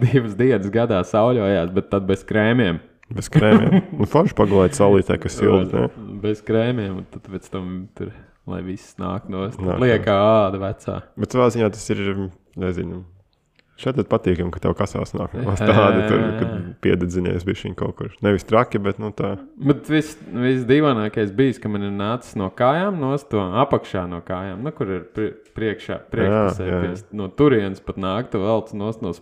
divas 0.03 0.35
dienas 0.39 0.71
gadā 0.75 1.03
sauļojās, 1.07 1.71
bet 1.77 1.91
tad 1.93 2.07
bez 2.09 2.25
krēmiem. 2.27 2.81
Bez 3.15 3.29
krēmiem. 3.31 3.85
Nu, 4.01 4.07
forši 4.11 4.35
pagulēt 4.35 4.75
saulītē, 4.75 5.19
kas 5.23 5.37
silts. 5.39 5.71
ne? 5.77 5.87
Bez 6.25 6.41
krēmiem, 6.47 7.03
un 7.03 7.05
tad 7.13 7.29
pēc 7.31 7.47
tam 7.53 7.69
tur, 7.95 8.11
lai 8.51 8.63
viss 8.67 8.97
nāk 8.99 9.29
no 9.31 9.45
liekā 9.85 10.17
āda 10.49 10.59
vecā. 10.65 10.97
Bet 11.21 11.37
savā 11.37 11.47
ziņā 11.55 11.69
tas 11.77 11.87
ir, 11.95 12.03
nezinu, 12.59 13.05
šeit 13.81 13.99
ir 14.01 14.07
patīkami, 14.09 14.53
ka 14.55 14.63
tev 14.65 14.75
kasās 14.79 15.13
nāk 15.17 15.35
tāda, 15.35 16.07
tur, 16.09 16.23
kad 16.41 16.47
jā. 16.49 16.61
piededzinies 16.85 17.47
bišķiņ 17.47 17.77
kaut 17.79 17.97
kur. 17.99 18.15
Nevis 18.25 18.47
traki, 18.49 18.81
bet 18.83 19.01
nu 19.03 19.11
tā. 19.17 19.35
Bet 19.61 19.91
viss 19.93 20.17
vis 20.33 20.65
dīvainākais 20.69 21.33
bija, 21.37 21.57
ka 21.63 21.71
man 21.73 21.89
ir 21.89 21.95
nācis 21.97 22.37
no 22.41 22.49
kājām, 22.57 23.01
no 23.03 23.13
to 23.31 23.43
apakšā 23.65 24.07
no 24.11 24.23
kājām, 24.25 24.63
nu, 24.65 24.73
kur 24.77 24.93
ir 24.99 25.03
pri, 25.17 25.33
priekšā, 25.57 25.99
pies- 26.13 27.05
no 27.17 27.29
turienes 27.33 27.83
pat 27.85 28.01
nāk, 28.01 28.31
tu 28.33 28.41
velc 28.43 28.73
nos 28.77 29.03
no 29.05 29.13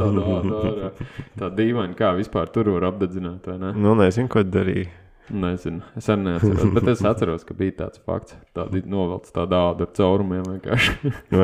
tādu 0.00 0.24
ādu 0.38 0.62
ārā. 0.62 0.94
Tā 1.38 1.52
dīvaini, 1.60 1.96
kā 1.98 2.14
vispār 2.18 2.50
tur 2.54 2.72
var 2.76 2.90
apdedzināt, 2.92 3.46
vai 3.48 3.60
ne? 3.60 3.74
Nu, 3.76 3.94
nezinu, 3.98 4.32
ko 4.32 4.44
darīja. 4.46 4.88
Nezinu, 5.28 5.82
es 5.98 6.06
arī 6.08 6.22
neatceros, 6.24 6.68
bet 6.72 6.86
es 6.88 7.02
atceros, 7.04 7.42
ka 7.44 7.52
bija 7.56 7.74
tāds 7.82 8.00
fakts, 8.00 8.32
tādi 8.56 8.80
novelc 8.88 9.28
tādu 9.28 9.58
ādu 9.58 9.84
ar 9.84 9.90
caurumiem 9.98 10.46
vienkārši. 10.54 11.12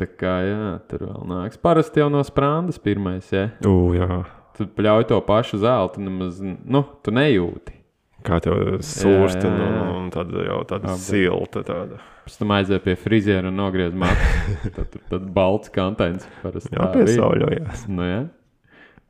Tā 0.00 0.06
kā, 0.08 0.34
jā, 0.48 0.60
tur 0.88 1.02
vēl 1.10 1.26
nāks. 1.28 1.58
Parasti 1.60 2.00
jau 2.00 2.06
no 2.12 2.22
sprāndas 2.24 2.78
pirmais, 2.80 3.26
ja. 3.34 3.50
Ugh, 3.68 3.92
jā. 3.98 4.22
Tu 4.56 4.64
pļauj 4.76 5.04
to 5.10 5.18
pašu 5.28 5.60
zeltu, 5.60 6.00
nemaz, 6.04 6.38
nu, 6.40 6.80
tu 7.04 7.12
nejūti. 7.12 7.76
Kā 8.24 8.36
tev 8.44 8.80
sūrst, 8.84 9.40
Jā, 9.40 9.48
un, 9.48 9.60
jā, 9.60 9.66
un, 9.66 9.76
jā. 9.76 9.84
un 9.96 10.08
tāda 10.12 10.42
jau 10.44 10.58
tāda 10.68 10.90
Abi. 10.92 11.00
silta. 11.06 11.62
Tāda. 11.64 12.00
Pēc 12.26 12.34
tam 12.36 12.50
aiziet 12.52 12.82
pie 12.84 12.96
friziera 13.00 13.48
un 13.48 13.56
nogriez 13.56 13.94
matu. 13.96 14.26
tad 14.76 14.90
tur 14.92 15.04
tad 15.08 15.28
balts 15.36 15.72
kantains 15.72 16.26
parasti. 16.42 16.74
Jā, 16.76 16.90
piesauļojās. 16.96 17.86
Nu, 17.88 18.04
jā, 18.04 18.18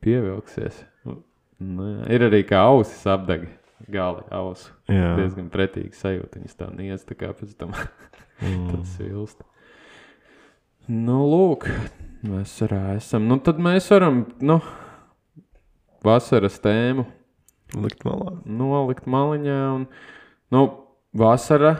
pievilksies. 0.05 0.79
Nu, 1.61 1.87
jā. 1.91 2.05
Ir 2.15 2.23
arī 2.29 2.39
kā 2.47 2.63
ausis 2.71 3.03
apdeg. 3.11 3.49
Gali 3.91 4.21
ausu. 4.37 4.69
Jā. 4.89 5.15
Diezgan 5.17 5.47
pretīgi 5.53 5.91
sajūta. 5.97 6.39
Viņas 6.39 6.57
tā 6.59 6.67
niedz 6.77 7.03
tā 7.09 7.17
kā 7.19 7.31
pēc 7.37 7.55
tam 7.59 7.75
Mm. 8.41 8.71
tas 8.71 8.95
vilst. 8.97 9.43
Nu, 10.91 11.21
lūk, 11.23 11.69
vasarā 12.27 12.97
esam. 12.97 13.23
Nu, 13.29 13.37
tad 13.39 13.61
mēs 13.63 13.85
varam, 13.93 14.25
nu, 14.43 14.57
vasaras 16.03 16.57
tēmu 16.59 17.05
Likt 17.79 18.03
malā. 18.03 18.33
nolikt 18.43 19.07
maliņā. 19.07 19.59
Un, 19.77 19.85
nu, 20.51 20.63
vasara 21.15 21.77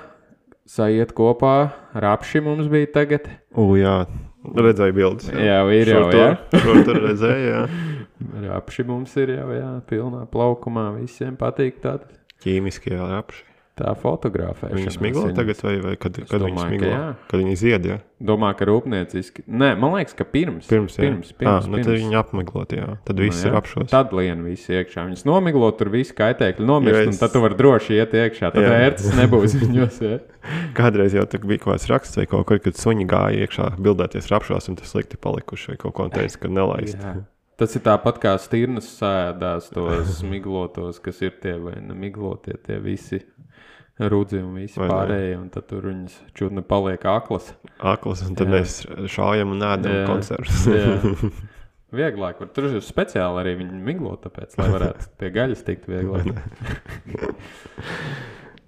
sajiet 0.70 1.12
kopā. 1.18 1.74
Rapši 1.92 2.44
mums 2.46 2.72
bija 2.72 2.88
tagad. 2.94 3.28
U, 3.52 3.74
jā, 3.76 4.06
redzēju 4.48 4.96
bildes. 4.96 5.28
Jā, 5.36 5.60
ir 5.76 5.92
jau, 5.92 6.08
jā. 6.16 6.32
tur, 6.56 6.84
tur 6.88 7.04
redzēju, 7.10 7.52
jā. 7.52 7.62
Rapši 8.48 8.88
mums 8.88 9.18
ir 9.20 9.36
jau, 9.36 9.50
jā, 9.58 9.74
pilnā 9.92 10.24
plaukumā. 10.32 10.88
Visiem 11.02 11.36
patīk 11.42 11.84
tāda. 11.84 12.08
Ķīmiskie 12.46 12.96
rapši. 12.96 13.51
Tā 13.82 13.92
fotografēšana. 13.98 14.78
Viņi 14.78 14.92
smiglo 14.94 15.24
tagad, 15.34 15.62
vai, 15.66 15.76
vai 15.82 15.94
kad, 15.98 16.20
kad 16.30 16.44
viņi 16.44 16.54
domāju, 16.54 16.62
ka 16.62 16.68
smiglo? 16.70 16.98
Kad 17.32 17.42
viņi 17.42 17.56
zied, 17.58 17.88
jā. 17.90 17.96
Domā, 18.22 18.52
ka 18.54 18.68
rūpnieciski. 18.70 19.44
Nē, 19.50 19.72
man 19.82 19.96
liekas, 19.98 20.14
ka 20.20 20.28
pirms. 20.30 20.68
Pirms, 20.70 20.98
jā. 21.00 21.08
pirms, 21.08 21.32
pirms, 21.40 21.66
ah, 21.66 21.70
nu, 21.72 21.80
tad 21.82 21.96
viņi 21.98 22.20
apmeklot, 22.20 22.76
jā. 22.78 22.92
Tad 23.08 23.22
viss 23.24 23.42
Nu, 23.42 23.48
ir 23.50 23.56
jā. 23.56 23.62
apšos. 23.64 23.90
Tad 23.90 24.14
lien 24.14 24.44
visi 24.46 24.76
iekšā. 24.78 25.08
Viņas 25.10 25.26
nomiglo, 25.26 25.72
tur 25.80 25.90
viss 25.96 26.14
kaitēkļi 26.14 26.68
nomirst, 26.70 27.00
Jo 27.02 27.10
un 27.10 27.16
es- 27.16 27.24
tad 27.24 27.34
tu 27.34 27.42
vari 27.42 27.58
droši 27.58 27.98
iet 27.98 28.14
iekšā. 28.22 28.54
Tad 28.54 28.62
Jā. 28.62 28.70
vērts 28.78 29.10
nebūs 29.18 29.58
viņos. 29.64 30.00
Kādreiz 30.78 31.18
jau 31.18 31.26
bija 31.42 31.64
kaut 31.66 31.74
kāds 31.74 31.90
raksts 31.90 32.18
vai 32.22 32.28
kaut 32.30 32.46
kur, 32.50 32.62
kad 32.62 32.78
suņi 32.78 33.10
gāja 33.10 33.42
iekšā 33.48 33.72
bildēties 33.82 34.30
rapšos, 34.30 34.70
un 34.70 34.78
tas 34.78 34.94
slikti 34.94 35.18
palikuši 35.18 35.74
vai 35.74 35.78
kaut 35.82 35.98
ko 35.98 36.10
teica, 36.14 36.46
ka 36.46 36.48
nelaist. 36.54 36.98
Jā. 37.02 37.18
Tas 37.62 37.76
ir 37.78 37.84
tāpat 37.86 38.18
kā 38.18 38.32
stirnas 38.42 38.88
sēdās 38.98 39.68
tos 39.74 40.22
miglotos, 40.26 40.98
kas 41.04 41.20
ir 41.22 41.36
tie 41.44 41.54
vai 41.62 41.76
nemiglotie, 41.78 42.56
tie 42.66 42.80
visi 42.82 43.20
rudzi 44.10 44.42
un 44.42 44.56
visi 44.58 44.80
Vai 44.80 44.88
ne? 44.88 44.94
pārējie. 44.94 45.38
Un 45.38 45.48
tad 45.54 45.68
tur 45.70 45.86
viņas 45.90 46.18
čudni 46.38 46.64
paliek 46.66 47.06
aklas. 47.06 47.52
Aklas, 47.78 48.24
un 48.28 48.38
tad 48.40 48.50
Jā. 48.50 48.60
mēs 48.60 48.78
šaujam 49.14 49.54
un 49.56 49.66
ēdam 49.68 49.98
Jā. 50.00 50.06
koncertus. 50.10 50.66
Jā. 50.72 51.32
Vieglāk, 52.02 52.40
var 52.40 52.48
tur 52.56 52.70
ir 52.70 52.84
speciāli 52.86 53.42
arī 53.42 53.58
viņi 53.60 53.82
miglo, 53.84 54.14
tāpēc, 54.24 54.56
lai 54.62 54.70
varētu 54.72 55.10
pie 55.20 55.32
gaļas 55.36 55.64
tikt 55.68 55.90
vieglāk. 55.92 56.30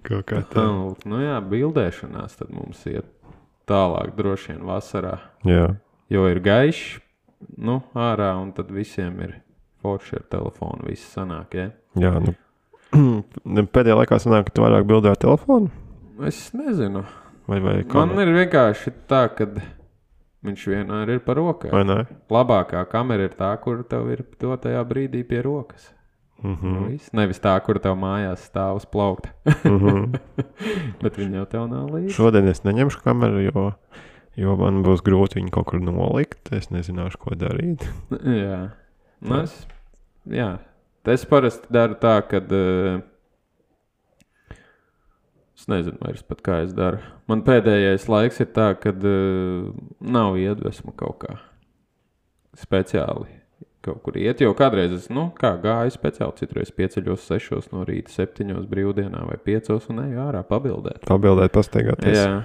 Kaut 0.04 0.26
kā 0.28 0.42
tā. 0.44 0.60
Nu, 0.60 0.90
nu 1.08 1.22
jā, 1.22 1.38
bildēšanās 1.48 2.36
tad 2.36 2.50
mums 2.52 2.82
iet 2.90 3.08
tālāk, 3.64 4.12
droši 4.18 4.52
vien 4.52 4.66
vasarā. 4.68 5.14
Jā. 5.48 5.70
Jo 6.12 6.26
ir 6.28 6.42
gaišs, 6.44 6.98
nu, 7.56 7.78
ārā, 7.96 8.34
un 8.42 8.52
tad 8.56 8.68
visiem 8.68 9.16
ir 9.24 9.38
forši 9.80 10.18
ar 10.20 10.26
telefonu. 10.36 10.84
Viss 10.90 11.08
sanāk, 11.16 11.56
ja? 11.56 11.70
Jā, 11.96 12.12
nu. 12.20 12.36
Pēdējā 13.74 13.98
laikā 14.00 14.18
sanāk, 14.22 14.48
ka 14.48 14.56
tu 14.56 14.64
vairāk 14.64 14.86
bildē 14.88 15.14
ar 15.14 15.20
telefonu? 15.20 15.70
Es 16.24 16.48
nezinu. 16.54 17.04
Vai, 17.50 17.58
vai 17.60 17.80
Man 17.92 18.14
ir 18.22 18.30
vienkārši 18.32 18.92
tā, 19.10 19.26
ka 19.36 19.48
viņš 20.44 20.68
vienmēr 20.70 21.16
ir 21.16 21.20
par 21.24 21.38
rokai. 21.40 21.72
Vai 21.74 21.82
ne? 21.88 21.98
Labākā 22.32 22.84
kamera 22.92 23.26
ir 23.28 23.36
tā, 23.36 23.50
kur 23.60 23.82
tev 23.88 24.08
ir 24.14 24.24
dotajā 24.40 24.80
brīdī 24.88 25.24
pie 25.28 25.42
rokas. 25.44 25.90
Mm 26.44 26.56
-hmm. 26.60 26.88
viss. 26.88 27.12
Nevis 27.12 27.40
tā, 27.40 27.54
kur 27.64 27.78
tev 27.78 27.96
mājās 27.96 28.48
stāv 28.48 28.76
uz 28.76 28.86
plaukta. 28.86 29.30
mm 29.64 29.78
-hmm. 29.78 30.18
Bet 31.02 31.18
viņa 31.18 31.36
jau 31.36 31.46
tev 31.46 31.68
nav 31.68 31.88
līdzi. 31.90 32.14
Šodien 32.14 32.48
es 32.48 32.64
neņemšu 32.64 33.02
kameru, 33.04 33.40
jo, 33.40 33.72
jo 34.36 34.56
man 34.56 34.82
būs 34.82 35.02
grūti 35.02 35.40
viņu 35.40 35.50
kaut 35.50 35.66
kur 35.66 35.80
nolikt. 35.80 36.52
Es 36.52 36.70
nezināšu, 36.70 37.18
ko 37.18 37.34
darīt. 37.34 37.88
Jā, 38.10 38.70
nu, 39.20 39.40
es, 39.40 39.66
jā. 40.26 40.58
Es 41.12 41.24
parasti 41.28 41.68
daru 41.74 41.98
tā, 42.00 42.16
ka. 42.28 42.40
Uh, 42.48 43.02
es 45.54 45.68
nezinu, 45.70 45.98
vairs 46.02 46.24
pat 46.26 46.42
kā 46.44 46.60
es 46.64 46.74
daru. 46.76 47.00
Man 47.30 47.44
pēdējais 47.46 48.08
laiks 48.10 48.40
ir 48.42 48.50
tā, 48.56 48.72
ka 48.80 48.92
uh, 48.94 49.70
nav 50.00 50.38
iedvesma 50.40 50.94
kaut 50.98 51.22
kā 51.24 51.38
speciāli. 52.58 53.40
Kaut 53.84 54.00
kur 54.00 54.16
iet, 54.16 54.40
jau 54.40 54.54
kādreiz 54.56 54.94
es 54.96 55.10
nu, 55.12 55.26
kā, 55.36 55.50
gāju 55.60 55.92
speciāli. 55.92 56.38
Citreiz 56.40 56.70
pieceļos, 56.72 57.26
sešos 57.28 57.68
no 57.74 57.82
rīta, 57.84 58.12
septiņos 58.14 58.64
brīvdienā 58.70 59.26
vai 59.28 59.36
piecos 59.44 59.90
un 59.92 60.00
eju 60.06 60.22
ārā 60.24 60.40
pabildēt. 60.48 61.02
Pabildēt, 61.04 61.52
pastaigāties. 61.52 62.16
Jā, 62.16 62.38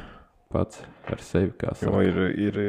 pats 0.52 0.82
ar 1.08 1.24
sevi 1.24 1.54
kā 1.56 1.72
Jo 1.80 1.94
saka. 1.94 2.04
ir, 2.10 2.20
ir, 2.50 2.60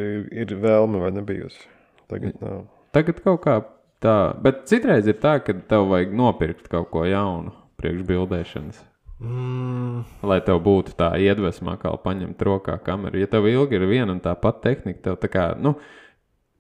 ir 0.45 0.55
vēlme 0.63 1.03
vai 1.03 1.11
nebijusi. 1.19 1.67
Tagad 2.11 2.39
nav. 2.45 2.63
Tagad 2.95 3.19
kaut 3.27 3.43
kā 3.43 3.57
tā, 4.03 4.17
bet 4.43 4.65
citreiz 4.71 5.09
ir 5.11 5.19
tā, 5.23 5.39
ka 5.45 5.55
tev 5.71 5.89
vajag 5.91 6.15
nopirkt 6.17 6.71
kaut 6.73 6.91
ko 6.93 7.05
jaunu 7.09 7.53
priekšbildēšanas. 7.81 8.87
Mm, 9.21 10.05
Lai 10.25 10.39
tev 10.45 10.63
būtu 10.65 10.95
tā 10.97 11.11
iedvesma, 11.21 11.77
kā 11.81 11.93
paņemt 12.05 12.41
rokā 12.47 12.79
kameru. 12.85 13.21
Ja 13.21 13.29
tev 13.29 13.49
ilgi 13.51 13.77
ir 13.77 13.85
viena 13.89 14.15
un 14.15 14.23
tā 14.25 14.33
pati 14.41 14.65
tehnika, 14.69 15.03
tev 15.05 15.19
tā 15.21 15.29
kā, 15.33 15.47
nu, 15.61 15.75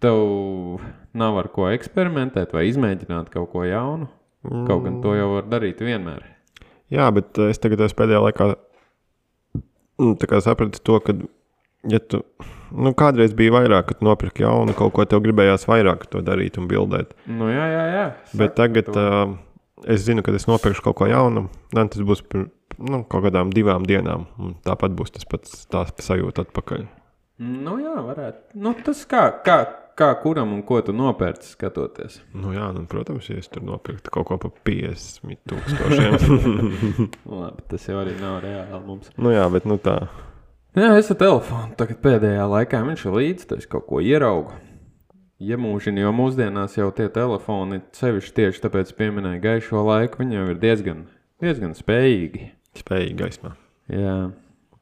tev 0.05 0.21
nav 1.17 1.39
ar 1.41 1.49
ko 1.53 1.71
eksperimentēt 1.73 2.53
vai 2.57 2.67
izmēģināt 2.69 3.33
kaut 3.33 3.53
ko 3.55 3.65
jaunu. 3.69 4.11
Kaut 4.41 4.87
gan 4.87 5.03
to 5.05 5.13
jau 5.17 5.35
var 5.35 5.49
darīt 5.53 5.83
vienmēr. 5.85 6.25
jā, 6.89 7.11
bet 7.13 7.37
uh, 7.39 7.51
es 7.53 7.61
tagad 7.61 7.83
esmu 7.85 7.99
pēdējā 7.99 8.21
laikā 8.25 8.47
mm, 10.01 10.41
sapratu 10.41 10.81
to, 10.81 10.97
ka, 11.05 11.17
ja 11.93 12.01
tu 12.01 12.23
nu, 12.73 12.93
kādreiz 12.97 13.35
bija 13.37 13.55
vairāk, 13.59 13.91
kad 13.91 14.03
nopirki 14.05 14.45
jaunu 14.45 14.75
kaut 14.79 14.95
ko, 14.97 15.05
tev 15.09 15.23
gribējās 15.25 15.67
vairāk 15.71 16.07
to 16.13 16.23
darīt 16.27 16.59
un 16.61 16.69
bildēt. 16.71 17.13
Nu, 17.27 17.49
jā, 17.51 17.67
jā, 17.73 17.85
jā. 17.95 18.07
Bet 18.33 18.55
Saka 18.55 18.61
tagad 18.63 18.91
to. 18.93 19.09
uh, 19.35 19.85
es 19.91 20.05
zinu, 20.07 20.23
ka 20.27 20.35
es 20.37 20.47
nopirkšu 20.51 20.85
kaut 20.87 20.99
ko 21.01 21.11
jaunu, 21.11 21.49
tad 21.75 21.93
tas 21.95 22.05
būs 22.07 22.23
pir, 22.29 22.49
nu, 22.79 23.03
kaut 23.09 23.27
kādām 23.27 23.53
divām 23.55 23.85
dienām. 23.89 24.29
un 24.39 24.57
Tāpat 24.67 24.95
būs 24.97 25.15
tas 25.17 25.29
pats 25.29 25.67
tās 25.73 25.93
sajūta 26.05 26.47
atpakaļ. 26.49 26.87
Nu, 27.41 27.79
jā, 27.81 27.95
varētu. 28.05 28.59
Nu, 28.61 28.75
tas 28.85 29.01
kā, 29.09 29.23
kā, 29.45 29.59
kā 29.97 30.11
kuram 30.21 30.53
un 30.53 30.61
ko 30.69 30.83
tu 30.85 30.93
nopērci 30.93 31.55
skatoties. 31.55 32.19
Nu, 32.37 32.53
jā, 32.53 32.67
nu, 32.77 32.85
protams, 32.89 33.31
ja 33.33 33.39
es 33.41 33.49
tur 33.49 33.65
nopirktu 33.65 34.13
kaut 34.13 34.29
ko 34.29 34.37
par 34.43 34.53
50 34.69 35.41
tūkstošiem. 35.49 36.19
Labi, 37.41 37.65
tas 37.73 37.89
jau 37.89 37.97
arī 38.03 38.19
nav 38.21 38.43
reāli 38.45 38.83
mums. 38.85 39.09
nu, 39.17 39.33
jā, 39.33 39.47
bet 39.53 39.65
nu, 39.69 39.81
tā. 39.81 40.03
Jā, 40.71 40.93
es 40.95 41.09
ar 41.11 41.17
telefonu 41.19 41.75
tagad 41.75 41.99
pēdējā 41.99 42.45
laikā 42.47 42.79
viņš 42.87 43.01
ir 43.09 43.15
līdzi, 43.17 43.47
tas 43.51 43.67
kaut 43.67 43.89
ko 43.89 43.99
ieraugu. 44.07 44.55
Iemūžina, 45.43 46.05
jo 46.05 46.13
mūsdienās 46.15 46.77
jau 46.77 46.91
tie 46.95 47.09
telefoni, 47.11 47.81
sevišķi 47.97 48.35
tieši 48.37 48.63
tāpēc 48.63 48.93
pieminēja 48.95 49.41
gaišo 49.43 49.83
laiku, 49.83 50.21
viņi 50.21 50.39
jau 50.39 50.45
ir 50.53 50.61
diezgan, 50.63 51.01
diezgan 51.43 51.75
spējīgi. 51.75 52.53
Spēja 52.79 53.17
gaismā. 53.19 53.57
Jā, 53.91 54.15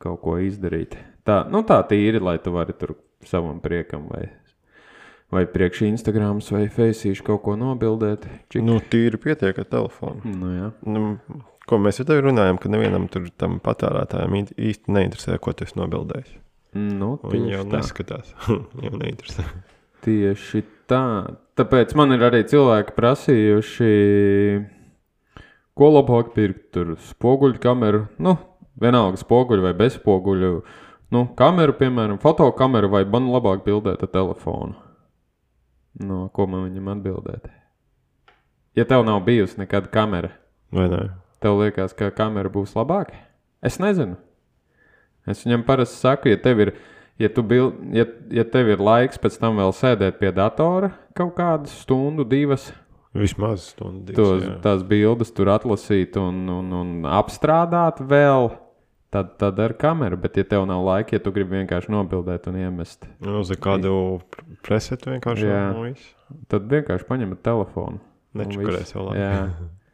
kaut 0.03 0.21
ko 0.27 0.37
izdarīt. 0.45 0.99
Tā, 1.25 1.41
nu 1.49 1.63
tā 1.65 1.81
tīri, 1.89 2.21
lai 2.21 2.37
tu 2.43 2.53
vari 2.53 2.77
tur 2.77 2.99
savam 3.25 3.57
priekam 3.65 4.11
vai, 4.13 4.27
vai 5.33 5.47
priekš 5.49 5.87
Instagram 5.89 6.43
vai 6.51 6.67
Faceišu 6.69 7.25
kaut 7.31 7.47
ko 7.47 7.57
nobildēt. 7.57 8.29
Čik. 8.53 8.67
Nu, 8.67 8.77
tīri 8.93 9.17
pietiek 9.25 9.57
ar 9.57 9.73
telefonu. 9.73 10.37
Nu, 10.37 10.53
jā. 10.53 10.69
Nu, 10.85 11.15
ko 11.69 11.79
mēs 11.83 12.01
jau 12.01 12.07
tev 12.09 12.23
runājam, 12.25 12.59
ka 12.61 12.71
nevienam 12.73 13.07
tur 13.13 13.29
tam 13.41 13.59
patērētājam 13.65 14.37
īsti 14.41 14.95
neinteresē, 14.95 15.39
ko 15.43 15.53
tu 15.57 15.67
esi 15.67 15.79
nobildējis. 15.79 16.35
Nu, 16.79 17.15
Viņi 17.25 17.55
jau 17.55 17.63
tā. 17.65 17.79
neskatās. 17.79 18.33
jau 18.87 18.95
neinteresē. 19.01 19.45
Tieši 20.05 20.63
tā. 20.91 21.03
Tāpēc 21.59 21.95
man 21.99 22.15
ir 22.15 22.25
arī 22.29 22.43
cilvēki 22.49 22.95
prasījuši, 22.97 23.93
ko 25.79 25.89
labāk 25.95 26.35
pirkt. 26.37 26.69
Tur 26.77 26.93
spoguļu 27.09 27.59
kameru, 27.63 28.05
nu, 28.23 28.37
vienalga 28.81 29.19
spoguļu 29.21 29.65
vai 29.65 29.75
bezspoguļu. 29.79 30.53
Nu, 31.15 31.25
kameru, 31.39 31.73
piemēram, 31.79 32.19
fotokameru 32.21 32.91
vai 32.93 33.03
man 33.09 33.31
labāk 33.33 33.65
bildēt 33.65 34.05
ar 34.05 34.13
telefonu. 34.13 34.77
No, 36.05 36.27
ko 36.37 36.45
man 36.47 36.67
viņam 36.69 36.93
atbildēt? 36.93 37.49
Ja 38.79 38.85
tev 38.87 39.03
nav 39.09 39.25
bijusi 39.27 39.59
nekāda 39.59 39.89
kamera, 39.91 40.31
Vai 40.71 40.85
ne? 40.93 40.99
Tev 41.43 41.59
liekas, 41.63 41.95
ka 41.97 42.11
kamera 42.15 42.51
būs 42.53 42.75
labāka? 42.79 43.17
Es 43.65 43.79
nezinu. 43.83 44.17
Es 45.29 45.43
viņam 45.45 45.65
parasti 45.67 45.99
saku, 46.01 46.31
ja 46.33 46.39
tev 46.41 46.61
ir, 46.65 46.71
ja 47.21 47.29
tu 47.29 47.43
bil, 47.45 47.73
ja, 47.93 48.07
ja 48.33 48.45
tev 48.49 48.71
ir 48.73 48.81
laiks 48.81 49.19
pēc 49.21 49.37
tam 49.43 49.59
vēl 49.61 49.75
sēdēt 49.77 50.21
pie 50.23 50.31
datora 50.33 50.93
kaut 51.19 51.35
kādu 51.37 51.69
stundu, 51.73 52.25
divas, 52.29 52.71
Vismaz 53.19 53.73
stundu. 53.73 54.13
tos, 54.15 54.39
divas, 54.39 54.47
jā. 54.47 54.55
tās 54.63 54.85
bildes 54.87 55.33
tur 55.35 55.51
atlasīt 55.51 56.17
un, 56.21 56.45
un, 56.53 56.73
un 56.79 56.91
apstrādāt 57.19 58.01
vēl, 58.05 58.51
tad, 59.13 59.35
tad 59.41 59.59
ar 59.65 59.75
kameru. 59.81 60.17
Bet, 60.21 60.37
ja 60.39 60.45
tev 60.47 60.67
nav 60.69 60.85
laika, 60.87 61.17
ja 61.17 61.25
tu 61.25 61.33
gribi 61.35 61.59
vienkārši 61.59 61.91
nobildēt 61.93 62.47
un 62.53 62.61
iemest, 62.61 63.09
Nu, 63.25 63.41
Uz 63.43 63.51
kādu 63.59 64.21
presetu 64.65 65.11
vienkārši 65.17 65.49
Jā. 65.49 65.65
tad 66.53 66.69
vienkārši 66.71 67.09
paņem 67.09 67.35
telefonu. 67.43 67.99
viss. 68.39 68.95
vēl 68.95 69.11
labi. 69.11 69.21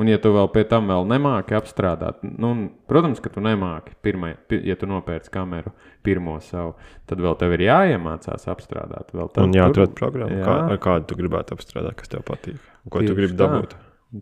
Un, 0.00 0.08
ja 0.08 0.16
tu 0.16 0.30
vēl 0.32 0.48
pie 0.54 0.62
tam 0.64 0.86
vēl 0.88 1.04
nemāki 1.04 1.52
apstrādāt, 1.58 2.22
nu, 2.24 2.52
protams, 2.88 3.20
ka 3.20 3.28
tu 3.28 3.42
nemāki, 3.44 3.92
pirmai, 4.00 4.30
pi, 4.48 4.56
ja 4.64 4.76
tu 4.80 4.88
nopērci 4.88 5.28
kameru 5.34 5.74
pirmo 6.06 6.38
savu, 6.40 6.72
tad 7.10 7.20
vēl 7.20 7.36
tev 7.40 7.52
ir 7.58 7.66
jāiemācās 7.66 8.48
apstrādāt. 8.48 9.12
Un 9.12 9.52
jāatrod 9.52 9.92
programmu, 9.98 10.40
Jā. 10.40 10.46
kā, 10.48 10.58
ar 10.72 10.80
kādu 10.80 11.10
tu 11.12 11.20
gribētu 11.20 11.58
apstrādāt, 11.58 11.98
kas 12.00 12.14
tev 12.14 12.24
patīk. 12.24 12.56
Ko 12.88 13.02
tu 13.02 13.10
Tieši 13.10 13.18
gribi 13.20 13.36
tā. 13.36 13.44
dabūt? 13.44 13.76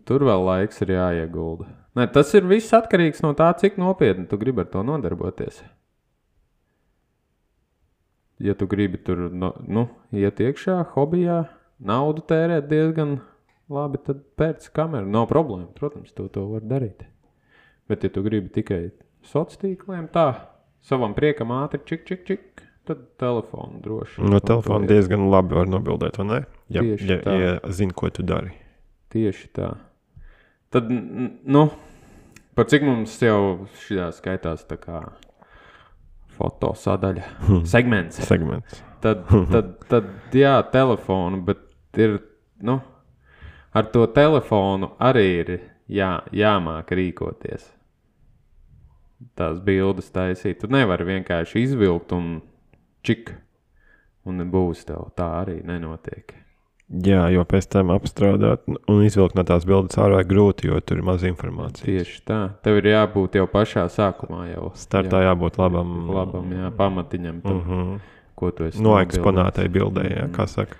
Tur 0.07 0.27
vēl 0.27 0.43
laiks 0.49 0.83
ir 0.83 0.91
jāiegulda. 0.97 1.69
Nē, 1.95 2.11
tas 2.11 2.35
ir 2.35 2.43
viss 2.51 2.75
atkarīgs 2.75 3.23
no 3.23 3.31
tā, 3.35 3.53
cik 3.59 3.79
nopietni 3.79 4.27
tu 4.27 4.39
gribi 4.39 4.65
ar 4.65 4.73
to 4.75 4.83
nodarboties. 4.83 5.63
ja 8.41 8.53
tu 8.53 8.67
gribi 8.67 8.97
tur 8.97 9.29
no, 9.31 9.53
nu, 9.67 9.87
iet 10.11 10.39
iekšā, 10.41 10.79
hobijā, 10.95 11.43
naudu 11.77 12.23
tērēt 12.25 12.67
diezgan 12.71 13.19
labi, 13.71 14.01
tad 14.05 14.23
pēc 14.39 14.67
kameras 14.75 15.09
nav 15.11 15.27
problēma. 15.31 15.69
Protams, 15.77 16.13
to, 16.17 16.27
to 16.33 16.45
var 16.49 16.65
darīt. 16.67 17.05
Bet, 17.89 18.05
ja 18.05 18.13
tu 18.13 18.23
gribi 18.25 18.51
tikai 18.53 18.81
sociāliem 19.27 19.75
tīkliem, 19.75 20.09
tā 20.13 20.27
savam 20.85 21.15
priekam 21.17 21.53
ātri 21.55 21.81
čik, 21.85 22.05
čik, 22.07 22.25
čik, 22.27 22.63
tad 22.87 23.03
telefonu 23.21 23.81
droši. 23.83 24.23
No 24.25 24.39
telefona 24.43 24.89
diezgan 24.89 25.27
labi 25.31 25.57
var 25.59 25.69
nobildēt, 25.69 26.19
vai 26.21 26.27
ne? 26.29 26.41
Ja, 26.71 26.83
Tieši 26.85 27.09
ja, 27.09 27.17
tā. 27.25 27.37
ja 27.39 27.55
zini, 27.73 27.95
ko 27.97 28.09
tu 28.13 28.25
dari. 28.27 28.53
Tieši 29.13 29.49
tā. 29.55 29.73
Tad, 30.71 30.87
nu, 30.87 31.65
par 32.55 32.69
cik 32.71 32.85
mums 32.87 33.17
jau 33.21 33.67
šī 33.83 33.99
skaitās 34.15 34.63
tā 34.69 34.79
kā 34.79 35.03
foto 36.37 36.71
sadaļa, 36.77 37.27
segments. 37.73 38.21
Segments. 38.25 38.81
Tad, 39.01 39.25
tad, 39.51 39.75
tad, 39.89 40.09
jā, 40.37 40.55
telefonu, 40.73 41.41
bet 41.45 41.99
ir, 41.99 42.19
nu, 42.65 42.79
ar 43.73 43.87
to 43.93 44.05
telefonu 44.07 44.91
arī 44.99 45.25
ir 45.43 45.51
jā, 45.91 46.21
jāmāk 46.31 46.91
rīkoties. 46.97 47.69
Tās 49.37 49.59
bildes 49.61 50.09
taisīt. 50.11 50.59
Tu 50.63 50.67
nevari 50.71 51.05
vienkārši 51.05 51.61
izvilkt 51.67 52.13
un 52.17 52.39
čik, 53.05 53.35
un 54.25 54.41
būs 54.49 54.85
tev. 54.87 55.11
Tā 55.17 55.27
arī 55.43 55.59
nenotiek. 55.65 56.33
Jā, 56.91 57.29
jo 57.31 57.45
pēc 57.47 57.69
tam 57.71 57.93
apstrādāt 57.93 58.65
un 58.67 59.03
izvilkt 59.05 59.37
no 59.37 59.45
tās 59.47 59.63
bildes 59.63 59.95
ārā 60.01 60.23
ir 60.23 60.27
grūti, 60.27 60.67
jo 60.67 60.79
tur 60.83 60.99
ir 60.99 61.05
maz 61.07 61.23
informācijas. 61.23 61.85
Tieši 61.85 62.17
tā. 62.27 62.39
Tev 62.65 62.81
ir 62.81 62.89
jābūt 62.91 63.37
jau 63.39 63.45
pašā 63.47 63.85
sākumā, 63.93 64.49
jau 64.51 64.73
Startā 64.75 65.21
jābūt 65.23 65.61
labam, 65.61 65.93
labam 66.11 66.51
jā, 66.51 66.71
pamatiņam, 66.75 67.41
tad, 67.45 67.51
Mm 67.51 67.61
-hmm. 67.69 67.99
ko 68.35 68.51
tu 68.51 68.63
esi 68.63 68.83
Noeksponētai 68.83 69.67
bildē, 69.69 70.03
jā, 70.03 70.25
Mhm. 70.27 70.33
kā 70.35 70.47
saka. 70.47 70.75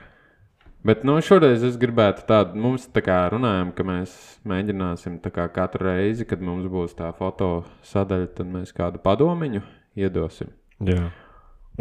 Bet 0.81 1.03
nu, 1.05 1.19
šoreiz 1.21 1.61
es 1.65 1.75
gribētu 1.77 2.23
tādu, 2.25 2.57
mums 2.57 2.87
tā 2.89 3.03
kā 3.05 3.19
runājam, 3.29 3.69
ka 3.77 3.85
mēs 3.85 4.15
mēģināsim 4.49 5.19
katru 5.21 5.85
reizi, 5.85 6.25
kad 6.25 6.41
mums 6.41 6.65
būs 6.71 6.95
tā 6.97 7.11
foto 7.13 7.63
sadaļa, 7.85 8.31
tad 8.39 8.49
mēs 8.49 8.73
kādu 8.73 9.01
padomiņu 9.03 9.61
iedosim. 10.01 10.49
Jā. 10.81 11.11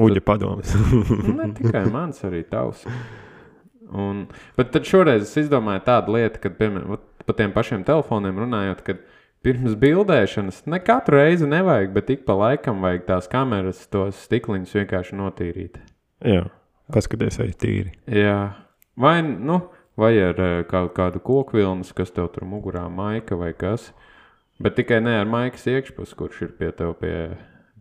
Uģa 0.01 0.25
padoms. 0.25 0.75
Nu, 1.25 1.33
ne 1.39 1.49
tikai 1.57 1.87
mans, 1.93 2.21
arī 2.29 2.43
tavs. 2.49 2.85
Un, 3.91 4.27
bet 4.59 4.71
tad 4.75 4.85
šoreiz 4.87 5.25
es 5.25 5.35
izdomāju 5.47 5.83
tādu 5.89 6.19
lietu, 6.19 6.45
kad, 6.45 6.61
piemēram, 6.61 7.01
par 7.25 7.41
tiem 7.41 7.57
pašiem 7.57 7.83
telefoniem 7.89 8.39
runājot, 8.45 8.85
kad 8.87 9.01
pirms 9.45 9.75
bildēšanas 9.81 10.63
ne 10.71 10.79
katru 10.85 11.19
reizi 11.19 11.49
nevajag, 11.49 11.93
bet 11.97 12.13
ik 12.13 12.27
pa 12.29 12.37
laikam 12.39 12.85
vajag 12.85 13.07
tās 13.09 13.31
kameras, 13.33 13.83
tos 13.91 14.21
stikliņus 14.29 14.77
vienkārši 14.77 15.19
notīrīt. 15.19 15.81
jā, 16.21 16.45
paskaties, 16.93 17.41
arī 17.43 17.57
tīri. 17.65 17.95
Jā, 18.13 18.37
vai, 19.01 19.21
nu, 19.23 19.61
vai 19.99 20.13
ar 20.23 20.41
eh, 20.41 20.61
kaut 20.69 20.93
kādu 20.97 21.23
koku 21.25 21.59
vilnu, 21.59 21.87
kas 21.97 22.13
tev 22.15 22.31
tur 22.35 22.47
mugurā 22.49 22.87
maika 22.93 23.39
vai 23.39 23.53
kas. 23.57 23.91
Bet 24.61 24.77
tikai 24.77 25.01
ne 25.01 25.17
ar 25.17 25.29
maikas 25.29 25.65
iekšpusi, 25.73 26.17
kurš 26.19 26.43
ir 26.45 26.53
pie 26.59 26.69
tev 26.77 26.93
pie, 27.01 27.15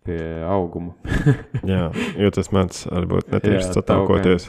pie 0.07 0.21
auguma. 0.47 0.95
Jā, 1.73 1.89
jo 2.15 2.31
tas 2.35 2.53
mēdz 2.55 2.85
varbūt 2.87 3.33
netieši 3.35 3.73
satākoties. 3.73 4.47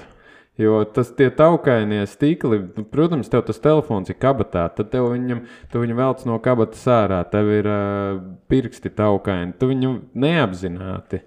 Jo 0.60 0.82
tas 0.84 1.08
tie 1.16 1.30
taukainie 1.32 2.02
stīkli, 2.10 2.58
nu, 2.76 2.84
protams, 2.92 3.30
tev 3.32 3.46
tas 3.48 3.60
telefons 3.62 4.10
ir 4.12 4.18
kabatā, 4.20 4.66
tad 4.76 4.90
tev 4.92 5.08
viņam, 5.08 5.44
tu 5.72 5.80
viņu 5.80 5.96
velc 5.96 6.24
no 6.28 6.36
kabatas 6.44 6.82
ārā, 6.90 7.22
tev 7.32 7.48
ir 7.54 7.68
uh, 7.70 8.18
pirksti 8.50 8.92
taukaini, 8.92 9.54
tu 9.56 9.70
viņu 9.70 9.94
neapzināti. 10.20 11.22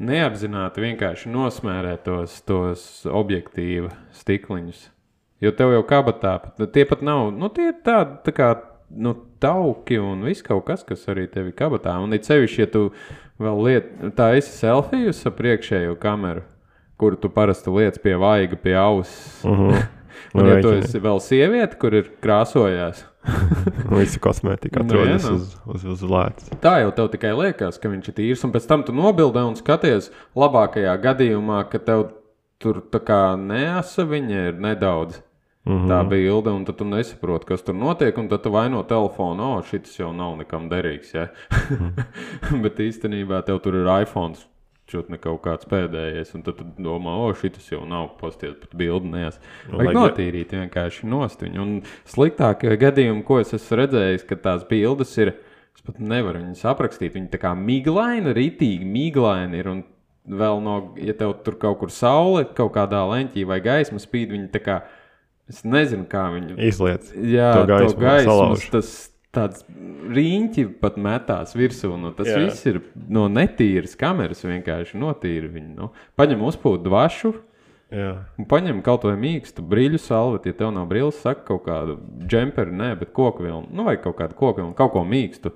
Neapzināti 0.00 0.80
vienkārši 0.80 1.28
nosmērē 1.28 1.98
tos, 2.04 2.38
tos 2.48 2.84
objektīva 3.04 3.90
stikliņus. 4.16 4.86
Jo 5.44 5.52
tev 5.56 5.74
jau 5.74 5.82
kabatā, 5.88 6.38
pat- 6.40 6.72
tie 6.72 6.86
pat 6.88 7.02
nav, 7.04 7.30
nu, 7.36 7.48
tie 7.52 7.70
ir 7.70 7.76
tādi 7.84 8.16
tā 8.24 8.32
kā 8.36 8.48
nu, 8.90 9.12
tauki 9.40 9.98
un 10.00 10.24
viss 10.24 10.44
kaut 10.44 10.64
kas, 10.68 10.82
kas 10.84 11.04
arī 11.12 11.26
tev 11.30 11.50
ir 11.50 11.56
kabatā. 11.56 11.98
Un 12.02 12.16
it 12.16 12.24
sevišķi, 12.28 12.62
ja 12.64 12.70
tu 12.72 12.86
vēl 13.40 13.62
liet, 13.66 13.92
tā 14.16 14.32
esi 14.38 14.52
selfijus 14.56 15.20
ar 15.28 15.36
priekšējo 15.36 15.96
kameru, 16.00 16.42
kuru 17.00 17.20
tu 17.20 17.30
parasti 17.32 17.72
liec 17.72 18.00
pie 18.02 18.16
vaiga, 18.20 18.56
pie 18.56 18.76
auss. 18.76 19.44
Uh 19.44 19.56
-huh. 19.58 19.86
Un, 20.34 20.46
ja 20.46 20.60
tu 20.62 20.74
esi 20.78 21.00
vēl 21.02 21.20
sieviete, 21.24 21.78
kur 21.80 21.94
ir 21.94 22.10
krāsojās, 22.22 23.04
Visa 23.92 24.20
kosmētika 24.22 24.80
Nu, 24.80 24.86
atrodas 24.86 25.24
jā, 25.26 25.32
nu. 25.32 25.36
uz, 25.36 25.56
uz, 25.68 25.84
uz 25.94 26.04
lētas. 26.08 26.52
tā 26.62 26.78
jau 26.80 26.92
tev 26.96 27.10
tikai 27.12 27.32
liekas, 27.36 27.78
ka 27.80 27.90
viņš 27.92 28.08
ir 28.08 28.16
tīrs. 28.16 28.44
Un 28.46 28.54
pēc 28.54 28.68
tam 28.70 28.84
tu 28.86 28.94
nobildē 28.96 29.44
un 29.44 29.58
skaties 29.58 30.08
labākajā 30.38 30.94
gadījumā, 31.02 31.64
ka 31.72 31.82
tev 31.84 32.06
tur 32.60 32.80
tā 32.92 33.02
kā 33.04 33.20
neasa 33.40 34.06
viņa 34.08 34.46
ir 34.52 34.62
nedaudz. 34.62 35.20
Mm 35.68 35.76
-hmm. 35.76 35.88
Tā 35.92 36.08
bilde, 36.08 36.50
un 36.50 36.64
tad 36.64 36.76
tu 36.76 36.84
nesaproti, 36.84 37.46
kas 37.46 37.62
tur 37.62 37.74
notiek, 37.74 38.16
un 38.18 38.28
tad 38.28 38.42
tu 38.42 38.50
vaino 38.50 38.82
telefonu, 38.82 39.42
o, 39.58 39.62
šis 39.62 39.98
jau 39.98 40.12
nav 40.12 40.36
nekam 40.38 40.70
derīgs. 40.70 41.14
Ja? 41.14 41.28
Bet 42.62 42.78
īstenībā 42.80 43.42
tev 43.44 43.58
tur 43.60 43.74
ir 43.74 44.02
iPhone, 44.02 44.34
šut 44.90 45.10
ne 45.12 45.18
kaut 45.22 45.40
kāds 45.44 45.68
pēdējais, 45.70 46.34
un 46.36 46.42
tad 46.46 46.58
tu 46.58 46.66
domā, 46.82 47.14
o, 47.22 47.30
šis 47.36 47.70
jau 47.72 47.84
nav 47.88 48.16
posties 48.20 48.56
pat 48.60 48.74
bildi 48.76 49.12
neas. 49.12 49.38
Vajag 49.68 49.80
Vajag- 49.90 49.98
notīrīt 50.00 50.54
vienkārši 50.56 51.08
nost 51.10 51.44
viņu. 51.46 51.62
Un 51.62 51.82
sliktākie 52.10 52.74
gadījumi, 52.80 53.24
ko 53.24 53.40
es 53.40 53.54
esmu 53.56 53.80
redzējis, 53.84 54.26
ka 54.28 54.36
tās 54.36 54.66
bildes 54.68 55.16
ir, 55.22 55.34
es 55.76 55.86
pat 55.86 56.00
nevaru 56.02 56.42
viņas 56.42 56.66
aprakstīt, 56.74 57.14
viņi 57.16 57.30
tā 57.32 57.40
kā 57.40 57.54
miglaini, 57.56 58.34
ritīgi 58.36 58.84
miglaini 58.84 59.58
ir, 59.62 59.68
un 59.70 59.84
vēl 60.30 60.60
no, 60.62 60.78
ja 61.00 61.14
tev 61.16 61.38
tur 61.44 61.56
kaut 61.58 61.78
kur 61.80 61.90
saule, 61.90 62.44
kaut 62.54 62.74
kādā 62.74 63.00
leņķī 63.08 63.46
vai 63.48 63.60
gaisma 63.64 63.98
spīd, 64.02 64.34
viņi 64.34 64.50
tā 64.52 64.60
kā, 64.62 64.80
es 65.50 65.62
nezinu, 65.64 66.04
kā 66.10 66.28
viņi 66.34 66.58
Izliet. 66.68 67.08
Jā, 67.16 67.54
to 67.56 67.64
to 67.64 67.72
gaismu 67.72 68.00
gaismu, 68.04 68.30
salauž. 68.30 68.68
tas 68.70 69.09
tāds 69.34 69.62
rīņķi 70.10 70.66
pat 70.82 70.98
metās 71.00 71.54
virsū. 71.58 71.92
Nu, 72.00 72.12
tas 72.16 72.30
Jā. 72.30 72.40
Viss 72.42 72.66
ir 72.70 72.80
no 73.10 73.28
netīras 73.30 73.94
kameras, 73.98 74.42
vienkārši 74.46 74.98
notīra 75.00 75.50
viņu. 75.52 75.74
Nu, 75.76 75.90
paņem 76.18 76.42
uzpūtu 76.50 76.84
dvašu. 76.88 77.32
Jā. 77.90 78.10
Un 78.38 78.46
paņem 78.46 78.84
kaut 78.86 79.02
vai 79.08 79.16
mīkstu 79.18 79.64
brīļu 79.66 79.98
salvetu, 79.98 80.52
ja 80.52 80.58
tev 80.60 80.70
nav 80.76 80.86
brīvs, 80.90 81.24
saka 81.24 81.42
kaut 81.48 81.64
kādu 81.64 81.96
džemperi, 82.22 82.70
nē, 82.78 82.92
bet 83.00 83.10
koku 83.16 83.42
vilnu, 83.42 83.66
nu, 83.74 83.86
vai 83.88 83.96
kaut 83.98 84.14
kādu 84.20 84.36
koku 84.38 84.62
vilnu, 84.62 84.76
kaut 84.78 84.92
ko 84.94 85.02
mīkstu. 85.02 85.50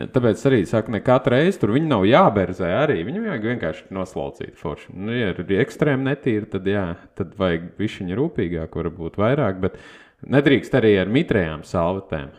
Tāpēc 0.00 0.42
arī 0.48 0.60
saka, 0.68 0.92
ne 0.92 1.00
katru 1.04 1.34
reizi 1.34 1.58
tur 1.60 1.72
viņi 1.74 1.88
nav 1.88 2.04
jāberzē 2.08 2.68
arī. 2.82 3.00
Viņu 3.08 3.24
vajag 3.24 3.48
vienkārši 3.48 3.88
noslaucīt 3.96 4.60
forši. 4.60 4.92
Nu, 4.96 5.12
ja 5.12 5.32
ir 5.32 5.56
ekstrēmi 5.60 6.06
netīri, 6.06 6.48
tad 6.52 6.68
jā, 6.68 6.84
tad 7.18 7.32
vajag 7.40 7.72
višķiņu 7.80 8.20
rūpīgāk, 8.20 8.76
varbūt 8.80 9.18
vairāk, 9.20 9.58
bet 9.64 9.80
nedrīkst 10.36 10.76
arī 10.78 10.94
ar 11.00 11.10
mitrējām 11.12 11.66
salvetēm. 11.68 12.30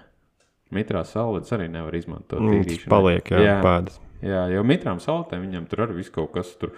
Mitrās 0.72 1.11
salvetes 1.11 1.51
arī 1.55 1.67
nevar 1.72 1.95
izmantot. 1.97 2.39
Tas 2.39 2.47
tīrīšanai. 2.47 2.89
Paliek, 2.91 3.32
jā, 3.34 3.43
jā. 3.43 3.59
pēdas. 3.65 3.99
Jā, 4.22 4.41
jau 4.53 4.63
mitrām 4.63 4.99
saltēm 5.01 5.45
viņam 5.47 5.67
tur 5.69 5.86
arī 5.88 5.97
viss 5.97 6.13
kaut 6.13 6.32
kas 6.36 6.51
tur 6.61 6.72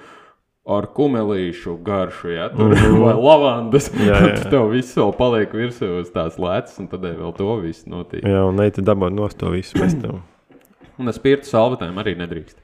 ar 0.64 0.88
kumelīšu 0.96 1.76
garšu, 1.84 2.32
ja 2.32 2.50
tur 2.54 2.72
Mhm. 2.74 2.88
mm 2.88 3.04
-hmm. 3.04 3.24
lavandas. 3.24 3.90
Jā, 3.94 4.16
jā. 4.16 4.36
Tad 4.44 4.50
tev 4.50 4.70
viss 4.72 4.98
vēl 4.98 5.14
paliek 5.18 5.54
virsū 5.54 6.00
uz 6.02 6.12
tās 6.12 6.40
lēcas, 6.40 6.80
un 6.80 6.88
tad 6.88 7.02
vēl 7.02 7.36
to 7.38 7.56
visu 7.62 7.90
notīk. 7.90 8.24
Jā, 8.24 8.44
un 8.48 8.56
neita 8.56 8.82
dabū 8.82 9.10
no 9.12 9.28
to 9.28 9.50
visu 9.50 9.78
pēc 9.78 10.02
tam. 10.02 10.24
Un 11.00 11.08
ar 11.08 11.14
spirtu 11.14 11.50
salvetēm 11.50 11.98
arī 11.98 12.14
nedrīkst. 12.16 12.58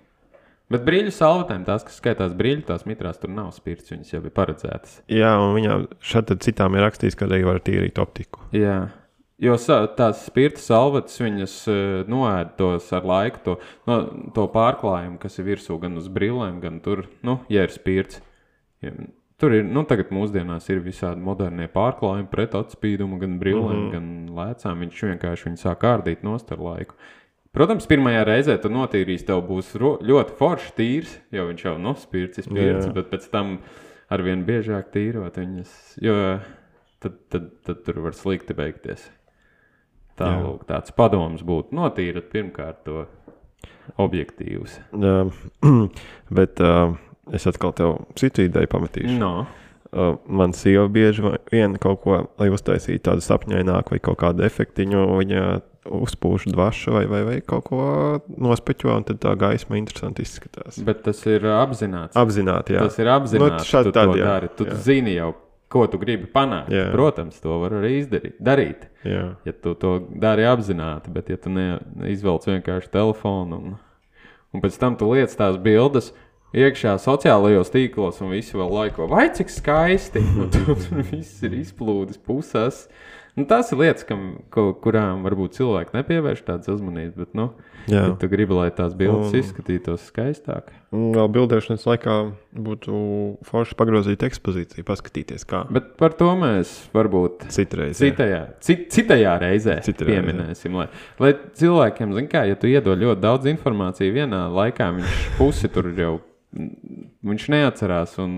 Bet 0.70 0.84
brīļu 0.86 1.10
salvetēm, 1.10 1.64
tās, 1.66 1.84
kas 1.84 1.96
skaitās 1.98 2.36
brīļu, 2.38 2.62
tās 2.68 2.86
mitrās, 2.86 3.18
tur 3.18 3.32
nav 3.34 3.50
spirts, 3.52 3.90
viņas 3.90 4.14
jau 4.14 4.22
ir 4.22 4.30
paredzētas. 4.30 5.00
Jā, 5.10 5.32
un 5.42 5.56
viņām 5.56 5.88
šeit 6.00 6.30
citām 6.46 6.76
ir 6.78 6.86
rakstīts, 6.86 7.18
ka 7.18 7.26
arī 7.26 7.42
var 7.48 7.58
tīrīt 7.66 7.98
optiku. 7.98 8.40
Jā. 8.54 8.92
Jo 9.40 9.56
tās 9.96 10.26
spirta 10.28 10.60
salvetes, 10.60 11.16
viņas 11.24 11.54
uh, 11.72 11.78
noēd 12.12 12.58
tos 12.60 12.90
ar 12.96 13.06
laiku, 13.08 13.40
to, 13.46 13.54
no, 13.88 14.02
to 14.36 14.44
pārklājumu, 14.52 15.16
kas 15.22 15.40
ir 15.40 15.48
virsū 15.48 15.78
gan 15.80 15.96
uz 16.02 16.10
brillēm, 16.12 16.58
gan 16.60 16.82
tur, 16.84 17.06
nu, 17.24 17.38
ja 17.52 17.64
ir 17.64 17.72
spirts. 17.72 18.20
Ja, 18.84 18.92
tur 19.40 19.56
ir, 19.56 19.64
nu, 19.64 19.86
tagad 19.88 20.12
mūsdienās 20.16 20.68
ir 20.74 20.84
visādi 20.84 21.24
modernie 21.24 21.70
pārklājumi 21.72 22.28
pret 22.32 22.58
atspīdumu, 22.60 23.20
gan 23.22 23.38
brillēm, 23.40 23.78
mm 23.78 23.86
-hmm. 23.86 23.94
gan 23.96 24.36
lēcām. 24.36 24.84
Viņš 24.84 25.06
vienkārši 25.14 25.48
viņu 25.48 25.62
sāk 25.64 25.80
kārdīt 25.86 26.26
nost 26.28 26.52
ar 26.52 26.60
laiku. 26.64 27.00
Protams, 27.56 27.88
pirmajā 27.90 28.26
reizē 28.28 28.58
tu 28.62 28.70
notīrīsi, 28.70 29.26
tev 29.26 29.42
būs 29.48 29.72
ļoti 29.80 30.36
foršs 30.38 30.76
tīrs, 30.78 31.16
jo 31.34 31.48
viņš 31.48 31.64
jau 31.66 31.78
nav 31.82 31.96
spirts, 31.98 32.38
ir 32.38 32.46
spirts, 32.46 32.86
Jā. 32.86 32.94
bet 32.94 33.10
pēc 33.10 33.26
tam 33.32 33.56
arvien 34.12 34.44
biežāk 34.46 34.92
tīrot 34.94 35.40
viņas, 35.42 35.72
jo 36.04 36.40
tad, 37.00 37.16
tad, 37.32 37.50
tad 37.66 37.82
tur 37.88 38.04
var 38.06 38.14
slikti 38.14 38.54
beigties. 38.54 39.08
Tā 40.20 40.34
Jā. 40.34 40.42
lūk, 40.44 40.66
tāds 40.68 40.92
padoms 40.96 41.44
būtu 41.48 41.76
notīrat 41.78 42.28
pirmkārt 42.34 42.84
to 42.88 43.06
objektīvus. 44.00 44.80
Jā, 44.94 45.24
bet 46.40 46.60
uh, 46.64 46.98
es 47.36 47.48
atkal 47.50 47.74
tev 47.78 47.96
citu 48.20 48.46
ideju 48.48 48.70
pametīšu. 48.72 49.16
No. 49.22 49.48
Uh, 49.90 50.20
man 50.30 50.54
sieva 50.54 50.86
bieži 50.92 51.24
vien 51.50 51.74
kaut 51.82 52.04
ko, 52.04 52.20
lai 52.38 52.52
uztaisītu 52.54 53.02
tādu 53.08 53.26
sapņaināku 53.26 53.96
vai 53.96 54.02
kaut 54.06 54.20
kādu 54.22 54.46
efektiņu, 54.46 55.06
viņa 55.18 55.46
uzpūš 55.90 56.46
dvašu 56.52 56.94
vai, 56.94 57.06
vai, 57.10 57.22
vai 57.26 57.38
kaut 57.46 57.66
ko 57.70 57.82
nospeķo, 58.30 58.92
un 59.00 59.08
tad 59.08 59.22
tā 59.24 59.34
gaisma 59.40 59.80
interesanti 59.80 60.26
izskatās. 60.26 60.78
Bet 60.86 61.02
tas 61.08 61.22
ir 61.30 61.48
apzināts. 61.56 62.18
Apzināti, 62.20 62.76
jā. 62.78 62.86
Tas 62.86 63.00
ir 63.02 63.10
apzināti. 63.10 63.64
Nu, 63.64 63.70
šādi 63.72 63.90
tu 63.90 63.96
tad, 63.98 64.14
jā. 64.20 64.28
dari. 64.34 64.52
Tu 64.60 64.68
Jā. 64.68 64.78
zini 64.86 65.16
jau, 65.16 65.32
ko 65.70 65.86
tu 65.90 66.00
gribi 66.02 66.28
panākt. 66.34 66.72
Jā. 66.74 66.88
Protams, 66.94 67.38
to 67.44 67.60
var 67.62 67.76
arī 67.80 68.00
izdarīt. 68.00 68.40
Darīt. 68.42 68.88
jā. 69.06 69.26
Ja 69.46 69.54
tu 69.54 69.76
to 69.80 69.98
dari 70.10 70.48
apzināti, 70.50 71.14
bet 71.14 71.30
ja 71.30 71.38
tu 71.38 71.54
neizvelc 71.54 72.48
vienkārši 72.50 72.92
telefonu 72.94 73.60
un, 73.60 73.78
un 74.54 74.64
pēc 74.66 74.80
tam 74.82 74.98
tu 75.00 75.12
liec 75.14 75.36
tās 75.38 75.60
bildes. 75.62 76.12
Iekšā 76.50 76.96
sociālajos 76.98 77.70
tīklos, 77.70 78.24
un 78.26 78.32
visi 78.34 78.58
vēl 78.58 78.72
laiko, 78.74 79.06
vai 79.06 79.28
cik 79.30 79.52
skaisti. 79.54 80.24
Tur 80.56 80.80
viss 81.12 81.44
ir 81.46 81.54
izplūdis 81.60 82.18
pusēs. 82.26 82.88
Nu, 83.40 83.46
tās 83.48 83.70
ir 83.72 83.80
lietas, 83.80 84.04
kam, 84.08 84.26
ko, 84.52 84.74
kurām 84.84 85.22
varbūt 85.24 85.56
cilvēki 85.56 85.96
nepievērš 85.96 86.42
tādas 86.48 86.68
uzmanības, 86.74 87.14
bet, 87.16 87.30
nu, 87.40 87.46
Jā. 87.88 88.02
ja 88.10 88.16
tu 88.20 88.28
gribi, 88.30 88.52
lai 88.58 88.68
tās 88.76 88.92
bildes 89.00 89.32
Un- 89.32 89.40
izskatītos 89.40 90.04
skaistāk. 90.12 90.74
Un 90.92 91.14
vēl 91.16 91.30
bildēšanas 91.38 91.86
laikā 91.88 92.16
būtu 92.68 93.00
forši 93.48 93.78
pagrozīt 93.80 94.26
ekspozīciju, 94.28 94.84
paskatīties, 94.88 95.46
kā 95.48 95.64
Bet 95.72 95.94
par 96.02 96.14
to 96.20 96.28
mēs 96.36 96.74
varbūt 96.94 97.48
citreiz. 97.54 97.96
jā. 98.02 98.10
citajā, 98.12 98.42
cit, 98.66 98.88
citajā 98.94 99.36
reizē 99.42 99.80
Citreiz, 99.86 100.12
jā. 100.18 100.22
pieminēsim. 100.26 100.76
Lai, 100.76 100.88
lai 101.24 101.34
cilvēkiem, 101.56 102.12
zināmā 102.18 102.28
mērā, 102.34 102.48
ja 102.52 102.56
tu 102.60 102.68
iedod 102.68 102.98
ļoti 103.00 103.22
daudz 103.24 103.46
informācijas 103.54 104.14
vienā 104.20 104.44
laikā, 104.52 104.90
viņš 105.00 105.22
pusi 105.40 105.70
tur 105.72 105.94
jau 105.96 106.18
viņš 107.24 107.48
neatcerās 107.54 108.18
un, 108.22 108.36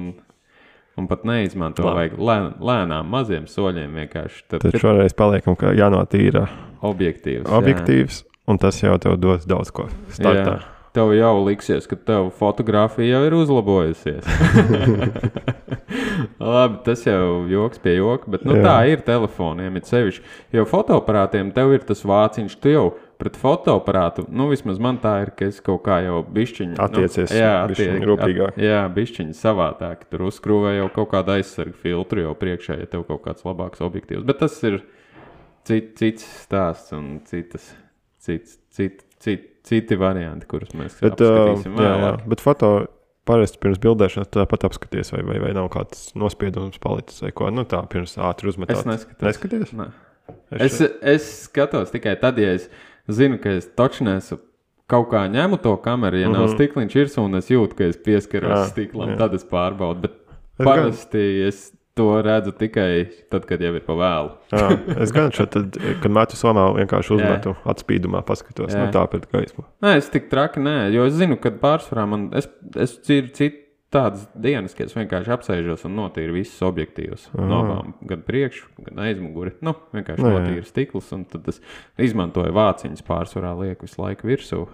un 1.00 1.08
pat 1.08 1.24
neizmanto. 1.28 1.86
Labi. 1.86 2.12
Vajag 2.12 2.18
lēn, 2.20 2.50
lēnām, 2.72 3.08
maziem 3.12 3.48
soļiem 3.50 3.96
vienkārši 4.02 4.44
tad, 4.48 4.66
Tad 4.66 4.78
šoreiz 4.82 5.16
paliekam, 5.18 5.56
ka 5.60 5.72
jānotīra 5.78 6.48
objektīvs. 6.82 7.48
objektīvs, 7.48 8.24
un 8.52 8.60
tas 8.62 8.82
jau 8.84 8.98
tev 9.02 9.18
dos 9.22 9.48
daudz 9.50 9.72
ko 9.72 9.88
startā. 10.12 10.60
Jā. 10.60 10.68
Tev 10.92 11.14
jau 11.16 11.38
liksies, 11.48 11.86
ka 11.88 11.96
tev 11.96 12.34
fotografija 12.36 13.16
jau 13.16 13.22
ir 13.24 13.34
uzlabojusies. 13.38 14.26
Labi, 16.42 16.82
tas 16.84 17.06
jau 17.06 17.46
joks 17.48 17.80
pie 17.80 17.94
joka, 17.96 18.28
bet 18.34 18.44
nu, 18.48 18.58
Jā. 18.60 18.64
tā 18.66 18.74
ir 18.92 19.04
telefoniem. 19.06 19.78
it 19.80 19.88
sevišķi. 19.88 20.24
Jo 20.58 20.66
fotoaparātiem 20.68 21.54
tev 21.56 21.72
ir 21.78 21.86
tas 21.88 22.04
vāciņš, 22.04 22.58
tu 22.60 22.74
jau 22.74 22.84
pret 23.22 23.38
fotoaparātu, 23.40 24.26
nu 24.34 24.48
vismaz 24.50 24.80
man 24.82 24.98
tā 25.04 25.14
ir, 25.26 25.32
ka 25.38 25.46
es 25.52 25.60
kaut 25.64 25.84
kā 25.86 26.00
jau 26.06 26.20
bišķiņu 26.26 26.80
Attiecies 26.82 27.30
nu, 27.32 27.38
jā, 27.38 27.52
bišķiņ 27.72 27.92
attie- 27.94 28.08
rūpīgāk. 28.10 28.56
At, 28.56 28.64
jā, 28.66 28.80
bišķiņi 28.98 29.38
savādāk. 29.38 30.08
Tur 30.12 30.26
uzskrūvē 30.32 30.74
jau 30.80 30.88
kaut 30.98 31.12
kādu 31.14 31.36
aizsargu 31.38 31.78
filtru 31.84 32.26
jau 32.26 32.34
priekšā, 32.42 32.80
ja 32.82 32.90
tev 32.90 33.06
kaut 33.10 33.22
kāds 33.28 33.46
labāks 33.46 33.84
objektīvs. 33.86 34.26
Bet 34.28 34.42
tas 34.42 34.58
ir 34.68 34.82
cit, 35.70 35.94
cits 36.02 36.26
stāsts 36.48 36.92
un 36.98 37.20
citas, 37.30 37.70
cits, 38.22 38.58
cit, 38.74 39.06
cit, 39.22 39.46
citi 39.70 40.00
varianti, 40.02 40.50
kurus 40.50 40.74
mēs 40.74 40.98
Bet, 41.04 41.22
uh, 41.22 41.38
apskatīsim 41.38 41.78
jā, 41.78 41.86
jā, 41.86 41.96
vēlāk. 42.02 42.28
bet 42.34 42.42
foto 42.42 42.72
parasti 43.30 43.60
pirms 43.62 43.78
bildēšanas 43.84 44.32
tāpat 44.34 44.66
apskaties, 44.66 45.12
vai, 45.14 45.22
vai, 45.28 45.38
vai 45.44 45.52
nav 45.54 45.68
kāds 45.74 46.10
nospiedums 46.18 46.82
palicis 46.82 47.22
vai 47.22 47.30
ko. 47.38 47.52
Nu, 47.54 47.68
tā 47.70 47.84
pirms 47.92 48.18
ātri 48.18 48.50
uzmetāt. 48.50 48.82
Es 48.82 48.90
neskatos. 48.90 49.22
Neskaties? 49.30 49.76
Nē. 49.78 49.92
Es, 50.58 50.78
es 50.82 51.26
skatos 51.46 51.92
tikai 51.94 52.16
tad, 52.22 52.38
ja 52.42 52.54
es 52.56 52.66
zinu, 53.08 53.40
ka 53.42 53.50
es 53.50 53.68
taču 53.76 54.04
nesu. 54.04 54.40
Kaut 54.92 55.08
kā 55.08 55.24
ņemu 55.32 55.62
to 55.64 55.76
kameru, 55.78 56.18
ja 56.18 56.30
mm 56.30 56.34
-hmm. 56.34 56.38
nav 56.38 56.48
stikliņš, 56.56 56.96
ir 56.96 57.20
un 57.24 57.36
es 57.36 57.50
jūtu, 57.50 57.76
ka 57.76 57.84
es 57.84 57.98
pieskaros 57.98 58.50
Mhm. 58.50 58.60
Jā, 58.60 58.66
stiklam, 58.66 59.10
jā. 59.10 59.18
tad 59.18 59.34
es 59.34 59.46
pārbaudu. 59.46 60.02
Bet 60.02 60.12
Es 60.60 60.66
parasti 60.66 61.48
es 61.48 61.72
to 61.96 62.22
redzu 62.22 62.52
tikai 62.52 63.10
tad, 63.30 63.46
kad 63.46 63.62
jau 63.62 63.74
ir 63.76 63.84
pa 63.86 63.94
vēlu. 63.94 64.32
Jā, 64.52 64.68
es 65.04 65.12
gan 65.12 65.32
šeit, 65.32 65.50
tad, 65.50 65.78
kad 66.02 66.12
metu 66.12 66.38
somā, 66.40 66.68
vienkārši 66.78 67.16
uzmetu 67.18 67.56
atspīdumā, 67.66 68.22
paskatos 68.28 68.74
Jā. 68.74 68.86
nu, 68.86 68.92
tā 68.92 69.04
pret 69.12 69.28
gaismu. 69.32 69.66
Nē, 69.84 69.98
es 69.98 70.10
tik 70.10 70.30
traki 70.32 70.60
nē, 70.64 70.92
jo 70.96 71.06
es 71.10 71.14
zinu, 71.20 71.40
ka 71.42 71.52
pārsvarā 71.64 72.08
man 72.08 72.30
es, 72.38 72.48
es 72.76 72.98
ir 73.10 73.32
citu 73.36 73.60
tādas 73.92 74.28
dienas, 74.40 74.74
kad 74.78 74.88
es 74.88 74.96
vienkārši 74.96 75.34
apsēžos 75.36 75.86
un 75.86 75.96
notīru 76.00 76.34
visus 76.38 76.62
objektīvus. 76.64 77.28
No 77.36 77.62
abām, 77.66 77.94
gan 78.08 78.22
priekšu, 78.28 78.70
gan 78.88 79.04
aizmuguri. 79.08 79.54
Nu, 79.62 79.74
vienkārši 79.94 80.24
Nu, 80.24 80.32
jā. 80.32 80.40
notīru 80.40 80.66
stiklus, 80.70 81.12
un 81.16 81.26
tad 81.26 81.48
es 81.52 81.60
izmantoju 82.00 82.54
vāciņus 82.56 83.04
pārsvarā, 83.08 83.52
lieku 83.60 83.86
visu 83.90 84.02
laiku 84.02 84.28
virsū. 84.32 84.68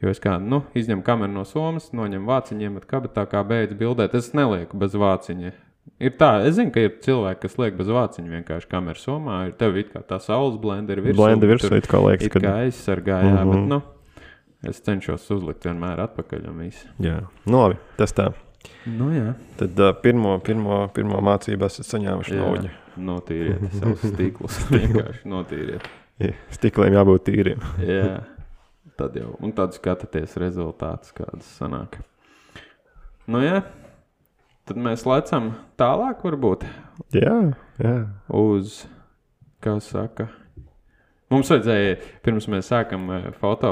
Jo 0.00 0.12
es 0.14 0.20
kā, 0.22 0.36
nu, 0.40 0.62
izņemu 0.78 1.02
kameru 1.02 1.32
no 1.34 1.42
somas, 1.44 1.90
noņemu 1.92 2.28
vāciņiem, 2.28 2.74
bet 2.78 2.86
kabatā 2.86 3.24
kā 3.26 3.40
beidz 3.46 3.74
bildēt, 3.74 4.14
es 4.14 4.32
nelieku 4.32 4.78
bez 4.78 4.94
vāciņa. 4.94 5.52
Ir 6.04 6.12
tā, 6.20 6.44
es 6.46 6.54
zinu, 6.54 6.70
ka 6.70 6.80
ir 6.84 6.92
cilvēki, 7.02 7.40
kas 7.42 7.56
liek 7.58 7.74
bez 7.78 7.88
vāciņa 7.90 8.30
vienkārši 8.36 8.68
kameras 8.70 9.02
somā. 9.02 9.38
Ir 9.48 9.52
tev 9.58 9.76
it 9.80 9.88
kā 9.92 10.02
tā 10.06 10.20
saules 10.22 10.58
blende 10.60 10.92
ir 10.94 11.00
virsū. 11.02 11.16
Blenda 11.16 11.46
tur 11.46 11.54
virsū, 11.56 11.72
it 11.80 11.88
kā 11.90 11.98
liekas, 12.04 12.26
It 12.28 12.32
kad- 12.32 12.42
kā 12.44 12.52
aizsargā, 12.68 13.18
jā, 13.24 13.40
Mhm. 13.42 13.50
bet, 13.50 13.68
nu, 13.72 13.82
es 14.66 14.80
cenšos 14.84 15.28
uzlikt 15.34 15.66
vienmēr 15.68 16.02
atpakaļ. 16.08 16.48
Jā, 17.04 17.20
nu, 17.46 17.60
labi, 17.60 17.78
tas 18.00 18.14
tā. 18.16 18.30
Nu, 18.88 19.10
jā. 19.14 19.32
Tad 19.60 19.78
uh, 19.78 19.92
pirmo, 20.02 20.34
pirmo, 20.44 20.80
pirmo 20.94 21.20
mācību 21.24 21.68
esat 21.68 21.86
saņēmuši 21.92 22.38
no 22.38 22.50
uģa. 22.56 22.72
Notīriet 22.98 23.78
savus 23.78 24.02
stiklus. 24.02 24.58
Vienkārši 24.74 25.30
notīriet. 25.30 25.86
Stikliem 26.56 26.96
jābūt 26.98 27.28
tīriem. 27.28 27.62
Jā. 27.86 28.18
Tad 28.98 29.14
jau, 29.14 29.36
un 29.44 29.52
tad 29.54 29.76
skatāties 29.76 30.34
rezultātus, 30.42 31.12
kādas 31.14 31.46
sanāk. 31.60 32.00
Nu, 33.30 33.38
jā. 33.44 33.60
Tad 34.66 34.80
mēs 34.82 35.06
lecam 35.08 35.52
tālāk, 35.80 36.24
varbūt 36.26 36.66
Jā, 37.14 37.36
jā. 37.80 37.92
uz, 38.36 38.82
kā 39.64 39.78
saka, 39.80 40.26
mums 41.32 41.48
vajadzēja, 41.54 41.94
pirms 42.26 42.50
mēs 42.52 42.68
sākam 42.68 43.06
eh, 43.14 43.30
foto 43.40 43.70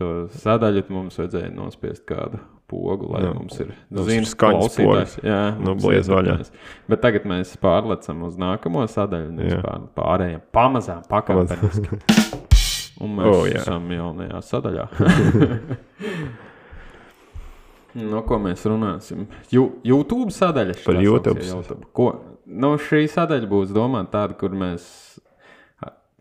to 0.00 0.10
sadaļu, 0.42 0.84
mums 0.92 1.18
vajadzēja 1.20 1.52
nospiest 1.54 2.04
kādu 2.08 2.40
pogu, 2.72 3.10
lai 3.12 3.24
Jā. 3.26 3.32
mums 3.36 3.58
ir 3.60 3.72
ir 3.72 4.28
skaņas 4.28 4.76
klausītājs. 4.76 5.16
Jā, 5.26 5.40
Nu, 5.60 5.74
bliez 5.78 6.08
vaļā. 6.10 6.38
Bet 6.90 7.02
tagad 7.04 7.26
mēs 7.28 7.54
pārlecam 7.62 8.24
uz 8.28 8.38
nākamo 8.40 8.86
sadaļu, 8.88 9.32
nevis 9.36 9.60
pār, 9.64 9.84
pārējiem 9.98 10.46
pamazām, 10.54 11.04
pakāpeniski. 11.10 12.00
Un 13.02 13.16
mēs 13.18 13.28
oh, 13.32 13.44
jā. 13.50 13.60
esam 13.64 13.88
jaunajā 13.90 14.40
sadaļā. 14.46 14.86
no 18.12 18.22
ko 18.28 18.38
mēs 18.42 18.62
runāsim? 18.68 19.26
Ju, 19.52 19.66
YouTube 19.86 20.30
sadaļa. 20.34 20.76
Par 20.86 21.00
YouTube. 21.02 21.42
YouTube. 21.48 21.88
Ko? 21.96 22.12
Nu, 22.46 22.76
šī 22.80 23.04
sadaļa 23.10 23.48
būs 23.50 23.74
domāta 23.74 24.20
tāda, 24.20 24.38
kur 24.38 24.54
mēs 24.54 24.86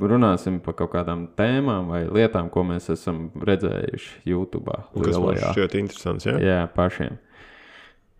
runāsim 0.09 0.59
par 0.63 0.75
kaut 0.79 0.91
kādām 0.95 1.27
tēmām 1.37 1.91
vai 1.91 2.01
lietām, 2.09 2.49
ko 2.53 2.63
mēs 2.67 2.89
esam 2.93 3.27
redzējuši 3.47 4.23
YouTube. 4.31 4.73
Kas 4.95 5.19
man 5.21 5.37
šķiet 5.41 5.77
interesants, 5.79 6.25
jā? 6.29 6.37
Jā, 6.41 6.61
pašiem. 6.75 7.19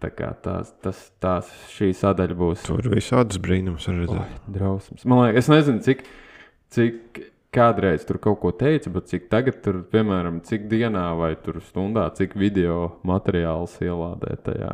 Tā 0.01 0.09
kā 0.17 0.31
tās, 0.41 0.71
tas, 0.81 0.99
tās 1.21 1.49
šī 1.75 1.91
sadaļa 1.93 2.37
būs 2.37 2.63
Tur 2.65 2.87
visādus 2.89 3.37
brīnumus 3.41 3.85
var 3.89 3.99
redzēt. 4.01 4.39
drausmas. 4.49 5.05
Man 5.05 5.21
liekas, 5.27 5.45
es 5.45 5.51
nezinu, 5.53 5.83
cik, 5.85 6.01
cik 6.73 7.21
kādreiz 7.53 8.05
tur 8.07 8.17
kaut 8.23 8.39
ko 8.41 8.53
teica, 8.55 8.89
bet 8.95 9.11
cik 9.11 9.27
tagad 9.29 9.59
tur, 9.61 9.83
piemēram, 9.91 10.39
cik 10.47 10.65
dienā 10.71 11.11
vai 11.19 11.35
tur 11.37 11.59
stundā, 11.61 12.07
cik 12.17 12.33
video 12.39 12.95
materiāls 13.05 13.77
ielādē 13.83 14.37
tajā. 14.47 14.71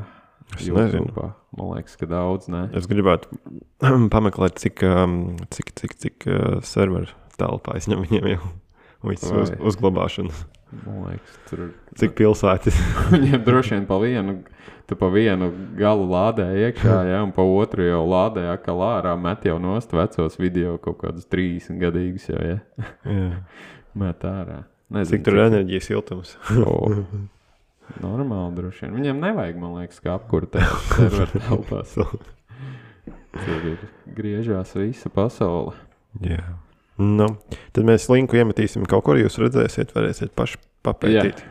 YouTube. 0.56 1.32
Man 1.58 1.72
liekas, 1.76 1.98
ka 2.00 2.10
daudz 2.10 2.50
ne. 2.52 2.68
Es 2.78 2.88
gribētu 2.90 3.40
pameklēt, 4.14 4.60
cik, 4.62 4.84
um, 4.88 5.18
cik, 5.54 5.74
cik, 5.80 5.98
cik 6.04 6.28
uh, 6.30 6.60
serveru 6.66 7.12
telpā 7.38 7.78
aizņem 7.78 8.06
viņiem 8.06 8.30
jau 8.36 8.44
visu 9.12 9.34
uz, 9.34 9.52
Vai. 9.54 9.60
uzglabāšanu. 9.72 10.36
Man 10.84 11.04
liekas, 11.08 11.36
tur 11.48 11.70
Cik 11.98 12.16
pilsētas. 12.18 12.76
Viņiem 13.14 13.44
droši 13.46 13.78
vien 13.78 13.86
pa 13.88 14.00
vienu, 14.02 14.36
tu 14.90 14.98
pa 15.00 15.08
vienu 15.14 15.48
galu 15.80 16.08
lādē 16.12 16.50
iekšā, 16.66 16.98
ja, 17.14 17.22
un 17.24 17.32
pa 17.36 17.46
otru 17.48 17.88
jau 17.88 18.04
lādē 18.10 18.50
atkal 18.52 18.84
ārā, 18.90 19.16
met 19.20 19.48
jau 19.48 19.56
nost 19.64 19.96
vecos 19.96 20.36
video 20.42 20.76
kaut 20.84 21.00
kādus 21.06 21.30
30 21.32 21.80
gadīgus 21.82 22.28
jau, 22.34 22.42
ja, 22.44 22.60
jā. 23.08 23.32
met 23.98 24.28
ārā. 24.28 24.66
Nezinu, 24.92 25.18
Cik 25.18 25.26
tur 25.26 25.40
ir 25.40 25.48
enerģijas 25.50 25.90
siltums? 25.90 26.38
Normāli 28.04 28.58
droši 28.58 28.86
vien. 28.86 28.96
Viņiem 29.00 29.22
nevajag, 29.24 29.60
man 29.62 29.78
liekas, 29.80 30.00
kā 30.04 30.16
apkurtēt 30.18 30.68
serveru 30.94 31.42
telpās. 31.42 31.96
Tur 33.38 33.68
ir 33.72 33.84
griežās 34.18 34.74
visa 34.78 35.12
pasaule. 35.14 35.76
Jā. 36.26 36.44
Nu, 36.98 37.28
tad 37.76 37.86
mēs 37.86 38.08
linku 38.10 38.40
iemetīsim 38.40 38.88
kaut 38.90 39.06
kur, 39.06 39.20
jūs 39.22 39.38
redzēsiet, 39.42 39.94
varēsiet 39.94 40.34
paši 40.38 40.58
papētīt. 40.86 41.44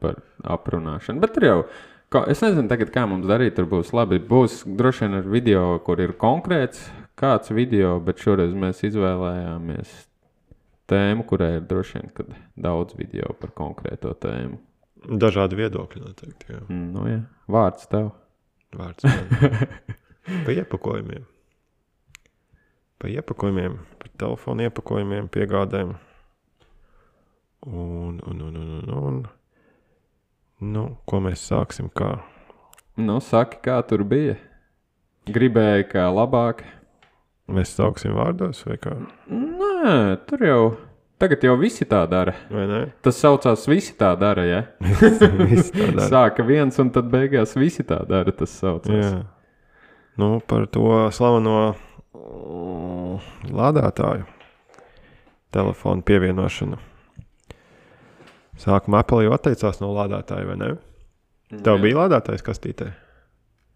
par 0.00 0.22
aprunāšanu. 0.56 1.20
Bet 1.20 1.34
tur 1.36 1.44
jau, 1.44 1.58
kā, 2.12 2.22
es 2.32 2.40
nezinu, 2.44 2.68
tagad, 2.70 2.92
kā 2.94 3.04
mums 3.08 3.28
darīt, 3.28 3.56
tur 3.58 3.68
būs 3.68 3.92
labi. 3.96 4.20
Būs 4.20 4.62
droši 4.64 5.04
vien 5.04 5.18
ar 5.20 5.28
video, 5.28 5.64
kur 5.84 6.00
ir 6.00 6.16
konkrēts 6.20 6.86
kāds 7.20 7.52
video, 7.52 7.96
bet 8.04 8.20
šoreiz 8.22 8.56
mēs 8.56 8.82
izvēlējāmies 8.88 9.92
tēmu, 10.88 11.26
kurai 11.28 11.56
ir 11.58 11.68
droši 11.68 12.00
vien 12.00 12.34
daudz 12.68 12.96
video 12.96 13.32
par 13.40 13.52
konkrēto 13.56 14.12
tēmu. 14.22 14.60
Dažādi 15.06 15.58
viedokļi 15.60 16.02
noteikti. 16.02 16.50
Jā. 16.50 16.60
Mm, 16.66 16.86
Nu, 16.96 17.06
jā. 17.10 17.20
Vārds 17.52 17.86
tev. 17.90 18.10
Vārds 18.76 19.06
man. 19.06 19.68
pa 20.46 20.54
iepakojumiem. 20.56 21.24
par 22.98 23.10
iepakojumiem, 23.12 23.76
par 24.00 24.08
telefonu 24.18 24.64
iepakojumiem, 24.66 25.28
piegādēm. 25.28 25.92
Un, 27.66 28.20
un, 28.26 28.40
un, 28.40 28.56
un, 28.56 28.72
un, 28.80 28.94
un. 28.96 29.20
Nu, 30.72 30.84
ko 31.04 31.20
mēs 31.20 31.42
sāksim? 31.50 31.90
Kā? 31.92 32.14
Nu, 32.96 33.18
saki, 33.20 33.58
kā 33.66 33.76
tur 33.86 34.02
bija? 34.08 34.38
Gribēji, 35.28 35.88
kā 35.92 36.06
labāk. 36.14 36.62
Mēs 37.52 37.74
sāksim 37.76 38.14
vārdos, 38.16 38.64
vai 38.66 38.78
kā? 38.80 38.94
Nē, 39.30 40.16
tur 40.26 40.46
jau. 40.46 40.62
Tagad 41.16 41.44
jau 41.48 41.54
visi 41.56 41.86
tā 41.88 42.02
dara. 42.10 42.34
Vai 42.52 42.66
ne? 42.68 42.80
Tas 43.04 43.16
saucās, 43.22 43.64
visi 43.70 43.94
tā 43.96 44.10
dara. 44.20 44.44
Ja? 44.44 44.60
Viss 45.48 45.72
tā 45.72 45.88
dara. 45.88 46.08
Sāka 46.12 46.44
viens, 46.44 46.76
un 46.82 46.90
tad 46.92 47.08
beigās 47.12 47.56
visi 47.56 47.86
tā 47.88 48.02
dara. 48.08 48.34
Tas 48.36 48.52
saucās. 48.60 49.00
Jā. 49.00 49.22
Nu, 50.20 50.36
par 50.44 50.66
to 50.72 51.06
slaveno 51.12 51.56
mm, 52.16 53.48
lādētāju 53.56 54.28
telefonu 55.56 56.04
pievienošanu. 56.04 56.78
Sākumā 58.60 59.00
Apple 59.04 59.24
jau 59.26 59.32
atteicās 59.36 59.80
no 59.80 59.92
lādētāja, 59.96 60.48
vai 60.48 60.56
ne? 60.60 60.70
Tev 61.52 61.76
Jā. 61.76 61.82
bija 61.82 61.98
lādētājs 62.02 62.44
kastītē? 62.44 62.90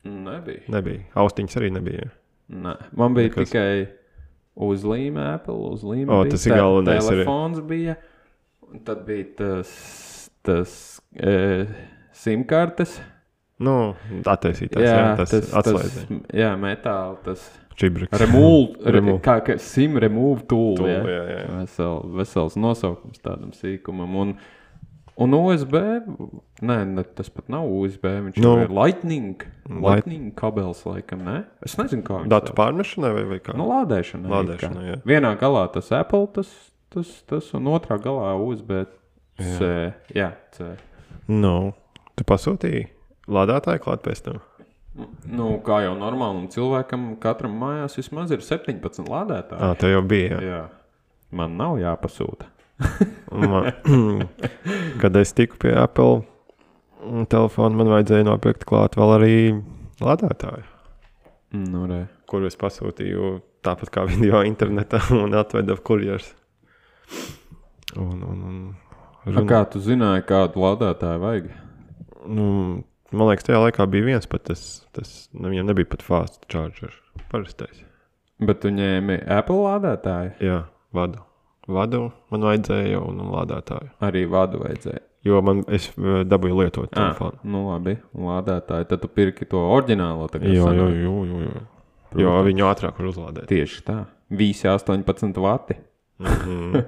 Nebija. 0.08 0.64
Nebija. 0.72 1.04
Austiņas 1.20 1.58
arī 1.60 1.72
nebija. 1.76 2.08
Nē. 2.50 2.72
Man 2.98 3.16
bija. 3.16 3.28
Nekas. 3.30 3.50
tikai 3.50 3.99
uzlīme, 4.56 5.20
Apple 5.34 5.54
uzlīme. 5.74 6.08
O, 6.10 6.22
bija, 6.24 6.30
tas 6.34 6.46
ir 6.46 6.52
te- 6.52 6.58
galvenais 6.58 7.04
arī. 7.04 7.22
Telefons 7.24 7.60
bija. 7.70 7.96
Un 8.70 8.82
tad 8.86 9.04
bija 9.06 9.24
tas, 9.38 10.30
tas 10.46 10.74
e, 11.14 11.66
simkartes. 12.14 13.00
Nu, 13.60 13.94
attaisītās, 14.24 14.80
jā, 14.80 14.92
jā, 14.96 15.08
tas, 15.18 15.32
tas 15.34 15.50
atslēdzēja. 15.60 16.06
tas, 16.08 16.36
jā, 16.40 16.52
metāla, 16.56 17.18
tas 17.26 17.42
Čibriks. 17.76 18.14
remove, 18.22 18.78
re, 18.86 18.94
Remove. 18.96 19.20
kā, 19.24 19.34
kā 19.44 19.58
sim 19.60 19.98
remove 20.00 20.46
tool. 20.48 20.78
Tool, 20.78 20.88
jā. 20.88 21.02
jā, 21.04 21.24
jā. 21.34 21.42
Vesel, 21.58 22.00
vesels 22.16 22.56
nosaukums 22.56 23.20
tādam 23.20 23.52
sīkumam. 23.56 24.16
Un, 24.22 24.32
un 25.20 25.34
USB, 25.36 25.74
nē, 26.64 26.76
ne, 26.88 27.02
tas 27.16 27.28
pat 27.32 27.48
nav 27.52 27.66
USB, 27.68 28.08
viņš 28.26 28.38
Nu. 28.40 28.54
nu, 28.56 28.62
ir 28.64 28.70
Lightning. 28.74 29.42
Light- 29.68 29.82
Lightning 29.84 30.30
kabels, 30.38 30.82
laikam, 30.88 31.22
ne? 31.24 31.44
Es 31.62 31.76
nezinu, 31.76 32.02
kā 32.06 32.22
viņš 32.22 32.28
Datu 32.32 32.54
pārnešanai 32.58 33.12
vai, 33.18 33.24
vai 33.34 33.38
kā? 33.44 33.54
Nu, 33.56 33.68
lādēšana. 33.70 34.30
Lādēšanai, 34.32 34.84
jā. 34.90 34.96
Vienā 35.04 35.34
galā 35.40 35.66
tas 35.72 35.90
Apple, 35.92 36.26
tas, 36.34 36.50
tas, 36.90 37.22
tas 37.30 37.52
un 37.54 37.64
otrā 37.72 37.98
galā 38.02 38.32
USB. 38.40 38.86
C. 39.40 39.94
Jā, 40.14 40.32
C. 40.52 40.74
Nu, 41.28 41.72
tu 42.16 42.24
pasūtīji 42.28 42.88
lādētāju 43.28 43.80
klāt 43.86 44.02
pēc 44.04 44.20
tam. 44.26 44.40
Nu, 45.30 45.60
kā 45.64 45.78
jau 45.86 45.94
normālam 45.96 46.48
cilvēkam, 46.50 47.14
katram 47.22 47.54
mājās 47.56 47.94
vismaz 47.96 48.32
ir 48.34 48.42
17 48.44 49.06
lādētāji. 49.08 49.60
Ah, 49.62 49.74
tev 49.78 49.94
jau 49.94 50.02
bija. 50.02 50.40
Jā. 50.40 50.48
Jā. 50.50 50.62
Man 51.30 51.56
nav 51.56 51.78
jāpasūta. 51.78 52.48
Man, 53.30 53.70
kad 55.02 55.16
es 55.20 55.32
tiku 55.36 55.58
pie 55.62 55.72
Apple 55.78 56.22
mm, 57.04 57.26
telefona, 57.32 57.76
man 57.78 57.90
vajadzēja 57.92 58.26
nopirkt 58.28 58.64
klāt 58.68 58.96
vēl 58.98 59.14
arī 59.18 59.34
lādētāju, 60.00 60.66
Nu, 61.60 61.84
re. 61.90 62.04
kuru 62.30 62.46
es 62.46 62.54
pasūtīju 62.58 63.32
tāpat 63.66 63.90
kā 63.94 64.04
video 64.10 64.40
internetā 64.46 65.00
un 65.16 65.34
atvedu 65.38 65.76
kurjers. 65.84 66.32
Un, 67.98 68.20
un, 68.22 68.38
un, 68.46 68.58
A, 69.26 69.30
runa- 69.34 69.48
kā 69.50 69.64
tu 69.72 69.80
zināji, 69.82 70.24
kādu 70.28 70.62
lādētāju 70.62 71.20
vajag? 71.24 71.48
nu, 72.30 72.44
man 73.12 73.28
liekas, 73.30 73.46
tajā 73.48 73.58
laikā 73.64 73.86
bija 73.90 74.06
viens 74.12 74.28
pat 74.30 74.44
tas, 74.50 74.62
tas 74.94 75.10
viņam 75.34 75.66
nebija 75.72 75.88
pat 75.90 76.02
fast 76.06 76.44
charger. 76.52 76.92
Parastais. 77.32 77.82
Bet 78.40 78.60
tu 78.62 78.70
ņēmi 78.72 79.18
Apple 79.28 79.58
lādētāju. 79.66 80.34
Jā, 80.44 80.58
vadu. 80.96 81.20
Vadu 81.70 82.00
man 82.32 82.40
vajadzēja 82.48 83.00
un 83.06 83.20
lādētāju. 83.30 83.90
Arī 84.02 84.24
vadu 84.30 84.58
vajadzēja. 84.64 85.00
Jo 85.28 85.40
man 85.44 85.60
es 85.68 85.90
eh, 85.98 86.22
dabūju 86.24 86.56
lietot 86.62 86.88
Ah, 86.92 86.96
telefonu. 87.12 87.38
nu, 87.44 87.66
labi. 87.70 87.98
Lādētāju. 88.16 88.88
Tad 88.88 89.02
tu 89.02 89.08
pirki 89.08 89.46
to 89.48 89.60
oriģinālo. 89.76 90.28
tagad 90.32 90.48
Jā, 90.48 90.64
jā, 90.74 90.86
jā, 90.88 91.12
jā, 91.12 91.42
jā. 91.44 91.60
Jo 92.16 92.30
Protams. 92.32 92.46
viņu 92.48 92.64
ātrāk 92.70 92.96
var 92.98 93.10
uzlādēt. 93.12 93.46
Tieši 93.52 93.82
tā. 93.86 93.98
Visi 94.30 94.66
18 94.68 95.36
vati. 95.38 95.76
Mhm. 96.18 96.80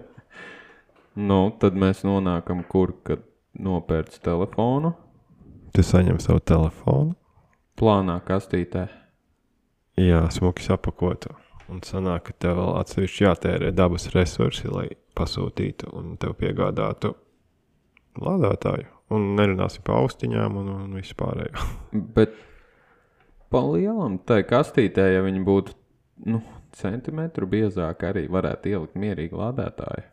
Nu, 1.15 1.51
tad 1.61 1.75
mēs 1.77 1.99
nonākam, 2.09 2.63
kur 2.65 2.95
kad 3.05 3.21
nopērts 3.61 4.17
telefonu. 4.25 4.95
Tu 5.77 5.83
saņem 5.85 6.17
savu 6.25 6.41
telefonu, 6.41 7.15
Plānā 7.77 8.15
kastītē. 8.25 8.87
jā, 10.01 10.23
smuki 10.33 10.63
sapakotu. 10.65 11.35
Un 11.71 11.83
sanāk, 11.87 12.29
ka 12.29 12.39
tev 12.45 12.57
vēl 12.59 12.73
atsevišķi 12.81 13.27
jātērē 13.27 13.71
dabas 13.77 14.09
resursi, 14.15 14.67
lai 14.71 14.89
pasūtītu 15.19 15.93
un 15.99 16.17
tev 16.21 16.35
piegādātu 16.41 17.13
lādētāju. 18.23 18.89
Un 19.13 19.35
nerunāsim 19.37 19.85
par 19.85 20.01
austiņām 20.01 20.57
un, 20.63 20.73
un 20.87 20.97
visu 20.97 21.17
pārējo. 21.19 21.69
Bet 22.17 22.35
pa 23.53 23.61
lielam 23.67 24.19
tai 24.27 24.43
kastītē, 24.49 25.11
ja 25.15 25.23
viņi 25.25 25.45
būtu 25.47 25.77
nu, 26.33 26.41
centimetru 26.77 27.49
biezāki, 27.51 28.09
arī 28.09 28.25
varētu 28.33 28.73
ielikt 28.73 28.99
mierīgi 28.99 29.37
lādētāju. 29.37 30.09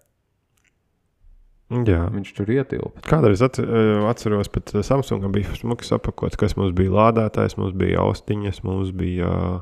jā. 1.88 2.02
Viņš 2.12 2.34
tur 2.36 2.52
ietilpa. 2.52 3.04
Kādreiz 3.08 3.44
eh, 3.46 3.52
atceros, 4.10 4.52
pat 4.52 4.74
Samsungam 4.84 5.34
bija 5.36 5.54
smuki 5.58 5.88
sapakots, 5.88 6.40
kas 6.40 6.58
mums 6.60 6.76
bija 6.78 6.96
lādētājs, 6.98 7.60
mums 7.62 7.76
bija 7.78 8.04
austiņas, 8.04 8.64
mums 8.68 8.92
bija 8.98 9.62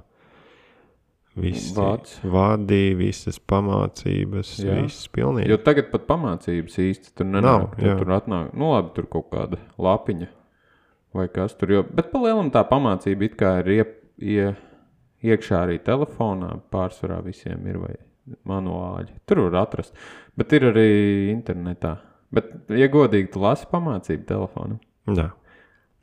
visi 1.38 1.74
Vāds. 1.76 2.18
vadi, 2.24 2.94
visas 2.98 3.38
pamācības, 3.40 4.56
Jā. 4.64 4.78
viss 4.82 5.08
pilnīgi. 5.14 5.50
Jo 5.52 5.58
tagad 5.58 5.92
pat 5.92 6.08
pamācības 6.10 6.78
īsti 6.84 7.14
tur 7.16 7.26
nenāk. 7.30 7.44
Nav, 7.44 7.68
Tur, 7.78 7.88
jā. 7.88 7.98
tur 8.00 8.14
atnāk, 8.18 8.54
nu 8.58 8.72
labi, 8.74 8.94
tur 8.98 9.06
kaut 9.06 9.30
kāda 9.32 9.60
lapiņa 9.78 10.28
vai 11.14 11.28
kas 11.34 11.56
tur. 11.58 11.72
Jo, 11.72 11.84
bet 11.84 12.12
pa 12.12 12.20
lielam 12.20 12.52
tā 12.54 12.64
pamācība 12.68 13.24
it 13.30 13.38
kā 13.40 13.60
ir 13.64 13.72
iep, 13.78 13.94
ie, 14.20 14.56
iekšā 15.24 15.64
arī 15.66 15.80
telefonā. 15.82 16.60
Pārsvarā 16.74 17.22
visiem 17.26 17.66
ir 17.68 17.78
vai 17.82 17.96
manuāļi. 18.46 19.16
Tur 19.26 19.46
var 19.48 19.64
atrast. 19.66 19.94
Bet 20.38 20.52
ir 20.54 20.68
arī 20.74 20.88
internetā. 21.34 21.98
Bet, 22.34 22.50
ja 22.70 22.90
godīgi, 22.92 23.32
tu 23.32 23.40
lasi 23.40 23.66
pamācību 23.72 24.26
telefonu. 24.28 24.80
Jā. 25.08 25.30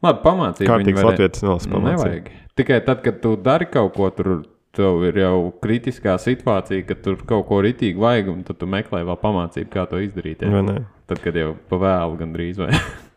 Labi, 0.05 0.23
pamācība. 0.25 0.69
Kārtīgs 0.71 0.89
viņi 0.89 1.03
var- 1.03 1.13
latviešu 1.13 1.43
nelasa 1.45 1.69
pamācību. 1.71 1.91
Nevajag. 1.91 2.31
Tikai 2.57 2.81
tad, 2.87 3.03
kad 3.05 3.21
tu 3.23 3.37
dari 3.37 3.67
kaut 3.67 3.93
ko, 3.95 4.09
tur 4.11 4.45
tev 4.75 5.05
ir 5.09 5.19
jau 5.23 5.39
kritiskā 5.63 6.17
situācija, 6.21 6.85
ka 6.89 6.97
tur 7.05 7.23
kaut 7.29 7.47
ko 7.49 7.61
ritīgi 7.65 8.01
vajag, 8.01 8.31
un 8.33 8.43
tad 8.47 8.59
tu 8.61 8.69
meklē 8.71 9.05
vēl 9.07 9.19
pamācību, 9.23 9.71
kā 9.73 9.87
to 9.91 10.01
izdarīt. 10.03 10.43
Ja? 10.43 10.63
Ne? 10.65 10.83
Tad, 11.11 11.21
kad 11.25 11.37
jau 11.39 11.55
pa 11.71 11.81
vēlu 11.83 12.21
gandrīz 12.21 12.61
vai. 12.61 12.73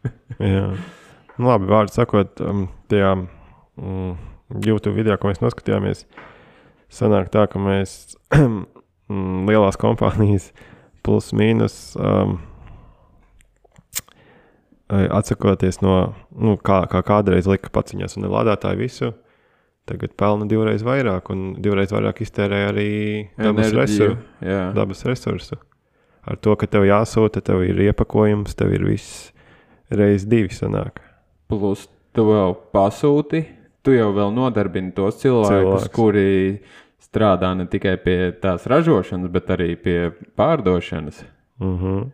Jā. 0.54 0.70
Nu, 1.38 1.52
labi, 1.52 1.70
vārdu 1.70 1.94
sakot, 1.94 2.42
um, 2.42 2.66
tajā 2.90 3.14
mm, 3.20 4.16
YouTube 4.66 4.96
video, 4.98 5.18
ko 5.22 5.30
mēs 5.30 5.42
noskatījāmies, 5.44 6.06
sanāk 6.94 7.30
tā, 7.34 7.46
ka 7.52 7.62
mēs 7.62 8.18
mm, 8.38 9.46
lielās 9.50 9.78
kompānijas 9.82 10.52
plus 11.06 11.30
mīnus 11.38 11.94
um, 12.02 12.40
eh, 14.90 15.06
atsakoties 15.06 15.82
no, 15.86 16.00
nu, 16.34 16.58
kā, 16.58 16.82
kā 16.92 17.04
kādreiz 17.06 17.50
lika 17.50 17.72
paciņās 17.74 18.18
un 18.18 18.30
lādētāju 18.34 18.82
visu, 18.82 19.14
tagad 19.88 20.14
pelna 20.20 20.48
divreiz 20.50 20.84
vairāk 20.86 21.32
un 21.34 21.54
divreiz 21.64 21.94
vairāk 21.96 22.22
iztērē 22.26 22.62
arī 22.70 22.92
dabas, 23.40 23.74
resursu, 23.76 24.18
dabas 24.76 25.06
resursu. 25.08 25.60
Ar 26.28 26.40
to, 26.44 26.56
ka 26.60 26.68
tev 26.68 26.84
jāsūta, 26.84 27.42
tev 27.42 27.64
ir 27.64 27.80
iepakojums, 27.88 28.56
tev 28.60 28.74
ir 28.76 28.84
viss 28.90 29.30
reiz 29.90 30.28
divi 30.28 30.52
sanāk. 30.52 31.00
plus 31.48 31.88
tu 32.12 32.26
vēl 32.28 32.58
pasūti. 32.74 33.46
Tu 33.86 33.96
jau 33.96 34.10
vēl 34.12 34.34
nodarbini 34.36 34.92
tos 34.92 35.22
cilvēkus. 35.22 35.88
Cilvēks. 35.88 35.94
kuri 35.96 36.60
strādā 37.00 37.54
ne 37.56 37.68
tikai 37.72 37.96
pie 38.04 38.18
tās 38.42 38.66
ražošanas, 38.68 39.32
bet 39.32 39.52
arī 39.56 39.76
pie 39.80 40.12
pārdošanas. 40.36 41.24
Mm 41.62 41.78
-hmm. 41.78 42.12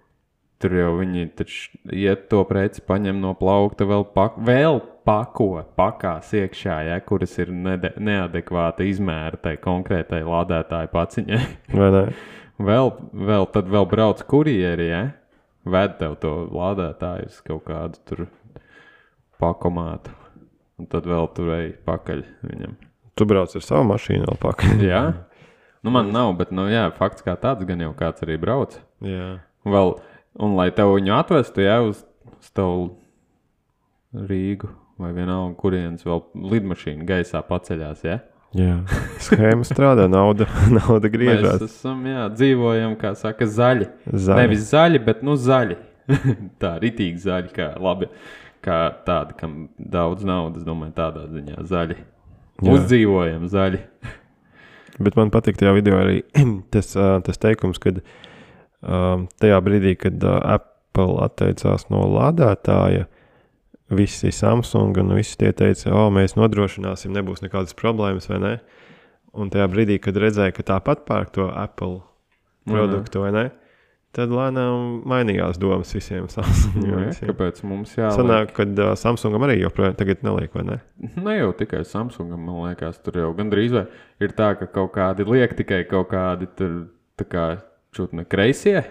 Tur 0.63 0.77
jau 0.77 0.91
viņi 0.95 1.25
taču 1.35 1.79
iet 1.91 2.29
to 2.31 2.39
preci, 2.47 2.79
paņem 2.87 3.17
no 3.19 3.33
plaukta, 3.35 3.83
vēl, 3.89 4.05
pak 4.15 4.37
vēl 4.47 4.79
pako, 5.03 5.49
pakās 5.75 6.29
iekšā, 6.39 6.77
ja, 6.87 6.99
kuras 7.03 7.35
ir 7.43 7.51
nede, 7.51 7.91
neadekvāta 7.99 8.85
izmēra 8.87 9.41
tai 9.43 9.57
konkrētai 9.59 10.21
lādētāju 10.23 10.91
paciņai. 10.93 11.41
Vai 11.79 11.89
ne? 11.97 12.05
vēl, 12.63 12.93
vēl, 13.11 13.49
tad 13.51 13.67
vēl 13.73 13.89
brauc 13.91 14.23
kurjeri, 14.29 14.87
ja, 14.87 15.03
ved 15.67 15.99
tev 15.99 16.15
to 16.23 16.33
lādētāju 16.53 17.27
uz 17.27 17.43
kaut 17.43 17.67
kādu 17.67 17.99
tur 18.07 18.25
pakomātu. 19.43 20.15
Un 20.79 20.87
tad 20.89 21.05
vēl 21.07 21.27
tur 21.35 21.51
ej 21.57 21.69
pakaļ 21.85 22.23
viņam. 22.47 22.79
Tu 23.13 23.27
brauc 23.29 23.51
ar 23.53 23.63
savu 23.63 23.85
mašīnu 23.91 24.25
vēl 24.31 24.39
pakaļ. 24.41 24.79
Jā, 24.91 25.03
nu 25.83 25.93
man 25.93 26.09
nav, 26.15 26.31
bet, 26.39 26.55
nu 26.55 26.65
jā, 26.71 26.87
fakts 26.95 27.25
kā 27.25 27.35
tāds 27.39 27.67
gan 27.67 27.83
jau 27.83 27.91
kāds 27.97 28.23
arī 28.25 28.39
brauc. 28.41 28.79
Jā. 29.03 29.35
Vēl, 29.67 29.93
un 30.39 30.55
lai 30.57 30.69
tev 30.75 30.93
viņu 30.95 31.15
atvestu, 31.17 31.63
ja 31.65 31.79
uz, 31.85 32.03
uz 32.39 32.51
tavu 32.55 32.91
Rīgu 34.13 34.69
vai 35.01 35.09
vienalga, 35.15 35.55
kurienes 35.57 36.05
vēl 36.05 36.21
lidmašīna 36.53 37.07
gaisā 37.09 37.41
paceļās, 37.47 38.03
ja? 38.05 38.19
Jā, 38.53 38.75
schēma 39.25 39.65
strādā, 39.65 40.05
nauda, 40.11 40.45
nauda 40.77 41.09
Mēs 41.09 41.15
griežas. 41.15 41.63
esam, 41.65 42.03
jā, 42.05 42.27
dzīvojam, 42.35 42.93
kā 43.01 43.15
saka, 43.17 43.47
zaļi. 43.49 43.87
Zaļi. 44.05 44.43
Nevis 44.43 44.67
zaļi, 44.69 45.01
bet 45.07 45.23
nu 45.25 45.33
zaļi. 45.39 45.79
tā, 46.61 46.75
ritīgi 46.83 47.23
zaļi, 47.23 47.49
kā 47.55 47.71
labi. 47.81 48.11
Kā 48.63 48.77
tādi, 49.03 49.33
kam 49.39 49.55
daudz 49.75 50.23
naudas, 50.23 50.63
domāju, 50.63 50.93
tādā 50.95 51.25
ziņā 51.31 51.65
zaļi. 51.67 51.97
Jā. 52.61 52.75
Uzdzīvojam 52.77 53.49
zaļi. 53.51 53.81
Bet 55.03 55.17
man 55.17 55.33
patīk 55.33 55.57
tajā 55.59 55.73
video 55.73 55.97
arī 55.99 56.21
tas, 56.73 56.93
tas 56.93 57.41
teikums, 57.41 57.81
ka 57.81 57.95
tajā 58.83 59.59
brīdī, 59.65 59.95
kad 59.99 60.23
ā, 60.27 60.59
Apple 60.93 61.17
atteicās 61.25 61.87
no 61.89 62.03
lādētāja, 62.11 63.07
visi 63.93 64.31
Samsung 64.33 64.97
un 65.01 65.15
visi 65.17 65.37
tie 65.41 65.51
teica, 65.55 65.89
o, 65.93 66.07
mēs 66.13 66.37
nodrošināsim, 66.37 67.13
nebūs 67.15 67.43
nekādas 67.45 67.75
problēmas, 67.77 68.29
vai 68.29 68.39
ne? 68.43 68.53
Un 69.33 69.49
tajā 69.53 69.65
brīdī, 69.71 69.97
kad 70.01 70.17
redzēja, 70.21 70.53
ka 70.53 70.65
tāpat 70.75 71.07
pērk 71.07 71.33
to 71.33 71.49
Apple 71.49 72.03
produktu, 72.69 73.23
vai 73.25 73.33
ne? 73.33 73.45
Tad 74.13 74.29
lēnām 74.29 74.99
mainījās 75.09 75.57
domas 75.57 75.89
visiem 75.95 76.27
Samsung. 76.29 76.83
Jā, 76.85 76.97
visiem. 77.07 77.31
kāpēc 77.31 77.63
mums 77.65 77.95
jāliek? 77.97 78.19
Sanāk, 78.19 78.51
ka 78.53 78.67
uh, 78.69 78.91
Samsungam 78.99 79.47
arī 79.47 79.55
joprojām 79.63 79.95
tagad 79.97 80.21
neliek, 80.25 80.53
vai 80.53 80.67
ne? 80.67 80.77
Ne 81.17 81.39
jau 81.39 81.49
tikai 81.57 81.81
Samsungam, 81.89 82.43
man 82.45 82.67
liekas, 82.67 83.01
tur 83.01 83.17
jau 83.17 83.31
gandrīz 83.33 83.73
vai 83.73 83.87
ir 84.21 84.35
tā, 84.37 84.51
ka 84.59 84.69
kaut 84.69 84.93
kādi 84.93 85.25
liek 85.25 85.57
tikai 85.57 85.81
kaut 85.89 86.11
kādi 86.13 86.45
tur, 86.53 86.75
tā 87.17 87.25
kā 87.25 87.47
čutne 87.93 88.25
kreisie. 88.25 88.83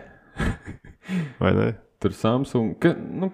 Vai 1.43 1.53
ne? 1.59 1.73
Tur 2.03 2.15
Samsung, 2.19 2.75
ka, 2.83 2.97
nu, 2.99 3.29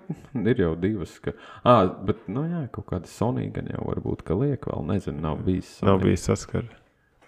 ir 0.45 0.59
jau 0.61 0.75
divas. 0.77 1.15
Ka, 1.25 1.33
à, 1.65 1.87
bet, 2.05 2.27
nu, 2.29 2.43
jā, 2.51 2.67
kaut 2.75 2.91
kāda 2.91 3.09
Sony 3.09 3.47
gan 3.55 3.71
jau 3.73 3.87
varbūt, 3.87 4.27
ka 4.29 4.37
liek 4.37 4.69
vēl, 4.69 4.85
nezinu, 4.91 5.23
nav 5.25 5.41
bijis. 5.47 5.79
Sony. 5.79 5.89
Nav 5.89 6.05
bijis 6.05 6.27
saskara. 6.29 6.69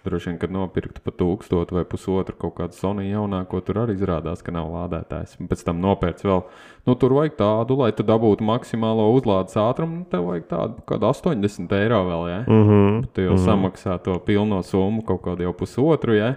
Droši 0.03 0.31
vien, 0.31 0.37
kad 0.41 0.53
nopirktu 0.53 1.01
pa 1.05 1.13
tūkstotu 1.13 1.75
vai 1.77 1.83
pusotru 1.85 2.33
kaut 2.41 2.55
kādu 2.57 2.77
Sony 2.77 3.07
jaunāko, 3.11 3.59
tur 3.65 3.83
arī 3.83 3.93
izrādās, 3.97 4.41
ka 4.41 4.53
nav 4.53 4.69
lādētājs. 4.73 5.35
Un 5.41 5.49
Pēc 5.49 5.61
tam 5.67 5.81
nopērts 5.81 6.25
vēl, 6.25 6.41
nu, 6.89 6.95
tur 6.97 7.13
vajag 7.19 7.35
tādu, 7.37 7.77
lai 7.83 7.91
tu 7.93 8.05
dabūtu 8.05 8.45
maksimālo 8.45 9.11
uzlādes 9.13 9.57
ātrumu, 9.61 9.99
nu, 10.01 10.07
tev 10.09 10.25
vajag 10.29 10.47
tādu 10.49 10.85
kādu 10.89 11.09
80 11.11 11.75
eiro 11.77 12.01
vēl, 12.07 12.25
jā. 12.31 12.39
Mm 12.47 12.63
-hmm. 12.69 13.03
Tu 13.13 13.27
jau 13.27 13.35
mm. 13.37 13.45
samaksā 13.45 13.99
to 14.01 14.17
pilno 14.25 14.63
summu 14.63 15.05
kaut 15.05 15.21
kādu 15.21 15.45
jau 15.45 15.53
pusotru, 15.53 16.13
ja? 16.17 16.35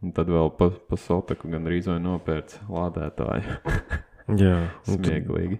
Un 0.00 0.14
tad 0.16 0.30
vēl 0.32 0.48
pa, 0.56 0.70
pa 0.88 0.96
sotaku 0.96 1.50
gan 1.52 1.66
drīz 1.68 1.88
vai 1.90 1.98
nopērts 2.00 2.60
lādētāju. 2.72 3.56
Jā, 4.40 4.56
Smieklīgi. 4.88 5.58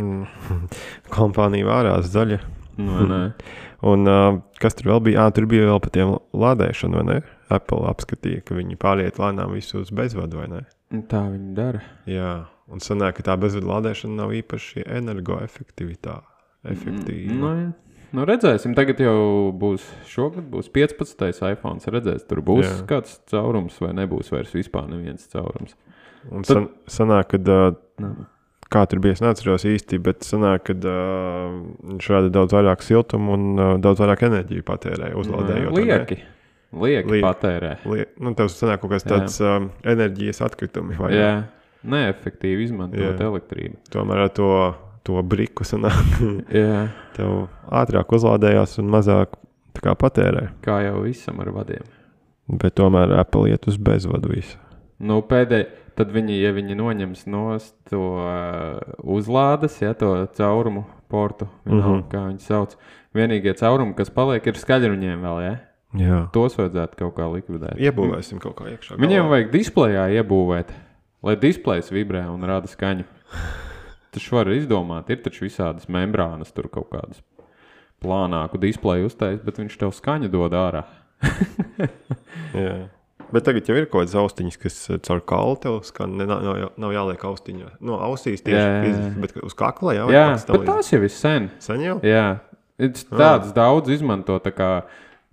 mm, 0.00 0.24
kompānija 1.14 1.68
vārās 1.68 2.10
zaļa. 2.10 2.40
Vai 2.80 3.04
nē. 3.10 3.20
Un 3.90 4.04
uh, 4.08 4.40
kas 4.60 4.74
tur 4.76 4.90
vēl 4.90 5.02
bija? 5.08 5.24
Ah, 5.24 5.30
tur 5.32 5.46
bija 5.48 5.68
vēl 5.70 5.78
par 5.80 5.92
tiem 5.94 6.10
lādēšanu, 6.36 6.98
vai 7.00 7.04
ne? 7.08 7.18
Apple 7.52 7.86
apskatīja, 7.88 8.42
ka 8.44 8.56
viņi 8.58 8.76
pāriet 8.80 9.16
lēnām 9.20 9.54
visu 9.56 9.80
uz 9.80 9.92
bezvadu, 9.94 10.40
vai 10.42 10.48
ne? 10.52 10.60
Tā 11.08 11.22
viņi 11.30 11.54
dara. 11.56 11.80
Jā, 12.10 12.32
un 12.68 12.82
sanāk, 12.84 13.16
ka 13.18 13.30
tā 13.30 13.36
bezvadu 13.40 13.70
lādēšana 13.70 14.18
nav 14.20 14.34
īpaši 14.36 14.84
energoefektivitāte. 14.84 16.26
Efektīva. 16.68 17.36
Nu, 17.40 17.50
jā. 17.56 17.70
Nu, 18.16 18.24
redzēsim, 18.28 18.74
tagad 18.78 19.00
jau 19.02 19.50
būs, 19.56 19.84
šogad 20.10 20.48
būs 20.50 20.70
15. 20.74 21.24
iPhone. 21.52 21.92
Redzēs, 21.96 22.26
tur 22.30 22.42
būs 22.46 22.66
Jā. 22.66 22.74
Kāds 22.90 23.20
caurums 23.30 23.78
vai 23.82 23.94
nebūs 23.98 24.32
vairs 24.34 24.52
vispār 24.56 24.90
neviens 24.90 25.28
caurums. 25.32 25.76
Un 26.28 26.44
san, 26.44 26.68
sanāk, 26.90 27.32
ka 27.32 27.40
uh, 27.56 28.10
kā 28.70 28.82
tur 28.90 29.00
bija, 29.02 29.16
es 29.16 29.22
neatceros 29.24 29.64
īsti, 29.68 30.00
bet 30.04 30.26
sanāk, 30.26 30.68
ka 30.68 30.76
uh, 30.76 31.54
viņš 31.92 32.10
rada 32.12 32.34
daudz 32.34 32.54
vairāk 32.54 32.84
siltumu 32.86 33.34
un 33.36 33.46
uh, 33.54 33.70
daudz 33.82 34.02
vairāk 34.02 34.26
enerģiju 34.28 34.66
patērē 34.68 35.14
uzlādējot. 35.20 35.72
vai 35.74 35.86
ne? 35.86 35.96
lieki. 35.96 36.20
Lieki, 36.70 37.10
Lieki. 37.10 37.24
patērē. 37.24 37.72
Lie, 37.90 38.04
nu, 38.22 38.30
tev 38.38 38.50
sanāk 38.54 38.84
kaut 38.84 38.94
Jā. 38.94 39.00
tāds 39.08 39.40
um, 39.42 39.72
enerģijas 39.82 40.38
atkritumi 40.46 40.94
vai? 41.00 41.08
Jā, 41.16 41.32
neefektīvi 41.82 42.68
izmantot 42.68 43.02
Jā. 43.02 43.16
elektrību. 43.26 43.80
Tomēr 43.90 44.22
ar 44.28 44.30
to, 44.36 44.50
to 45.06 45.20
briku 45.22 45.66
sanāk, 45.66 46.18
Jā, 46.62 46.88
tev 47.16 47.48
ātrāk 47.70 48.12
uzlādējās 48.16 48.78
un 48.82 48.90
mazāk 48.92 49.38
kā 49.80 49.94
patērē. 49.96 50.50
kā 50.64 50.80
jau 50.84 51.00
visam 51.04 51.40
ar 51.40 51.52
vadiem. 51.54 51.86
Bet 52.50 52.74
tomēr 52.80 53.14
Apple 53.20 53.52
iet 53.52 53.68
uz 53.70 53.78
bezvadu 53.78 54.32
visu. 54.32 54.58
Nu, 55.00 55.20
pēdējā, 55.24 55.68
tad 55.96 56.10
viņi, 56.12 56.40
ja 56.42 56.50
viņi 56.52 56.76
noņems 56.76 57.26
no 57.30 57.44
to 57.88 58.02
uh, 58.20 58.80
uzlādes, 59.00 59.78
ja 59.80 59.94
to 59.96 60.12
caurumu 60.36 60.84
portu, 61.10 61.48
vienalga, 61.64 61.88
mm. 61.88 62.00
-hmm. 62.00 62.10
kā 62.10 62.26
viņi 62.28 62.44
sauc, 62.44 62.76
vienīgie 63.14 63.54
caurumi, 63.58 63.96
kas 63.98 64.10
paliek, 64.10 64.46
ir 64.46 64.60
skaļruņiem 64.60 65.24
vēl, 65.24 65.40
ja? 65.46 65.56
Jā. 65.98 66.20
Tos 66.32 66.54
vajadzētu 66.58 67.00
kaut 67.00 67.16
kā 67.16 67.26
likvidēt. 67.32 67.80
Iebūvēsim 67.82 68.38
kaut 68.38 68.60
kā 68.60 68.68
iekšā. 68.70 68.98
Viņiem 69.00 69.24
galā. 69.24 69.30
vajag 69.30 69.50
displejā 69.50 70.04
iebūvēt, 70.20 70.70
lai 71.26 71.34
displejs 71.36 71.90
vibrē 71.90 72.28
un 72.30 72.46
rada 72.46 72.70
skaņu. 72.70 73.08
Tas 74.10 74.24
var 74.34 74.48
izdomāt, 74.50 75.10
ir 75.14 75.20
taču 75.22 75.44
visādas 75.46 75.86
membrānas, 75.88 76.50
tur 76.54 76.66
kaut 76.72 76.88
kādas 76.90 77.20
plānāku 78.02 78.58
displeju 78.58 79.06
uztaisīt, 79.10 79.44
bet 79.46 79.60
viņš 79.60 79.76
tev 79.78 79.92
skaņu 79.94 80.30
dod 80.32 80.56
ārā. 80.56 80.84
Jā. 82.56 82.88
Bet 83.30 83.44
tagad 83.46 83.68
jau 83.68 83.76
ir 83.78 83.84
kaut 83.86 84.00
kādas 84.08 84.16
austiņas, 84.18 84.56
kas 84.58 84.76
eh, 84.90 84.98
caur 85.06 85.20
kaulu 85.22 85.58
tev 85.62 85.76
skan. 85.86 86.16
Nav, 86.18 86.40
nav, 86.42 86.56
nav 86.80 86.94
jāliek 86.96 87.22
austiņā. 87.28 87.68
No 87.86 88.00
ausīs 88.02 88.42
tieši 88.42 88.58
Jā, 88.58 88.80
jā, 88.88 89.10
bet 89.22 89.36
uz 89.46 89.54
kakla 89.54 89.94
jau 89.94 90.08
Jā, 90.10 90.24
bet 90.48 90.64
tās 90.66 90.90
jau 90.90 90.98
ir 91.06 91.12
sen. 91.14 91.50
sen 91.62 91.84
jau. 91.86 91.98
Jā, 92.06 92.40
Es 92.80 93.04
tādas 93.04 93.50
daudz 93.52 93.90
izmanto 93.92 94.38
tā 94.40 94.50
kā 94.56 94.68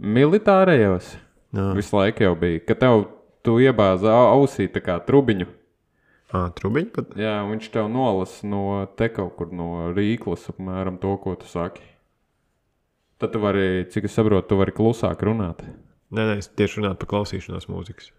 militārajos. 0.04 1.14
Jā. 1.56 1.70
Visu 1.78 1.96
laiku 1.96 2.26
jau 2.26 2.34
bija, 2.36 2.60
ka 2.68 2.76
tev 2.76 3.06
tu 3.42 3.54
iebāzi 3.64 4.10
au- 4.12 4.42
ausī 4.42 4.68
tā 4.68 4.82
kā 4.84 4.98
trubiņu. 5.08 5.48
Ah, 6.36 6.50
trubiņi 6.52 6.92
pat. 6.92 7.14
Jā, 7.20 7.38
viņš 7.48 7.70
tev 7.72 7.88
nolasa 7.92 8.48
no 8.52 8.64
te 9.00 9.08
kaut 9.14 9.38
kur 9.40 9.54
no 9.56 9.94
rīklas, 9.96 10.50
apmēram 10.52 11.00
to, 11.00 11.14
ko 11.24 11.38
tu 11.40 11.48
saki. 11.48 11.86
Tad 13.18 13.32
tu 13.34 13.42
vari, 13.42 13.86
cik 13.90 14.10
es 14.10 14.18
saprotu, 14.18 14.50
tu 14.52 14.58
vari 14.60 14.76
klusāk 14.76 15.24
runāt. 15.26 15.64
Nē, 16.12 16.24
nē, 16.24 16.36
es 16.42 16.52
tieši 16.52 16.82
runāju 16.82 17.00
par 17.00 17.10
klausīšanos 17.14 17.70
mūzikas. 17.72 18.12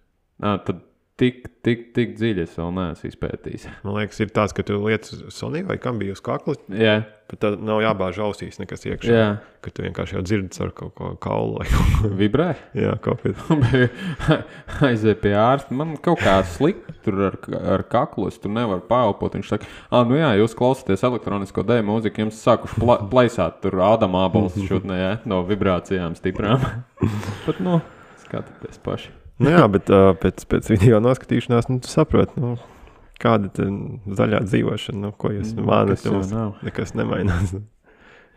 Nā, 0.43 0.57
tad 0.65 0.81
tik, 1.19 1.45
tik, 1.67 1.89
tik 1.97 2.17
dziļi 2.19 2.45
es 2.47 2.57
vēl 2.59 2.73
neesmu 2.77 3.11
izpētījis. 3.13 3.69
Man 3.85 3.97
liekas, 3.99 4.21
ir 4.23 4.33
tāds, 4.35 4.55
ka 4.57 4.65
tu 4.67 4.79
lietas 4.85 5.17
Sonija 5.35 5.67
vai 5.69 5.79
kam 5.83 5.99
bija 6.01 6.15
uz 6.15 6.23
kakla, 6.25 6.55
Jā, 6.71 7.01
bet 7.29 7.41
tad 7.43 7.59
nav 7.65 7.83
jābāž 7.85 8.21
ausīs 8.25 8.61
nekas 8.63 8.87
iekšā. 8.89 9.13
jā. 9.13 9.29
Ka 9.65 9.73
tu 9.75 9.83
vienkārši 9.83 10.15
jau 10.15 10.23
dzirdi 10.23 10.61
ar 10.63 10.71
kaut 10.77 10.95
ko 10.95 11.11
kaulu 11.19 11.65
vibrē. 12.21 12.53
Jā, 12.79 12.95
kaut 13.03 13.25
ko. 13.27 13.59
Aiziet 14.87 15.21
pie 15.25 15.35
ārsta. 15.35 15.75
Man 15.75 15.97
kaut 16.01 16.23
kā 16.23 16.39
slikti 16.47 16.95
tur 17.05 17.19
ar, 17.33 17.39
ar 17.75 17.85
kaklu. 17.91 18.29
Es 18.31 18.39
tur 18.39 18.55
nevaru 18.55 18.87
pārelpot. 18.89 19.35
Viņš 19.35 19.51
saka, 19.51 19.69
ah, 19.91 20.07
nu 20.09 20.17
jā, 20.21 20.31
jūs 20.39 20.55
klausāties 20.59 21.03
elektronisko 21.11 21.67
dēļu 21.67 21.89
mūziku. 21.91 22.29
Jums 22.29 22.39
sākuši 22.47 22.79
pla 22.81 23.01
plaisāt 23.13 23.59
tur 23.67 23.81
ādama 23.83 24.25
abals 24.31 24.57
šodien 24.71 25.19
no 25.29 25.43
vibrācijām 25.51 26.15
stiprām. 26.19 26.63
Bet, 27.47 27.59
nu, 27.59 27.81
skatieties 28.25 28.79
paši. 28.87 29.11
Nu, 29.39 29.53
jā, 29.55 29.63
bet 29.71 29.91
uh, 29.95 30.11
pēc, 30.19 30.45
pēc 30.51 30.71
video 30.75 30.99
noskatīšanās, 31.03 31.69
nu, 31.71 31.79
tu 31.85 31.91
saproti, 31.91 32.41
nu, 32.43 32.57
kāda 33.23 33.51
ir 33.63 33.73
zaļā 34.19 34.43
dzīvošana, 34.47 35.01
nu, 35.07 35.13
ko 35.15 35.33
jūs. 35.35 35.55
Nekas 35.55 36.07
jau 36.07 36.23
nav. 36.33 36.55
Nekas 36.67 36.95
nemainās. 36.99 37.55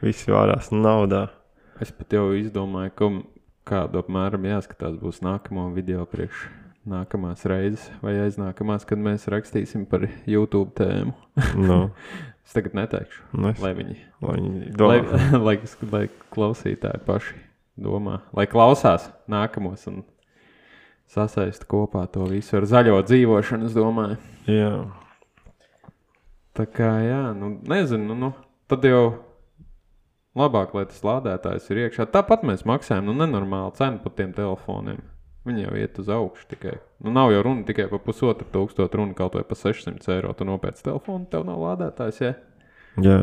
Visi 0.06 0.34
vārās 0.34 0.72
naudā. 0.74 1.28
Es 1.82 1.94
pat 1.94 2.14
jau 2.14 2.28
izdomāju, 2.38 2.94
ka 2.98 3.12
kādu 3.72 4.02
apmēram 4.02 4.46
jāskatās 4.50 4.98
būs 5.02 5.22
nākamo 5.26 5.70
video 5.76 6.06
priekš. 6.10 6.50
Nākamās 6.92 7.44
reizes 7.46 7.84
vai 8.02 8.16
aiznākamās, 8.24 8.88
kad 8.90 8.98
mēs 8.98 9.28
rakstīsim 9.30 9.84
par 9.90 10.08
YouTube 10.30 10.74
tēmu. 10.78 11.14
Nu, 11.62 11.84
Es 12.52 12.56
tagad 12.58 12.74
neteikšu, 12.76 13.22
nu, 13.38 13.52
es, 13.54 13.60
lai 13.64 13.70
viņi 13.78 13.94
lai 14.20 14.34
viņi 14.36 14.72
Lai, 14.82 14.96
domā. 15.06 15.20
lai, 15.48 15.54
lai 15.94 16.02
klausītāji 16.34 17.00
paši 17.06 17.38
domā, 17.80 18.18
lai 18.36 18.44
klausās 18.52 19.06
nākamos 19.32 19.86
un 19.88 20.02
sasaista 21.12 21.68
kopā 21.70 22.06
to 22.12 22.24
visu 22.30 22.58
ar 22.60 22.68
zaļo 22.72 23.02
dzīvošanu, 23.08 23.68
es 23.70 23.76
domāju. 23.78 24.18
Jā, 24.50 24.74
Tā 26.52 26.66
kā, 26.68 26.90
jā, 27.00 27.20
nu, 27.38 27.54
nezinu, 27.72 28.10
nu, 28.12 28.16
nu, 28.20 28.30
tad 28.68 28.84
jau 28.84 29.04
labāk, 30.36 30.74
lai 30.76 30.84
tas 30.90 31.00
lādētājs 31.06 31.70
ir 31.72 31.80
iekšā. 31.86 32.06
Tāpat 32.12 32.44
mēs 32.48 32.66
maksājam, 32.68 33.08
nu, 33.08 33.16
nenormāli 33.16 33.72
cenu 33.80 34.02
par 34.04 34.12
tiem 34.18 34.34
telefoniem. 34.36 35.00
Viņi 35.48 35.64
jau 35.64 35.78
iet 35.80 35.96
uz 36.04 36.10
augšu 36.12 36.50
tikai. 36.52 36.76
Nu, 37.02 37.14
nav 37.16 37.32
jau 37.34 37.40
runa 37.48 37.64
tikai 37.66 37.88
par 37.90 38.04
pusotru 38.06 38.46
tūkstošu, 38.54 38.92
runa 39.00 39.16
kaut 39.18 39.40
vai 39.40 39.46
par 39.48 39.58
600 39.58 40.12
eiro. 40.14 40.36
Tu 40.38 40.46
nopērci 40.46 40.84
telefonu, 40.86 41.26
tev 41.32 41.48
nav 41.48 41.64
lādētājs, 41.64 42.20
ja 42.22 42.34
jā. 43.02 43.18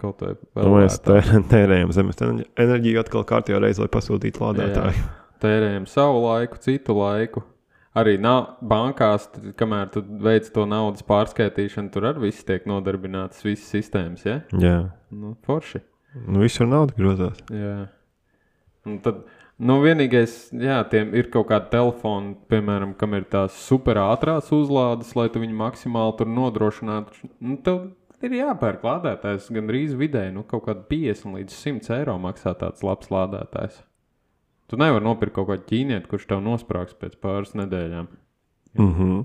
kaut 0.00 0.22
vai 0.24 0.32
Nu, 0.38 0.48
vēl 0.62 0.72
mēs 0.78 0.96
lētāk. 1.02 1.10
tērē- 1.10 1.42
tērējam 1.50 1.92
zemes 1.98 2.22
ener- 2.24 2.46
enerģiju 2.64 3.02
atkal 3.02 3.26
kārtībā 3.28 3.60
reizē, 3.66 3.84
lai 3.84 3.92
pasūtītu 3.98 4.46
lādētāju. 4.46 5.02
Tērējam 5.42 5.86
savu 5.90 6.24
laiku, 6.26 6.58
citu 6.64 6.96
laiku. 6.98 7.42
Arī 7.98 8.18
bankās, 8.62 9.24
t- 9.32 9.52
kamēr 9.58 9.88
tu 9.90 10.02
veic 10.22 10.46
to 10.54 10.66
naudas 10.70 11.02
pārskaitīšanu, 11.08 11.90
tur 11.90 12.04
arī 12.12 12.28
viss 12.28 12.44
tiek 12.46 12.66
nodarbināts, 12.68 13.40
visas 13.42 13.70
sistēmas. 13.74 14.24
Ja? 14.28 14.40
Jā, 14.52 14.76
Nu, 15.10 15.32
forši. 15.46 15.80
nu, 16.28 16.40
visur 16.44 16.68
nauda 16.68 16.94
grozās. 16.98 17.40
Jā. 17.50 17.88
Un 18.86 19.00
tad, 19.02 19.24
nu, 19.58 19.80
vienīgais, 19.82 20.50
jā, 20.52 20.78
tiem 20.92 21.10
ir 21.16 21.30
kaut 21.32 21.48
kādi 21.50 21.70
telefoni, 21.72 22.36
piemēram, 22.52 22.92
kam 23.00 23.14
ir 23.18 23.24
tās 23.32 23.56
superātrās 23.66 24.52
uzlādes, 24.54 25.14
lai 25.18 25.26
tu 25.32 25.40
viņu 25.42 25.56
maksimāli 25.58 26.16
tur 26.20 26.30
nodrošinātu. 26.30 27.32
Nu, 27.40 27.56
tev 27.64 27.88
ir 28.22 28.36
jāpērk 28.44 28.84
lādētājs 28.86 29.50
gandrīz 29.50 29.96
vidēji, 29.98 30.36
nu, 30.36 30.44
kaut 30.46 30.68
kāda 30.68 30.84
50 30.92 31.34
līdz 31.40 31.58
100 31.64 31.98
eiro 31.98 32.18
maksā 32.22 32.54
tāds 32.60 32.84
labs 32.86 33.10
lādētājs. 33.10 33.82
Tu 34.68 34.76
nevari 34.76 35.04
nopirkt 35.04 35.34
kaut 35.38 35.48
kādu 35.48 35.64
ķīnieti, 35.70 36.08
kurš 36.10 36.26
tev 36.28 36.42
nosprāgs 36.44 36.96
pēc 37.00 37.16
pāris 37.22 37.54
nedēļām. 37.56 38.08
Mm 38.76 38.92
-hmm. 38.94 39.24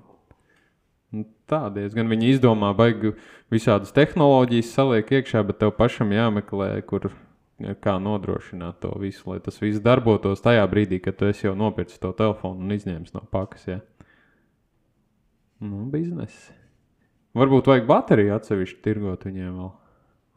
Nu, 1.13 1.25
Tā 1.45 1.67
diezgan 1.73 2.07
viņi 2.07 2.29
izdomā, 2.33 2.71
baigi 2.73 3.13
visādas 3.51 3.91
tehnoloģijas 3.91 4.71
saliek 4.73 5.11
iekšā, 5.11 5.43
bet 5.45 5.59
tev 5.59 5.75
pašam 5.77 6.09
jāmeklē, 6.15 6.81
kur 6.87 7.11
kā 7.83 7.99
nodrošināt 8.01 8.79
to 8.79 8.95
visu, 8.99 9.29
lai 9.29 9.39
tas 9.39 9.61
viss 9.61 9.83
darbotos 9.83 10.41
tajā 10.41 10.63
brīdī, 10.71 10.99
kad 11.03 11.19
tu 11.19 11.25
jau 11.25 11.53
nopircis 11.55 11.99
to 11.99 12.11
telefonu 12.11 12.65
un 12.65 12.71
izņēmis 12.71 13.13
no 13.13 13.21
pakas. 13.31 13.67
Ja. 13.67 13.79
Nu, 15.59 15.85
biznesa. 15.91 16.55
Varbūt 17.37 17.67
vajag 17.67 17.85
bateriju 17.85 18.33
atsevišķi 18.35 18.81
tirgot 18.83 19.25
viņiem 19.25 19.55
vēl. 19.59 19.71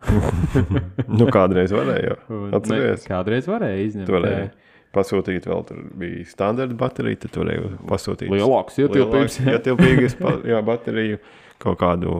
Nu, 1.18 1.26
kādreiz 1.32 1.72
varēja. 1.72 2.18
Ne, 2.70 2.96
kādreiz 3.08 3.48
varēja 3.48 3.84
izņemt. 3.86 4.08
Tu 4.10 4.12
varēji 4.12 4.50
pasūtīt, 4.96 5.46
vēl 5.48 5.64
tur 5.68 5.82
bija 6.00 6.24
standarta 6.30 6.76
baterija, 6.80 7.20
tad 7.26 7.36
varēja 7.42 7.72
pasūtīt 7.90 8.32
Lielāks 8.32 8.78
ietilpības. 8.82 9.36
ietilpīgas 9.44 10.16
jā, 10.52 10.62
bateriju, 10.66 11.20
kaut 11.62 11.78
kādu 11.80 12.16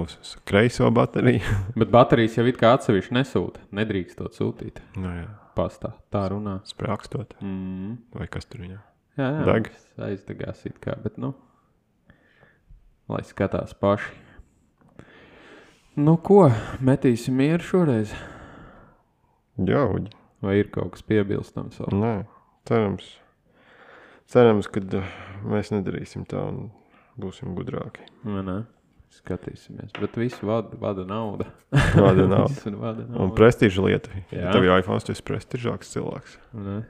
kreiso 0.48 0.90
bateriju. 0.94 1.56
Bet 1.80 1.90
baterijas 1.94 2.36
jau 2.38 2.46
it 2.50 2.60
kā 2.60 2.74
atsevišķi 2.76 3.16
nesūta. 3.18 3.64
Nedrīkst 3.80 4.20
to 4.20 4.28
sūtīt. 4.36 4.82
nu, 5.00 5.08
jā, 5.22 5.26
Pastā. 5.56 5.94
Tā 6.12 6.26
runā. 6.34 6.58
sprākstot. 6.68 7.32
Mm. 7.40 7.96
Vai 8.12 8.26
kas 8.28 8.44
tur 8.44 8.60
viņam? 8.66 8.82
Jā, 9.16 9.30
jā. 9.32 9.44
Deg. 9.48 9.70
Aizdegās 10.04 10.58
it 10.68 10.76
kā, 10.84 10.92
bet 11.00 11.16
nu. 11.16 11.32
Lai 13.08 13.22
skatās 13.24 13.72
paši. 13.80 14.12
Nu, 15.96 16.18
ko? 16.20 16.42
Metīsim 16.84 17.38
mieru 17.40 17.64
šoreiz. 17.64 18.12
Jā, 19.56 19.86
uģi. 19.88 20.10
Vai 20.44 20.58
ir 20.60 20.68
kaut 20.74 20.92
kas 20.92 21.06
piebilstams? 21.08 21.78
vēl? 21.80 21.94
Nē, 22.02 22.10
cerams. 22.68 23.08
Cerams, 24.30 24.66
ka 24.72 24.82
uh, 24.98 25.12
mēs 25.46 25.70
nedarīsim 25.74 26.24
tā 26.28 26.40
un 26.48 26.66
būsim 27.20 27.54
gudrāki. 27.58 28.02
Ne? 28.26 28.64
Skatīsimies. 29.16 29.94
Bet 29.96 30.16
visu 30.18 30.44
vada, 30.48 30.76
vada 30.80 31.04
nauda. 31.08 31.46
Kāda 31.72 32.26
nav? 32.34 32.50
Visu 32.50 32.72
vada 32.76 33.06
Un 33.06 33.14
nauda. 33.14 33.30
prestiža 33.38 33.84
lieta. 33.86 34.10
Jā. 34.34 34.48
Ja 34.48 34.52
tev 34.52 34.66
ir 34.66 34.74
iPhone, 34.74 35.00
tas 35.00 35.22
ir 35.22 35.24
prestižāks 35.30 35.94
cilvēks. 35.94 36.34
Ne? 36.58 36.82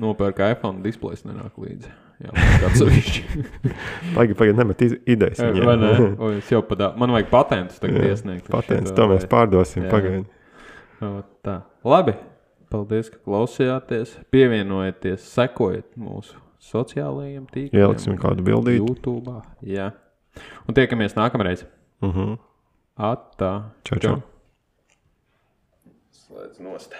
Nopērk 0.00 0.40
iPhone, 0.54 0.80
displejs 0.86 1.26
nenāk 1.28 1.58
līdzi. 1.60 1.90
Jā, 2.22 2.30
kāds 2.62 2.78
sevišķi. 2.78 3.42
Pagaid, 4.14 4.36
pagaid, 4.38 4.54
nemet 4.56 4.84
idejas. 4.86 5.40
Vai 5.42 5.74
ne? 5.80 5.90
O, 6.22 6.30
jau 6.46 6.62
padā... 6.64 6.92
Man 7.00 7.10
vajag 7.12 7.26
patentus 7.32 7.82
tagad 7.82 7.98
Jā, 8.06 8.12
iesniegt. 8.14 8.46
Patents, 8.54 8.94
to 8.94 9.08
mēs 9.10 9.26
pārdosim. 9.28 9.88
Pagaid. 9.90 10.30
Tā. 11.44 11.58
Labi. 11.84 12.14
Paldies, 12.74 13.06
ka 13.06 13.20
klausījāties. 13.22 14.16
Pievienojieties, 14.34 15.22
sekojiet 15.30 15.92
mūsu 15.94 16.40
sociālajiem 16.64 17.44
tīkliem. 17.52 17.84
Ieliksim 17.84 18.16
kādu 18.18 18.42
bildīti. 18.42 18.80
YouTube. 18.82 19.36
Jā. 19.62 19.92
Un 20.66 20.74
tiekamies 20.74 21.14
nākamreiz. 21.14 21.62
Uh 22.02 22.16
-huh. 22.16 22.32
Atā. 22.98 23.52
Čau, 23.86 23.98
čau. 24.02 24.16
Slēdz 26.10 26.58
nost. 26.66 26.98